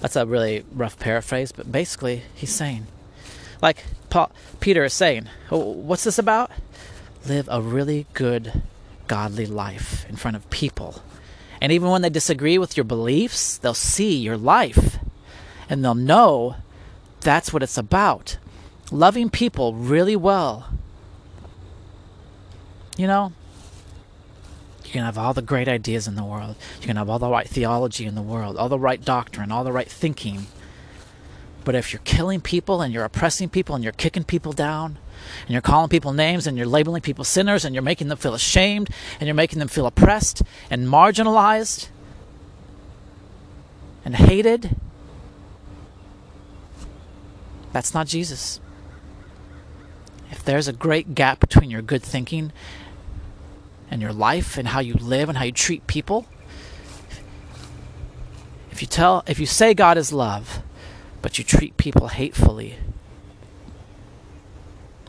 That's 0.00 0.16
a 0.16 0.26
really 0.26 0.64
rough 0.72 0.98
paraphrase, 0.98 1.52
but 1.52 1.70
basically, 1.70 2.22
he's 2.34 2.54
saying, 2.54 2.86
like 3.60 3.84
Paul, 4.10 4.32
Peter 4.60 4.84
is 4.84 4.92
saying, 4.92 5.28
oh, 5.50 5.58
what's 5.58 6.04
this 6.04 6.18
about? 6.18 6.50
Live 7.26 7.48
a 7.50 7.62
really 7.62 8.06
good, 8.12 8.62
godly 9.06 9.46
life 9.46 10.04
in 10.08 10.16
front 10.16 10.36
of 10.36 10.50
people. 10.50 11.02
And 11.60 11.70
even 11.70 11.88
when 11.88 12.02
they 12.02 12.10
disagree 12.10 12.58
with 12.58 12.76
your 12.76 12.84
beliefs, 12.84 13.58
they'll 13.58 13.74
see 13.74 14.16
your 14.16 14.36
life 14.36 14.98
and 15.68 15.84
they'll 15.84 15.94
know 15.94 16.56
that's 17.20 17.52
what 17.52 17.62
it's 17.62 17.78
about. 17.78 18.38
Loving 18.92 19.30
people 19.30 19.74
really 19.74 20.14
well. 20.14 20.68
You 22.98 23.06
know, 23.06 23.32
you 24.84 24.90
can 24.92 25.02
have 25.02 25.16
all 25.16 25.32
the 25.32 25.40
great 25.40 25.66
ideas 25.66 26.06
in 26.06 26.14
the 26.14 26.22
world. 26.22 26.56
You 26.82 26.88
can 26.88 26.96
have 26.96 27.08
all 27.08 27.18
the 27.18 27.30
right 27.30 27.48
theology 27.48 28.04
in 28.04 28.14
the 28.14 28.22
world, 28.22 28.58
all 28.58 28.68
the 28.68 28.78
right 28.78 29.02
doctrine, 29.02 29.50
all 29.50 29.64
the 29.64 29.72
right 29.72 29.88
thinking. 29.88 30.46
But 31.64 31.74
if 31.74 31.92
you're 31.92 32.02
killing 32.04 32.42
people 32.42 32.82
and 32.82 32.92
you're 32.92 33.04
oppressing 33.04 33.48
people 33.48 33.74
and 33.74 33.82
you're 33.82 33.94
kicking 33.94 34.24
people 34.24 34.52
down 34.52 34.98
and 35.42 35.50
you're 35.50 35.62
calling 35.62 35.88
people 35.88 36.12
names 36.12 36.46
and 36.46 36.58
you're 36.58 36.66
labeling 36.66 37.00
people 37.00 37.24
sinners 37.24 37.64
and 37.64 37.74
you're 37.74 37.82
making 37.82 38.08
them 38.08 38.18
feel 38.18 38.34
ashamed 38.34 38.90
and 39.18 39.26
you're 39.26 39.34
making 39.34 39.58
them 39.58 39.68
feel 39.68 39.86
oppressed 39.86 40.42
and 40.68 40.86
marginalized 40.86 41.88
and 44.04 44.16
hated, 44.16 44.76
that's 47.72 47.94
not 47.94 48.06
Jesus. 48.06 48.60
There's 50.44 50.68
a 50.68 50.72
great 50.72 51.14
gap 51.14 51.40
between 51.40 51.70
your 51.70 51.82
good 51.82 52.02
thinking 52.02 52.52
and 53.90 54.02
your 54.02 54.12
life 54.12 54.56
and 54.56 54.68
how 54.68 54.80
you 54.80 54.94
live 54.94 55.28
and 55.28 55.38
how 55.38 55.44
you 55.44 55.52
treat 55.52 55.86
people. 55.86 56.26
If 58.70 58.80
you 58.80 58.88
tell 58.88 59.22
if 59.26 59.38
you 59.38 59.46
say 59.46 59.74
God 59.74 59.98
is 59.98 60.12
love, 60.12 60.62
but 61.20 61.38
you 61.38 61.44
treat 61.44 61.76
people 61.76 62.08
hatefully, 62.08 62.76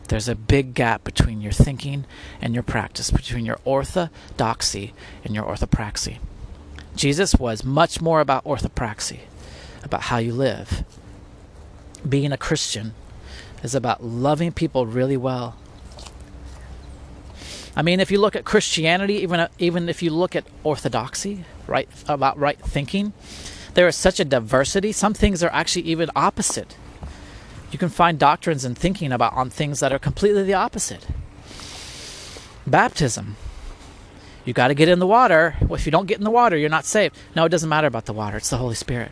there's 0.08 0.28
a 0.28 0.34
big 0.34 0.74
gap 0.74 1.02
between 1.02 1.40
your 1.40 1.52
thinking 1.52 2.04
and 2.40 2.54
your 2.54 2.62
practice, 2.62 3.10
between 3.10 3.46
your 3.46 3.58
orthodoxy 3.64 4.92
and 5.24 5.34
your 5.34 5.44
orthopraxy. 5.44 6.18
Jesus 6.94 7.34
was 7.34 7.64
much 7.64 8.00
more 8.00 8.20
about 8.20 8.44
orthopraxy, 8.44 9.20
about 9.82 10.02
how 10.02 10.18
you 10.18 10.32
live. 10.32 10.84
Being 12.06 12.32
a 12.32 12.36
Christian 12.36 12.94
is 13.64 13.74
about 13.74 14.04
loving 14.04 14.52
people 14.52 14.86
really 14.86 15.16
well 15.16 15.56
I 17.76 17.82
mean, 17.82 18.00
if 18.00 18.10
you 18.10 18.20
look 18.20 18.36
at 18.36 18.44
Christianity, 18.44 19.14
even 19.14 19.40
uh, 19.40 19.48
even 19.58 19.88
if 19.88 20.02
you 20.02 20.10
look 20.10 20.36
at 20.36 20.44
orthodoxy, 20.62 21.44
right 21.66 21.88
about 22.06 22.38
right 22.38 22.58
thinking, 22.58 23.12
there 23.74 23.88
is 23.88 23.96
such 23.96 24.20
a 24.20 24.24
diversity. 24.24 24.92
Some 24.92 25.14
things 25.14 25.42
are 25.42 25.50
actually 25.50 25.82
even 25.82 26.08
opposite. 26.14 26.76
You 27.72 27.78
can 27.78 27.88
find 27.88 28.18
doctrines 28.18 28.64
and 28.64 28.78
thinking 28.78 29.10
about 29.10 29.32
on 29.32 29.50
things 29.50 29.80
that 29.80 29.92
are 29.92 29.98
completely 29.98 30.44
the 30.44 30.54
opposite. 30.54 31.04
Baptism. 32.64 33.36
You 34.44 34.52
got 34.52 34.68
to 34.68 34.74
get 34.74 34.88
in 34.88 35.00
the 35.00 35.06
water. 35.06 35.56
Well, 35.60 35.74
if 35.74 35.84
you 35.84 35.90
don't 35.90 36.06
get 36.06 36.18
in 36.18 36.24
the 36.24 36.30
water, 36.30 36.56
you're 36.56 36.70
not 36.70 36.84
saved. 36.84 37.16
No, 37.34 37.46
it 37.46 37.48
doesn't 37.48 37.68
matter 37.68 37.88
about 37.88 38.04
the 38.04 38.12
water. 38.12 38.36
It's 38.36 38.50
the 38.50 38.58
Holy 38.58 38.74
Spirit. 38.74 39.10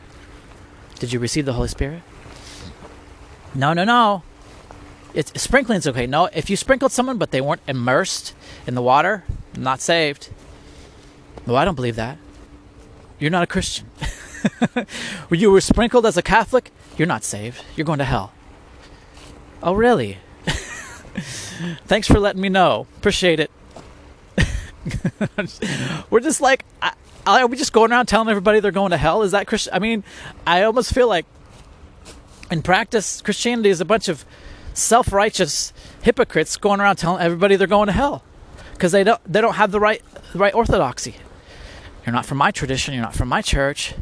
Did 1.01 1.13
you 1.13 1.19
receive 1.19 1.47
the 1.47 1.55
Holy 1.55 1.69
Spirit? 1.69 2.03
No, 3.55 3.73
no, 3.73 3.83
no. 3.83 4.23
It's 5.15 5.33
sprinkling's 5.41 5.87
okay. 5.87 6.07
No, 6.07 6.27
if 6.27 6.49
you 6.49 6.57
sprinkled 6.57 6.93
someone 6.93 7.19
but 7.19 7.31
they 7.31 7.41
weren't 7.41 7.61
immersed 7.67 8.35
in 8.67 8.75
the 8.75 8.83
water, 8.83 9.25
not 9.57 9.81
saved. 9.81 10.31
Well, 11.47 11.57
I 11.57 11.65
don't 11.65 11.75
believe 11.75 11.97
that. 11.97 12.19
You're 13.19 13.31
not 13.31 13.43
a 13.43 13.47
Christian. 13.47 13.87
you 15.31 15.51
were 15.51 15.61
sprinkled 15.61 16.07
as 16.07 16.17
a 16.17 16.23
Catholic, 16.23 16.71
you're 16.97 17.09
not 17.09 17.25
saved. 17.25 17.65
You're 17.77 17.85
going 17.85 17.99
to 17.99 18.05
hell. 18.05 18.33
Oh, 19.63 19.75
really? 19.75 20.19
Thanks 21.87 22.09
for 22.09 22.19
letting 22.19 22.41
me 22.41 22.49
know. 22.49 22.87
Appreciate 22.97 23.39
it. 23.39 23.51
we're 26.11 26.21
just 26.21 26.41
like, 26.41 26.65
I, 26.81 26.93
are 27.27 27.47
we 27.47 27.57
just 27.57 27.73
going 27.73 27.93
around 27.93 28.07
telling 28.07 28.29
everybody 28.29 28.61
they're 28.61 28.73
going 28.73 28.91
to 28.91 28.97
hell? 28.97 29.23
Is 29.23 29.33
that 29.33 29.47
Christian? 29.47 29.73
I 29.73 29.79
mean, 29.79 30.03
I 30.47 30.65
almost 30.65 30.93
feel 30.93 31.07
like 31.07 31.27
in 32.51 32.63
practice, 32.63 33.21
Christianity 33.23 33.69
is 33.69 33.81
a 33.81 33.85
bunch 33.85 34.09
of 34.09 34.25
self 34.75 35.13
righteous 35.13 35.73
hypocrites 36.03 36.57
going 36.57 36.81
around 36.81 36.97
telling 36.97 37.23
everybody 37.23 37.57
they're 37.57 37.67
going 37.67 37.87
to 37.87 37.93
hell 37.93 38.23
because 38.73 38.93
they 38.93 39.05
don't 39.05 39.21
they 39.31 39.41
don't 39.41 39.55
have 39.55 39.71
the 39.71 39.81
right 39.81 40.03
the 40.33 40.39
right 40.39 40.55
orthodoxy. 40.55 41.17
You're 42.05 42.13
not 42.13 42.27
from 42.27 42.39
my 42.39 42.51
tradition. 42.51 42.95
You're 42.95 43.03
not 43.03 43.15
from 43.15 43.29
my 43.29 43.43
church. 43.43 43.95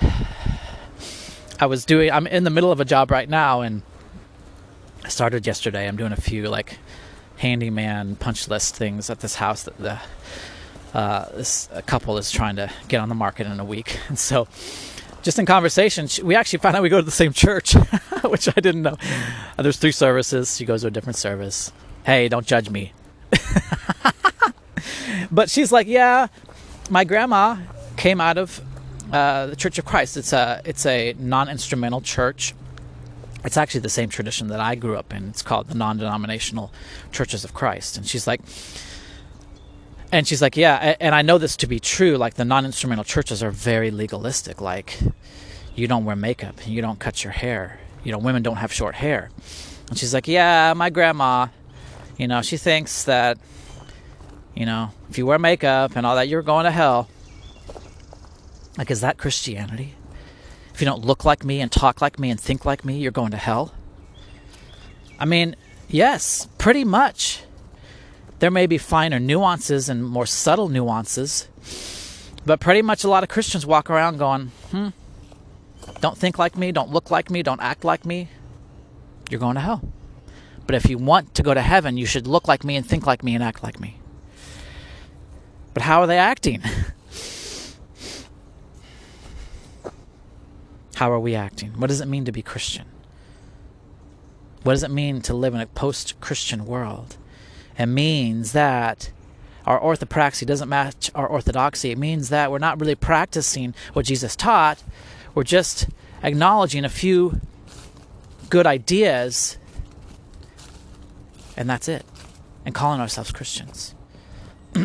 I 1.60 1.66
was 1.66 1.84
doing. 1.84 2.10
I'm 2.10 2.26
in 2.26 2.44
the 2.44 2.50
middle 2.50 2.70
of 2.70 2.80
a 2.80 2.84
job 2.84 3.10
right 3.10 3.28
now, 3.28 3.62
and 3.62 3.82
I 5.04 5.08
started 5.08 5.46
yesterday. 5.46 5.88
I'm 5.88 5.96
doing 5.96 6.12
a 6.12 6.16
few 6.16 6.48
like 6.48 6.78
handyman 7.38 8.16
punch 8.16 8.48
list 8.48 8.74
things 8.74 9.10
at 9.10 9.20
this 9.20 9.36
house 9.36 9.62
that 9.62 9.78
the 9.78 9.98
uh, 10.92 11.26
this 11.30 11.68
couple 11.86 12.18
is 12.18 12.30
trying 12.30 12.56
to 12.56 12.70
get 12.88 13.00
on 13.00 13.08
the 13.08 13.14
market 13.14 13.46
in 13.46 13.58
a 13.60 13.64
week, 13.64 13.98
and 14.08 14.18
so 14.18 14.46
just 15.22 15.38
in 15.38 15.46
conversation, 15.46 16.08
we 16.24 16.34
actually 16.34 16.60
found 16.60 16.76
out 16.76 16.82
we 16.82 16.88
go 16.88 16.98
to 16.98 17.04
the 17.04 17.10
same 17.10 17.32
church, 17.32 17.74
which 18.24 18.48
I 18.48 18.60
didn't 18.60 18.82
know. 18.82 18.96
Uh, 19.58 19.62
there's 19.62 19.76
three 19.76 19.92
services. 19.92 20.56
She 20.56 20.64
goes 20.64 20.82
to 20.82 20.88
a 20.88 20.90
different 20.90 21.16
service. 21.16 21.72
Hey, 22.04 22.28
don't 22.28 22.46
judge 22.46 22.70
me. 22.70 22.92
but 25.30 25.50
she's 25.50 25.72
like, 25.72 25.86
yeah, 25.86 26.28
my 26.90 27.04
grandma 27.04 27.56
came 27.96 28.20
out 28.20 28.38
of 28.38 28.60
uh, 29.12 29.46
the 29.46 29.56
Church 29.56 29.78
of 29.78 29.84
Christ. 29.84 30.16
It's 30.16 30.32
a 30.32 30.60
it's 30.64 30.86
a 30.86 31.14
non-instrumental 31.18 32.02
church. 32.02 32.54
It's 33.44 33.56
actually 33.56 33.80
the 33.80 33.88
same 33.88 34.08
tradition 34.08 34.48
that 34.48 34.60
I 34.60 34.74
grew 34.74 34.96
up 34.96 35.14
in. 35.14 35.28
It's 35.28 35.42
called 35.42 35.68
the 35.68 35.74
non-denominational 35.74 36.72
Churches 37.12 37.44
of 37.44 37.54
Christ. 37.54 37.96
And 37.96 38.06
she's 38.06 38.26
like, 38.26 38.40
and 40.12 40.26
she's 40.26 40.40
like, 40.40 40.56
yeah, 40.56 40.96
and 41.00 41.14
I 41.14 41.22
know 41.22 41.38
this 41.38 41.56
to 41.58 41.66
be 41.66 41.80
true. 41.80 42.16
Like 42.16 42.34
the 42.34 42.44
non-instrumental 42.44 43.04
churches 43.04 43.42
are 43.42 43.50
very 43.50 43.90
legalistic. 43.90 44.60
Like 44.60 44.98
you 45.74 45.86
don't 45.86 46.04
wear 46.04 46.16
makeup, 46.16 46.66
you 46.66 46.82
don't 46.82 46.98
cut 46.98 47.24
your 47.24 47.32
hair. 47.32 47.78
You 48.04 48.12
know, 48.12 48.18
women 48.18 48.42
don't 48.42 48.56
have 48.56 48.72
short 48.72 48.94
hair. 48.94 49.30
And 49.88 49.98
she's 49.98 50.14
like, 50.14 50.28
yeah, 50.28 50.72
my 50.74 50.90
grandma, 50.90 51.48
you 52.16 52.28
know, 52.28 52.42
she 52.42 52.56
thinks 52.56 53.04
that, 53.04 53.38
you 54.54 54.66
know, 54.66 54.90
if 55.10 55.18
you 55.18 55.26
wear 55.26 55.38
makeup 55.38 55.96
and 55.96 56.06
all 56.06 56.16
that, 56.16 56.28
you're 56.28 56.42
going 56.42 56.64
to 56.64 56.70
hell. 56.70 57.08
Like, 58.76 58.90
is 58.90 59.00
that 59.00 59.18
Christianity? 59.18 59.94
if 60.78 60.82
you 60.82 60.86
don't 60.86 61.04
look 61.04 61.24
like 61.24 61.44
me 61.44 61.60
and 61.60 61.72
talk 61.72 62.00
like 62.00 62.20
me 62.20 62.30
and 62.30 62.38
think 62.38 62.64
like 62.64 62.84
me, 62.84 62.98
you're 62.98 63.10
going 63.10 63.32
to 63.32 63.36
hell? 63.36 63.74
I 65.18 65.24
mean, 65.24 65.56
yes, 65.88 66.46
pretty 66.56 66.84
much. 66.84 67.42
There 68.38 68.50
may 68.50 68.66
be 68.66 68.78
finer 68.78 69.18
nuances 69.18 69.88
and 69.88 70.04
more 70.04 70.26
subtle 70.26 70.68
nuances, 70.68 71.48
but 72.46 72.60
pretty 72.60 72.82
much 72.82 73.02
a 73.02 73.08
lot 73.08 73.22
of 73.24 73.28
Christians 73.28 73.66
walk 73.66 73.90
around 73.90 74.18
going, 74.18 74.52
hmm, 74.70 74.88
don't 76.00 76.16
think 76.16 76.38
like 76.38 76.56
me, 76.56 76.70
don't 76.70 76.90
look 76.90 77.10
like 77.10 77.30
me, 77.30 77.42
don't 77.42 77.60
act 77.60 77.84
like 77.84 78.06
me, 78.06 78.28
you're 79.28 79.40
going 79.40 79.56
to 79.56 79.60
hell. 79.60 79.82
But 80.66 80.76
if 80.76 80.88
you 80.88 80.98
want 80.98 81.34
to 81.34 81.42
go 81.42 81.52
to 81.52 81.62
heaven, 81.62 81.96
you 81.96 82.06
should 82.06 82.26
look 82.26 82.46
like 82.46 82.62
me 82.62 82.76
and 82.76 82.86
think 82.86 83.06
like 83.06 83.24
me 83.24 83.34
and 83.34 83.42
act 83.42 83.62
like 83.62 83.80
me. 83.80 83.96
But 85.74 85.82
how 85.82 86.02
are 86.02 86.06
they 86.06 86.18
acting? 86.18 86.60
how 90.94 91.10
are 91.10 91.18
we 91.20 91.34
acting? 91.34 91.70
What 91.72 91.88
does 91.88 92.00
it 92.00 92.06
mean 92.06 92.24
to 92.26 92.32
be 92.32 92.42
Christian? 92.42 92.86
What 94.62 94.74
does 94.74 94.82
it 94.82 94.90
mean 94.90 95.22
to 95.22 95.34
live 95.34 95.54
in 95.54 95.60
a 95.60 95.66
post 95.66 96.20
Christian 96.20 96.66
world? 96.66 97.16
It 97.78 97.86
means 97.86 98.52
that 98.52 99.10
our 99.66 99.78
orthopraxy 99.80 100.46
doesn't 100.46 100.68
match 100.68 101.10
our 101.14 101.26
orthodoxy. 101.26 101.90
It 101.90 101.98
means 101.98 102.30
that 102.30 102.50
we're 102.50 102.58
not 102.58 102.80
really 102.80 102.94
practicing 102.94 103.74
what 103.92 104.06
Jesus 104.06 104.34
taught, 104.34 104.82
we're 105.34 105.44
just 105.44 105.88
acknowledging 106.22 106.84
a 106.84 106.88
few 106.88 107.40
good 108.50 108.66
ideas, 108.66 109.58
and 111.56 111.70
that's 111.70 111.86
it, 111.86 112.04
and 112.64 112.74
calling 112.74 113.00
ourselves 113.00 113.30
Christians. 113.30 113.94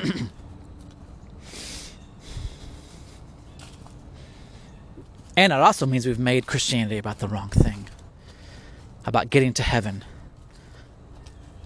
And 5.35 5.51
it 5.51 5.59
also 5.59 5.85
means 5.85 6.05
we've 6.05 6.19
made 6.19 6.45
Christianity 6.45 6.97
about 6.97 7.19
the 7.19 7.27
wrong 7.27 7.49
thing 7.49 7.89
about 9.05 9.29
getting 9.29 9.53
to 9.53 9.63
heaven 9.63 10.03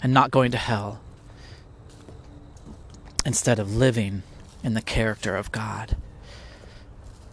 and 0.02 0.14
not 0.14 0.32
going 0.32 0.52
to 0.52 0.58
hell 0.58 1.02
instead 3.28 3.60
of 3.60 3.76
living 3.76 4.24
in 4.64 4.74
the 4.74 4.82
character 4.82 5.36
of 5.36 5.52
God. 5.52 5.98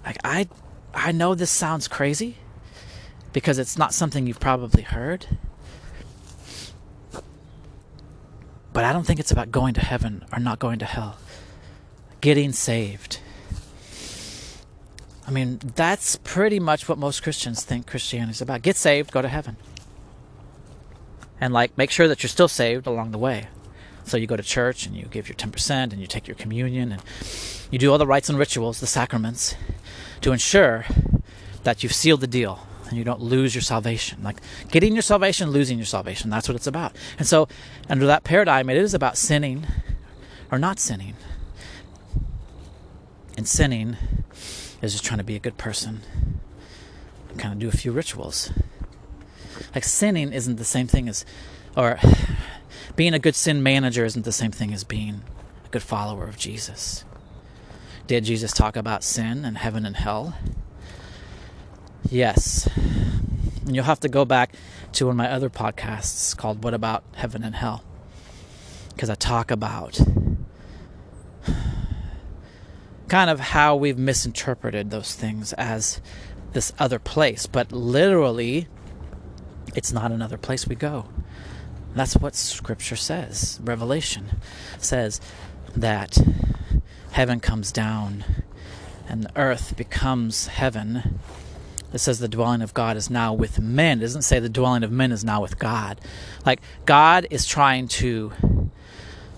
Like 0.05 0.19
I 0.25 0.49
I 0.93 1.13
know 1.13 1.37
this 1.37 1.53
sounds 1.53 1.87
crazy 1.87 2.37
because 3.33 3.59
it's 3.61 3.79
not 3.79 3.95
something 3.95 4.27
you've 4.27 4.41
probably 4.41 4.83
heard. 4.83 5.27
But 8.73 8.85
I 8.85 8.93
don't 8.93 9.07
think 9.07 9.21
it's 9.21 9.31
about 9.31 9.53
going 9.53 9.75
to 9.75 9.81
heaven 9.81 10.25
or 10.33 10.41
not 10.41 10.59
going 10.59 10.81
to 10.81 10.85
hell. 10.85 11.17
Getting 12.21 12.51
saved. 12.51 13.21
I 15.29 15.31
mean, 15.31 15.61
that's 15.77 16.17
pretty 16.17 16.59
much 16.59 16.89
what 16.89 16.99
most 16.99 17.23
Christians 17.23 17.63
think 17.63 17.87
Christianity 17.87 18.33
is 18.33 18.41
about. 18.43 18.63
Get 18.63 18.77
saved, 18.77 19.13
go 19.13 19.23
to 19.23 19.29
heaven. 19.29 19.57
And 21.41 21.55
like 21.55 21.79
make 21.79 21.93
sure 21.93 22.09
that 22.09 22.25
you're 22.25 22.29
still 22.29 22.49
saved 22.49 22.89
along 22.89 23.13
the 23.13 23.19
way. 23.19 23.47
So 24.05 24.17
you 24.17 24.27
go 24.27 24.37
to 24.37 24.43
church 24.43 24.87
and 24.87 24.95
you 24.95 25.07
give 25.07 25.29
your 25.29 25.37
10% 25.37 25.71
and 25.71 26.01
you 26.01 26.07
take 26.07 26.29
your 26.29 26.35
communion 26.35 26.93
and 26.93 27.03
you 27.71 27.79
do 27.79 27.91
all 27.91 27.99
the 27.99 28.07
rites 28.07 28.29
and 28.29 28.39
rituals, 28.39 28.81
the 28.81 28.87
sacraments, 28.87 29.55
to 30.21 30.33
ensure 30.33 30.85
that 31.63 31.83
you've 31.83 31.95
sealed 31.95 32.21
the 32.21 32.27
deal 32.27 32.67
and 32.89 32.99
you 32.99 33.05
don't 33.05 33.21
lose 33.21 33.55
your 33.55 33.63
salvation. 33.63 34.23
Like 34.23 34.41
getting 34.71 34.93
your 34.93 35.03
salvation, 35.03 35.51
losing 35.51 35.79
your 35.79 35.87
salvation. 35.87 36.29
That's 36.31 36.49
what 36.49 36.55
it's 36.55 36.67
about. 36.67 36.95
And 37.19 37.27
so, 37.27 37.49
under 37.89 38.07
that 38.07 38.25
paradigm, 38.25 38.69
it 38.69 38.77
is 38.77 38.93
about 38.93 39.17
sinning 39.17 39.67
or 40.53 40.59
not 40.59 40.79
sinning. 40.79 41.15
And 43.37 43.49
sinning 43.49 43.97
is 44.83 44.93
just 44.93 45.05
trying 45.05 45.19
to 45.19 45.25
be 45.25 45.35
a 45.35 45.41
good 45.41 45.57
person 45.57 46.03
kind 47.39 47.53
of 47.53 47.59
do 47.59 47.69
a 47.69 47.73
few 47.73 47.93
rituals. 47.93 48.51
Like 49.75 49.85
sinning 49.85 50.33
isn't 50.33 50.57
the 50.57 50.65
same 50.65 50.87
thing 50.87 51.09
as, 51.09 51.25
or 51.77 51.99
being 52.97 53.15
a 53.15 53.19
good 53.19 53.35
sin 53.35 53.63
manager 53.63 54.05
isn't 54.05 54.25
the 54.25 54.33
same 54.33 54.51
thing 54.51 54.73
as 54.73 54.85
being 54.85 55.23
a 55.65 55.69
good 55.69 55.83
follower 55.83 56.27
of 56.27 56.37
Jesus. 56.37 57.05
Did 58.07 58.25
Jesus 58.25 58.53
talk 58.53 58.77
about 58.77 59.03
sin 59.03 59.45
and 59.45 59.57
heaven 59.57 59.87
and 59.87 59.97
hell? 59.97 60.37
Yes. 62.11 62.69
And 63.67 63.75
you'll 63.75 63.85
have 63.85 64.01
to 64.01 64.09
go 64.09 64.25
back 64.27 64.55
to 64.93 65.07
one 65.07 65.13
of 65.13 65.17
my 65.17 65.31
other 65.31 65.49
podcasts 65.49 66.37
called 66.37 66.63
What 66.63 66.75
About 66.75 67.03
Heaven 67.15 67.43
and 67.43 67.55
Hell? 67.55 67.83
Because 68.91 69.09
I 69.09 69.15
talk 69.15 69.51
about 69.51 69.99
kind 73.09 73.31
of 73.31 73.41
how 73.41 73.75
we've 73.75 73.99
misinterpreted 73.99 74.91
those 74.91 75.15
things 75.15 75.55
as 75.55 76.03
this 76.53 76.75
other 76.79 76.99
place. 76.99 77.47
But 77.47 77.73
literally, 77.73 78.69
it's 79.75 79.93
not 79.93 80.13
another 80.13 80.37
place 80.37 80.67
we 80.67 80.75
go. 80.75 81.07
That's 81.95 82.17
what 82.17 82.35
Scripture 82.35 82.97
says. 82.97 83.61
Revelation 83.63 84.41
says 84.79 85.21
that 85.77 86.19
heaven 87.13 87.41
comes 87.41 87.73
down 87.73 88.25
and 89.09 89.25
the 89.25 89.31
earth 89.37 89.77
becomes 89.77 90.49
heaven. 90.49 91.21
It 91.93 91.99
says 91.99 92.19
the 92.19 92.29
dwelling 92.29 92.63
of 92.63 92.75
God 92.75 92.97
is 92.97 93.09
now 93.09 93.33
with 93.33 93.61
men. 93.61 93.99
It 93.99 94.03
doesn't 94.03 94.23
say 94.23 94.41
the 94.41 94.49
dwelling 94.49 94.83
of 94.83 94.91
men 94.91 95.13
is 95.13 95.25
now 95.25 95.41
with 95.41 95.59
God. 95.59 96.01
Like 96.45 96.61
God 96.87 97.27
is 97.31 97.47
trying 97.47 97.89
to 97.89 98.33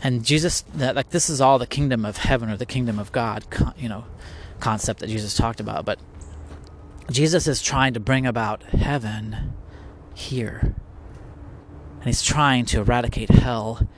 and 0.03 0.25
Jesus, 0.25 0.61
that 0.75 0.95
like 0.95 1.11
this 1.11 1.29
is 1.29 1.41
all 1.41 1.59
the 1.59 1.67
kingdom 1.67 2.05
of 2.05 2.19
heaven 2.19 2.51
or 2.51 2.57
the 2.57 2.67
kingdom 2.67 2.99
of 2.99 3.13
God, 3.13 3.45
you 3.77 3.89
know, 3.89 4.05
concept 4.61 5.01
that 5.01 5.09
Jesus 5.09 5.35
talked 5.35 5.59
about. 5.59 5.85
But 5.85 5.99
Jesus 7.11 7.47
is 7.47 7.63
trying 7.63 7.95
to 7.95 8.01
bring 8.01 8.27
about 8.27 8.63
heaven 8.65 9.55
here, 10.15 10.75
and 12.07 12.15
he's 12.15 12.23
trying 12.23 12.65
to 12.65 12.79
eradicate 12.79 13.31
hell 13.31 13.89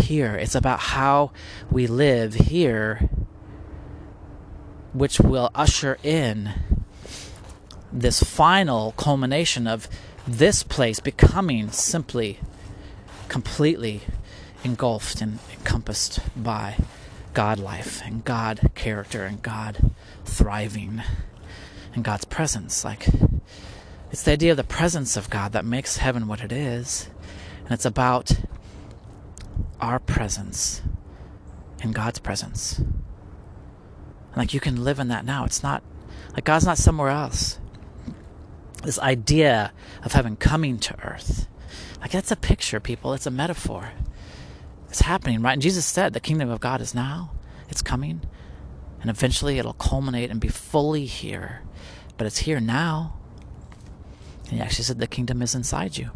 here. 0.00 0.34
It's 0.34 0.54
about 0.54 0.80
how 0.80 1.30
we 1.70 1.86
live 1.86 2.32
here, 2.32 3.10
which 4.94 5.20
will 5.20 5.50
usher 5.54 5.98
in 6.02 6.54
this 7.92 8.22
final 8.22 8.92
culmination 8.92 9.66
of 9.66 9.90
this 10.26 10.62
place 10.62 11.00
becoming 11.00 11.70
simply, 11.70 12.38
completely 13.28 14.00
engulfed 14.64 15.20
and 15.20 15.38
encompassed 15.52 16.20
by 16.34 16.78
God 17.34 17.58
life 17.58 18.00
and 18.02 18.24
God 18.24 18.70
character 18.74 19.24
and 19.24 19.42
God 19.42 19.90
thriving 20.24 21.02
and 21.94 22.04
God's 22.04 22.24
presence. 22.24 22.86
Like, 22.86 23.06
it's 24.10 24.22
the 24.22 24.32
idea 24.32 24.52
of 24.52 24.56
the 24.56 24.64
presence 24.64 25.14
of 25.18 25.28
God 25.28 25.52
that 25.52 25.66
makes 25.66 25.98
heaven 25.98 26.26
what 26.26 26.40
it 26.40 26.52
is. 26.52 27.10
And 27.70 27.76
it's 27.76 27.86
about 27.86 28.32
our 29.80 30.00
presence 30.00 30.82
in 31.84 31.92
God's 31.92 32.18
presence. 32.18 32.82
Like, 34.34 34.52
you 34.52 34.58
can 34.58 34.82
live 34.82 34.98
in 34.98 35.06
that 35.06 35.24
now. 35.24 35.44
It's 35.44 35.62
not 35.62 35.84
like 36.34 36.44
God's 36.44 36.66
not 36.66 36.78
somewhere 36.78 37.10
else. 37.10 37.60
This 38.82 38.98
idea 38.98 39.72
of 40.02 40.14
heaven 40.14 40.34
coming 40.34 40.80
to 40.80 41.00
earth. 41.04 41.46
Like, 42.00 42.10
that's 42.10 42.32
a 42.32 42.36
picture, 42.36 42.80
people. 42.80 43.14
It's 43.14 43.26
a 43.26 43.30
metaphor. 43.30 43.92
It's 44.88 45.02
happening, 45.02 45.40
right? 45.40 45.52
And 45.52 45.62
Jesus 45.62 45.86
said 45.86 46.12
the 46.12 46.18
kingdom 46.18 46.50
of 46.50 46.58
God 46.58 46.80
is 46.80 46.92
now, 46.92 47.30
it's 47.68 47.82
coming, 47.82 48.22
and 49.00 49.10
eventually 49.10 49.60
it'll 49.60 49.74
culminate 49.74 50.28
and 50.28 50.40
be 50.40 50.48
fully 50.48 51.06
here. 51.06 51.62
But 52.18 52.26
it's 52.26 52.38
here 52.38 52.58
now. 52.58 53.16
And 54.46 54.54
he 54.54 54.60
actually 54.60 54.86
said 54.86 54.98
the 54.98 55.06
kingdom 55.06 55.40
is 55.40 55.54
inside 55.54 55.96
you. 55.96 56.10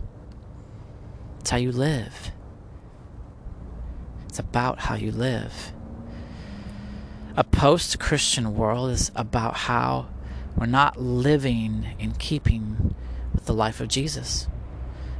It's 1.45 1.51
how 1.51 1.59
you 1.59 1.73
live. 1.73 2.31
It's 4.31 4.39
about 4.39 4.79
how 4.79 4.95
you 4.95 5.13
live. 5.13 5.75
A 7.37 7.45
post 7.45 8.01
Christian 8.01 8.57
world 8.57 8.91
is 8.93 9.13
about 9.15 9.55
how 9.55 10.09
we're 10.57 10.65
not 10.65 10.99
living 10.99 11.97
in 11.99 12.13
keeping 12.13 12.95
with 13.35 13.45
the 13.45 13.53
life 13.53 13.83
of 13.83 13.89
Jesus. 13.89 14.49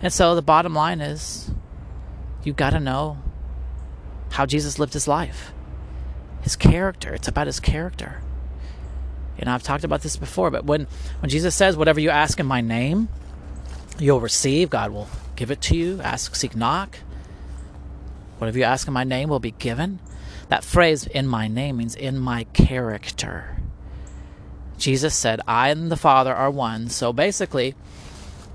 And 0.01 0.11
so 0.15 0.35
the 0.35 0.41
bottom 0.41 0.75
line 0.75 1.03
is 1.03 1.51
you've 2.43 2.57
got 2.57 2.71
to 2.71 2.81
know 2.81 3.19
how 4.31 4.47
Jesus 4.47 4.79
lived 4.79 4.95
his 4.95 5.07
life, 5.07 5.53
his 6.41 6.57
character. 6.57 7.13
It's 7.13 7.29
about 7.29 7.49
his 7.49 7.61
character. 7.61 8.23
Know, 9.45 9.53
I've 9.53 9.63
talked 9.63 9.85
about 9.85 10.01
this 10.01 10.17
before, 10.17 10.51
but 10.51 10.65
when, 10.65 10.87
when 11.21 11.29
Jesus 11.29 11.55
says, 11.55 11.77
Whatever 11.77 12.01
you 12.01 12.09
ask 12.09 12.41
in 12.41 12.47
my 12.47 12.63
name, 12.63 13.11
you'll 13.99 14.21
receive, 14.21 14.71
God 14.71 14.91
will 14.91 15.07
give 15.37 15.51
it 15.51 15.61
to 15.63 15.77
you. 15.77 16.01
Ask, 16.01 16.35
seek, 16.35 16.57
knock. 16.57 16.99
Whatever 18.39 18.59
you 18.59 18.65
ask 18.65 18.87
in 18.87 18.95
my 18.95 19.05
name 19.05 19.29
will 19.29 19.41
be 19.41 19.53
given. 19.53 20.01
That 20.49 20.65
phrase, 20.65 21.07
in 21.07 21.27
my 21.27 21.49
name, 21.49 21.79
means 21.79 21.95
in 21.95 22.19
my 22.19 22.45
character. 22.53 23.57
Jesus 24.77 25.15
said, 25.15 25.41
I 25.47 25.71
and 25.71 25.91
the 25.91 25.97
Father 25.97 26.35
are 26.35 26.51
one. 26.51 26.89
So 26.89 27.13
basically, 27.13 27.75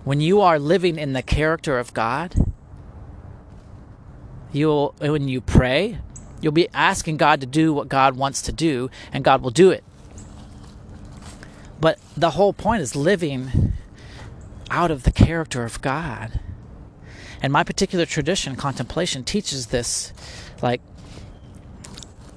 when 0.03 0.21
you 0.21 0.41
are 0.41 0.59
living 0.59 0.97
in 0.97 1.13
the 1.13 1.21
character 1.21 1.79
of 1.79 1.93
God, 1.93 2.35
you'll 4.51 4.95
when 4.99 5.27
you 5.27 5.41
pray, 5.41 5.99
you'll 6.41 6.51
be 6.51 6.69
asking 6.73 7.17
God 7.17 7.41
to 7.41 7.47
do 7.47 7.73
what 7.73 7.89
God 7.89 8.15
wants 8.15 8.41
to 8.43 8.51
do, 8.51 8.89
and 9.11 9.23
God 9.23 9.41
will 9.41 9.51
do 9.51 9.71
it. 9.71 9.83
But 11.79 11.99
the 12.15 12.31
whole 12.31 12.53
point 12.53 12.81
is 12.81 12.95
living 12.95 13.73
out 14.69 14.91
of 14.91 15.03
the 15.03 15.11
character 15.11 15.63
of 15.63 15.81
God. 15.81 16.39
And 17.41 17.53
my 17.53 17.63
particular 17.63 18.05
tradition, 18.05 18.55
contemplation, 18.55 19.23
teaches 19.23 19.67
this 19.67 20.13
like 20.61 20.81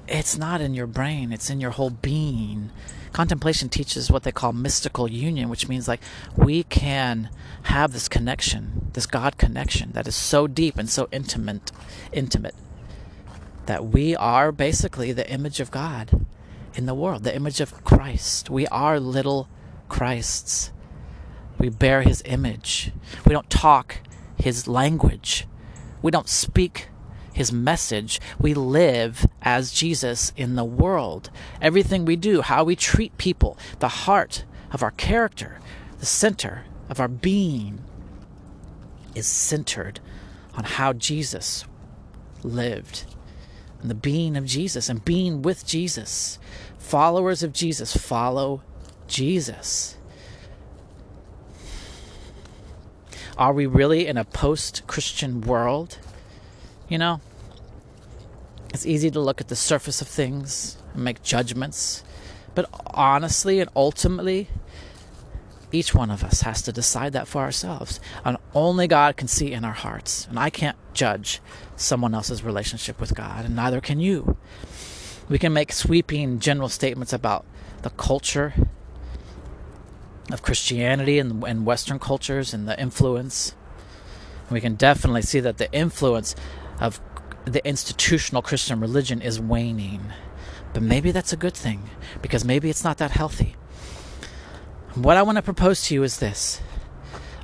it's 0.07 0.37
not 0.37 0.61
in 0.61 0.73
your 0.73 0.87
brain, 0.87 1.31
it's 1.31 1.49
in 1.49 1.59
your 1.59 1.71
whole 1.71 1.89
being. 1.89 2.69
Contemplation 3.11 3.69
teaches 3.69 4.09
what 4.09 4.23
they 4.23 4.31
call 4.31 4.53
mystical 4.53 5.09
union, 5.09 5.49
which 5.49 5.67
means 5.67 5.87
like 5.87 6.01
we 6.35 6.63
can 6.63 7.29
have 7.63 7.93
this 7.93 8.07
connection, 8.07 8.89
this 8.93 9.05
God 9.05 9.37
connection 9.37 9.91
that 9.91 10.07
is 10.07 10.15
so 10.15 10.47
deep 10.47 10.77
and 10.77 10.89
so 10.89 11.07
intimate, 11.11 11.71
intimate 12.11 12.55
that 13.65 13.85
we 13.85 14.15
are 14.15 14.51
basically 14.51 15.11
the 15.11 15.29
image 15.29 15.59
of 15.59 15.71
God 15.71 16.25
in 16.75 16.85
the 16.85 16.95
world, 16.95 17.23
the 17.23 17.35
image 17.35 17.61
of 17.61 17.83
Christ. 17.83 18.49
We 18.49 18.67
are 18.67 18.99
little 18.99 19.47
Christs. 19.89 20.71
We 21.59 21.69
bear 21.69 22.01
his 22.01 22.21
image. 22.25 22.91
We 23.25 23.33
don't 23.33 23.49
talk 23.49 23.99
his 24.37 24.67
language. 24.67 25.47
We 26.01 26.11
don't 26.11 26.29
speak 26.29 26.89
his 27.33 27.51
message. 27.51 28.21
We 28.39 28.53
live 28.53 29.25
as 29.41 29.71
Jesus 29.71 30.31
in 30.37 30.55
the 30.55 30.63
world. 30.63 31.29
Everything 31.61 32.05
we 32.05 32.15
do, 32.15 32.41
how 32.41 32.63
we 32.63 32.75
treat 32.75 33.17
people, 33.17 33.57
the 33.79 33.87
heart 33.87 34.45
of 34.71 34.83
our 34.83 34.91
character, 34.91 35.59
the 35.99 36.05
center 36.05 36.65
of 36.89 36.99
our 36.99 37.07
being 37.07 37.81
is 39.15 39.27
centered 39.27 39.99
on 40.55 40.63
how 40.63 40.93
Jesus 40.93 41.65
lived 42.43 43.05
and 43.83 43.89
the 43.89 43.95
being 43.95 44.35
of 44.37 44.45
Jesus 44.45 44.89
and 44.89 45.03
being 45.03 45.41
with 45.41 45.65
Jesus. 45.67 46.39
Followers 46.79 47.43
of 47.43 47.53
Jesus 47.53 47.95
follow 47.95 48.63
Jesus. 49.07 49.97
Are 53.37 53.53
we 53.53 53.65
really 53.65 54.05
in 54.05 54.17
a 54.17 54.25
post 54.25 54.83
Christian 54.85 55.41
world? 55.41 55.97
You 56.87 56.97
know, 56.99 57.21
it's 58.69 58.85
easy 58.85 59.09
to 59.11 59.19
look 59.19 59.41
at 59.41 59.47
the 59.47 59.55
surface 59.55 60.01
of 60.01 60.07
things 60.07 60.77
and 60.93 61.03
make 61.03 61.23
judgments, 61.23 62.03
but 62.53 62.69
honestly 62.87 63.59
and 63.59 63.69
ultimately, 63.75 64.49
each 65.71 65.95
one 65.95 66.11
of 66.11 66.23
us 66.23 66.41
has 66.41 66.61
to 66.61 66.71
decide 66.71 67.13
that 67.13 67.27
for 67.27 67.41
ourselves. 67.41 67.99
And 68.23 68.37
only 68.53 68.87
God 68.87 69.17
can 69.17 69.27
see 69.27 69.51
in 69.51 69.65
our 69.65 69.73
hearts. 69.73 70.27
And 70.27 70.37
I 70.37 70.51
can't 70.51 70.77
judge 70.93 71.41
someone 71.75 72.13
else's 72.13 72.43
relationship 72.43 72.99
with 72.99 73.15
God, 73.15 73.45
and 73.45 73.55
neither 73.55 73.81
can 73.81 73.99
you. 73.99 74.37
We 75.27 75.39
can 75.39 75.53
make 75.53 75.71
sweeping 75.71 76.39
general 76.39 76.69
statements 76.69 77.13
about 77.13 77.45
the 77.81 77.89
culture 77.89 78.53
of 80.31 80.41
Christianity 80.41 81.19
and, 81.19 81.43
and 81.43 81.65
Western 81.65 81.99
cultures 81.99 82.53
and 82.53 82.67
the 82.67 82.79
influence. 82.79 83.55
We 84.49 84.61
can 84.61 84.75
definitely 84.75 85.21
see 85.23 85.39
that 85.39 85.57
the 85.57 85.71
influence 85.71 86.35
of 86.79 87.01
the 87.45 87.65
institutional 87.67 88.41
Christian 88.41 88.79
religion 88.79 89.21
is 89.21 89.39
waning. 89.39 90.13
But 90.73 90.83
maybe 90.83 91.11
that's 91.11 91.33
a 91.33 91.37
good 91.37 91.53
thing 91.53 91.89
because 92.21 92.45
maybe 92.45 92.69
it's 92.69 92.83
not 92.83 92.97
that 92.97 93.11
healthy. 93.11 93.55
What 94.95 95.17
I 95.17 95.23
want 95.23 95.37
to 95.37 95.41
propose 95.41 95.83
to 95.83 95.93
you 95.93 96.03
is 96.03 96.19
this 96.19 96.61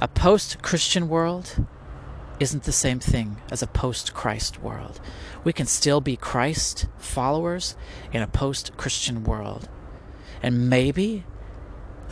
a 0.02 0.08
post 0.08 0.62
Christian 0.62 1.10
world 1.10 1.66
isn't 2.40 2.64
the 2.64 2.72
same 2.72 3.00
thing 3.00 3.38
as 3.52 3.62
a 3.62 3.68
post 3.68 4.14
Christ 4.14 4.62
world. 4.62 5.02
We 5.44 5.52
can 5.52 5.66
still 5.66 6.00
be 6.00 6.16
Christ 6.16 6.88
followers 6.98 7.76
in 8.14 8.22
a 8.22 8.28
post 8.28 8.78
Christian 8.78 9.24
world. 9.24 9.68
And 10.42 10.70
maybe 10.70 11.26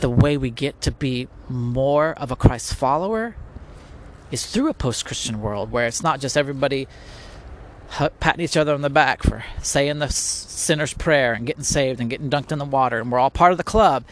the 0.00 0.10
way 0.10 0.36
we 0.36 0.50
get 0.50 0.80
to 0.82 0.90
be 0.90 1.28
more 1.48 2.12
of 2.12 2.30
a 2.30 2.36
Christ 2.36 2.74
follower 2.74 3.36
is 4.30 4.46
through 4.46 4.68
a 4.68 4.74
post 4.74 5.04
Christian 5.04 5.40
world 5.40 5.72
where 5.72 5.86
it's 5.86 6.02
not 6.02 6.20
just 6.20 6.36
everybody 6.36 6.86
patting 8.20 8.44
each 8.44 8.56
other 8.56 8.74
on 8.74 8.82
the 8.82 8.90
back 8.90 9.22
for 9.22 9.44
saying 9.62 9.98
the 9.98 10.08
sinner's 10.08 10.92
prayer 10.92 11.32
and 11.32 11.46
getting 11.46 11.64
saved 11.64 12.00
and 12.00 12.10
getting 12.10 12.28
dunked 12.28 12.52
in 12.52 12.58
the 12.58 12.64
water 12.64 13.00
and 13.00 13.10
we're 13.10 13.18
all 13.18 13.30
part 13.30 13.52
of 13.52 13.58
the 13.58 13.64
club. 13.64 14.04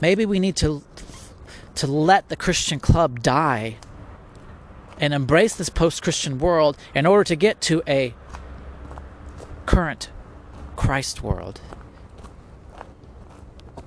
Maybe 0.00 0.26
we 0.26 0.38
need 0.38 0.56
to 0.56 0.82
to 1.76 1.86
let 1.88 2.28
the 2.28 2.36
Christian 2.36 2.78
club 2.78 3.20
die 3.20 3.76
and 4.98 5.12
embrace 5.12 5.56
this 5.56 5.68
post-Christian 5.68 6.38
world 6.38 6.76
in 6.94 7.04
order 7.04 7.24
to 7.24 7.34
get 7.34 7.60
to 7.62 7.82
a 7.86 8.14
current 9.66 10.08
Christ 10.76 11.22
world. 11.22 11.60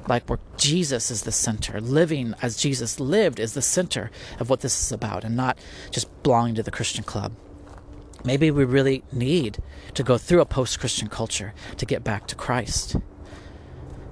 Like 0.08 0.30
where 0.30 0.40
Jesus 0.56 1.12
is 1.12 1.24
the 1.24 1.32
center, 1.32 1.82
living 1.82 2.34
as 2.42 2.58
Jesus 2.58 3.00
lived 3.00 3.40
is 3.40 3.54
the 3.54 3.62
center 3.62 4.10
of 4.40 4.50
what 4.50 4.62
this 4.62 4.82
is 4.82 4.92
about, 4.92 5.24
and 5.24 5.36
not 5.36 5.60
just 5.92 6.08
belonging 6.24 6.56
to 6.56 6.64
the 6.64 6.72
Christian 6.72 7.04
club. 7.04 7.34
Maybe 8.24 8.50
we 8.50 8.64
really 8.64 9.04
need 9.12 9.58
to 9.94 10.04
go 10.04 10.18
through 10.18 10.42
a 10.42 10.46
post 10.46 10.80
Christian 10.80 11.08
culture 11.08 11.54
to 11.78 11.86
get 11.86 12.04
back 12.04 12.28
to 12.28 12.36
Christ. 12.36 12.96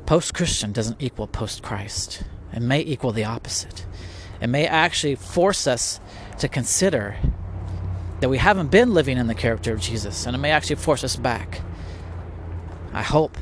Post 0.05 0.33
Christian 0.33 0.71
doesn't 0.71 1.01
equal 1.01 1.27
post 1.27 1.63
Christ, 1.63 2.23
it 2.53 2.61
may 2.61 2.81
equal 2.81 3.11
the 3.11 3.25
opposite. 3.25 3.85
It 4.41 4.47
may 4.47 4.67
actually 4.67 5.15
force 5.15 5.65
us 5.65 5.99
to 6.39 6.47
consider 6.47 7.15
that 8.19 8.29
we 8.29 8.37
haven't 8.37 8.69
been 8.71 8.93
living 8.93 9.17
in 9.17 9.27
the 9.27 9.35
character 9.35 9.73
of 9.73 9.79
Jesus, 9.79 10.25
and 10.25 10.35
it 10.35 10.39
may 10.39 10.51
actually 10.51 10.75
force 10.75 11.03
us 11.03 11.15
back. 11.15 11.61
I 12.93 13.01
hope 13.01 13.37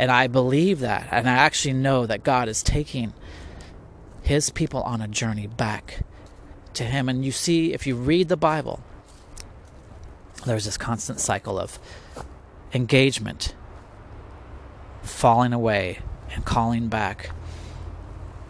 and 0.00 0.10
I 0.10 0.28
believe 0.28 0.80
that, 0.80 1.08
and 1.12 1.28
I 1.28 1.34
actually 1.34 1.74
know 1.74 2.06
that 2.06 2.22
God 2.22 2.48
is 2.48 2.62
taking 2.62 3.12
His 4.22 4.48
people 4.48 4.80
on 4.80 5.02
a 5.02 5.06
journey 5.06 5.46
back 5.46 6.06
to 6.72 6.84
Him. 6.84 7.10
And 7.10 7.22
you 7.22 7.32
see, 7.32 7.74
if 7.74 7.86
you 7.86 7.96
read 7.96 8.30
the 8.30 8.36
Bible, 8.38 8.82
there's 10.46 10.64
this 10.64 10.78
constant 10.78 11.20
cycle 11.20 11.58
of 11.58 11.78
engagement 12.72 13.54
falling 15.02 15.52
away 15.52 15.98
and 16.32 16.46
calling 16.46 16.88
back. 16.88 17.32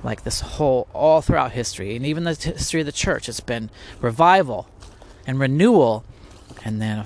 Like 0.05 0.22
this 0.22 0.42
whole 0.42 0.86
all 0.94 1.20
throughout 1.20 1.51
history. 1.51 1.96
And 1.96 2.07
even 2.07 2.22
the 2.22 2.34
history 2.34 2.78
of 2.78 2.86
the 2.86 2.92
church 2.92 3.28
it's 3.28 3.40
been 3.40 3.70
revival 4.01 4.68
and 5.26 5.40
renewal 5.40 6.05
and 6.64 6.80
then 6.80 7.05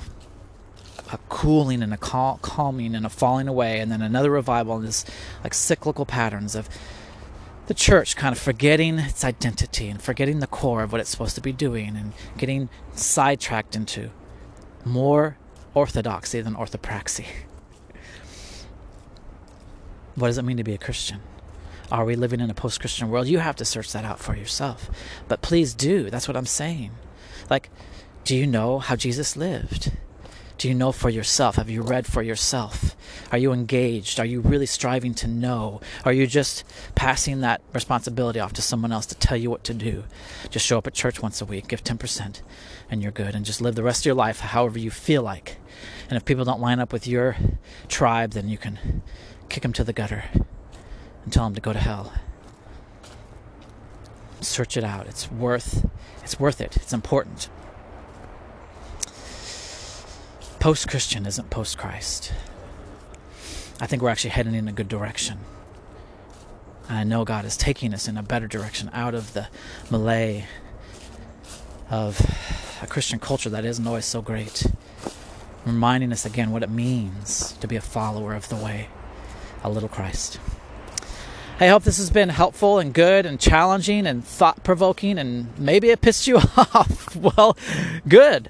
cooling 1.44 1.82
and 1.82 1.92
a 1.92 1.98
cal- 1.98 2.38
calming 2.40 2.94
and 2.94 3.04
a 3.04 3.10
falling 3.10 3.48
away 3.48 3.78
and 3.78 3.92
then 3.92 4.00
another 4.00 4.30
revival 4.30 4.76
and 4.76 4.86
this 4.86 5.04
like 5.42 5.52
cyclical 5.52 6.06
patterns 6.06 6.54
of 6.54 6.70
the 7.66 7.74
church 7.74 8.16
kind 8.16 8.34
of 8.34 8.38
forgetting 8.38 8.98
its 8.98 9.22
identity 9.22 9.90
and 9.90 10.00
forgetting 10.00 10.38
the 10.38 10.46
core 10.46 10.82
of 10.82 10.90
what 10.90 11.02
it's 11.02 11.10
supposed 11.10 11.34
to 11.34 11.42
be 11.42 11.52
doing 11.52 11.96
and 11.96 12.14
getting 12.38 12.70
sidetracked 12.94 13.76
into 13.76 14.08
more 14.86 15.36
orthodoxy 15.74 16.40
than 16.40 16.54
orthopraxy 16.54 17.26
what 20.14 20.28
does 20.28 20.38
it 20.38 20.46
mean 20.46 20.56
to 20.56 20.64
be 20.64 20.72
a 20.72 20.78
Christian? 20.78 21.20
Are 21.92 22.06
we 22.06 22.16
living 22.16 22.40
in 22.40 22.48
a 22.48 22.54
post 22.54 22.80
Christian 22.80 23.10
world? 23.10 23.28
You 23.28 23.40
have 23.40 23.56
to 23.56 23.66
search 23.66 23.92
that 23.92 24.06
out 24.06 24.18
for 24.18 24.34
yourself. 24.34 24.88
But 25.28 25.42
please 25.42 25.74
do. 25.74 26.08
That's 26.08 26.26
what 26.26 26.38
I'm 26.38 26.46
saying. 26.46 26.92
Like, 27.50 27.68
do 28.24 28.34
you 28.34 28.46
know 28.46 28.78
how 28.78 28.96
Jesus 28.96 29.36
lived? 29.36 29.92
Do 30.56 30.68
you 30.68 30.74
know 30.74 30.92
for 30.92 31.10
yourself? 31.10 31.56
Have 31.56 31.68
you 31.68 31.82
read 31.82 32.06
for 32.06 32.22
yourself? 32.22 32.96
Are 33.32 33.38
you 33.38 33.52
engaged? 33.52 34.20
Are 34.20 34.24
you 34.24 34.40
really 34.40 34.66
striving 34.66 35.12
to 35.14 35.26
know? 35.26 35.80
Are 36.04 36.12
you 36.12 36.26
just 36.26 36.64
passing 36.94 37.40
that 37.40 37.60
responsibility 37.72 38.38
off 38.38 38.52
to 38.54 38.62
someone 38.62 38.92
else 38.92 39.06
to 39.06 39.14
tell 39.16 39.36
you 39.36 39.50
what 39.50 39.64
to 39.64 39.74
do? 39.74 40.04
Just 40.50 40.64
show 40.64 40.78
up 40.78 40.86
at 40.86 40.94
church 40.94 41.20
once 41.20 41.40
a 41.40 41.44
week, 41.44 41.68
give 41.68 41.82
10%, 41.82 42.40
and 42.88 43.02
you're 43.02 43.12
good, 43.12 43.34
and 43.34 43.44
just 43.44 43.60
live 43.60 43.74
the 43.74 43.82
rest 43.82 44.02
of 44.02 44.06
your 44.06 44.14
life 44.14 44.40
however 44.40 44.78
you 44.78 44.90
feel 44.90 45.22
like. 45.22 45.56
And 46.08 46.16
if 46.16 46.24
people 46.24 46.44
don't 46.44 46.60
line 46.60 46.78
up 46.78 46.92
with 46.92 47.06
your 47.06 47.36
tribe, 47.88 48.30
then 48.30 48.48
you 48.48 48.58
can 48.58 49.02
kick 49.48 49.62
them 49.62 49.72
to 49.72 49.84
the 49.84 49.92
gutter 49.92 50.24
and 51.24 51.32
tell 51.32 51.44
them 51.44 51.54
to 51.54 51.60
go 51.60 51.72
to 51.72 51.78
hell. 51.80 52.12
Search 54.40 54.76
it 54.76 54.84
out. 54.84 55.06
It's 55.06 55.30
worth 55.30 55.86
it's 56.24 56.40
worth 56.40 56.60
it. 56.60 56.76
It's 56.76 56.92
important. 56.92 57.50
Post 60.64 60.88
Christian 60.88 61.26
isn't 61.26 61.50
post 61.50 61.76
Christ. 61.76 62.32
I 63.82 63.86
think 63.86 64.00
we're 64.00 64.08
actually 64.08 64.30
heading 64.30 64.54
in 64.54 64.66
a 64.66 64.72
good 64.72 64.88
direction. 64.88 65.40
And 66.88 66.96
I 66.96 67.04
know 67.04 67.26
God 67.26 67.44
is 67.44 67.58
taking 67.58 67.92
us 67.92 68.08
in 68.08 68.16
a 68.16 68.22
better 68.22 68.46
direction 68.46 68.88
out 68.94 69.14
of 69.14 69.34
the 69.34 69.48
melee 69.90 70.46
of 71.90 72.18
a 72.80 72.86
Christian 72.86 73.18
culture 73.18 73.50
that 73.50 73.66
isn't 73.66 73.86
always 73.86 74.06
so 74.06 74.22
great. 74.22 74.66
Reminding 75.66 76.12
us 76.12 76.24
again 76.24 76.50
what 76.50 76.62
it 76.62 76.70
means 76.70 77.52
to 77.60 77.68
be 77.68 77.76
a 77.76 77.82
follower 77.82 78.32
of 78.32 78.48
the 78.48 78.56
way 78.56 78.88
a 79.62 79.68
little 79.68 79.90
Christ. 79.90 80.40
I 81.60 81.66
hope 81.66 81.82
this 81.82 81.98
has 81.98 82.08
been 82.08 82.30
helpful 82.30 82.78
and 82.78 82.94
good 82.94 83.26
and 83.26 83.38
challenging 83.38 84.06
and 84.06 84.24
thought 84.24 84.64
provoking, 84.64 85.18
and 85.18 85.58
maybe 85.58 85.90
it 85.90 86.00
pissed 86.00 86.26
you 86.26 86.36
off. 86.56 87.14
well, 87.14 87.54
good. 88.08 88.48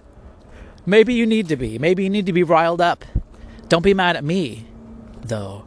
Maybe 0.87 1.15
you 1.15 1.27
need 1.27 1.49
to 1.49 1.57
be. 1.57 1.79
Maybe 1.79 2.05
you 2.05 2.11
need 2.11 2.27
to 2.27 2.33
be 2.33 2.43
riled 2.43 2.81
up. 2.81 3.05
Don't 3.69 3.83
be 3.83 3.95
mad 3.95 4.17
at 4.17 4.25
me, 4.25 4.67
though. 5.23 5.65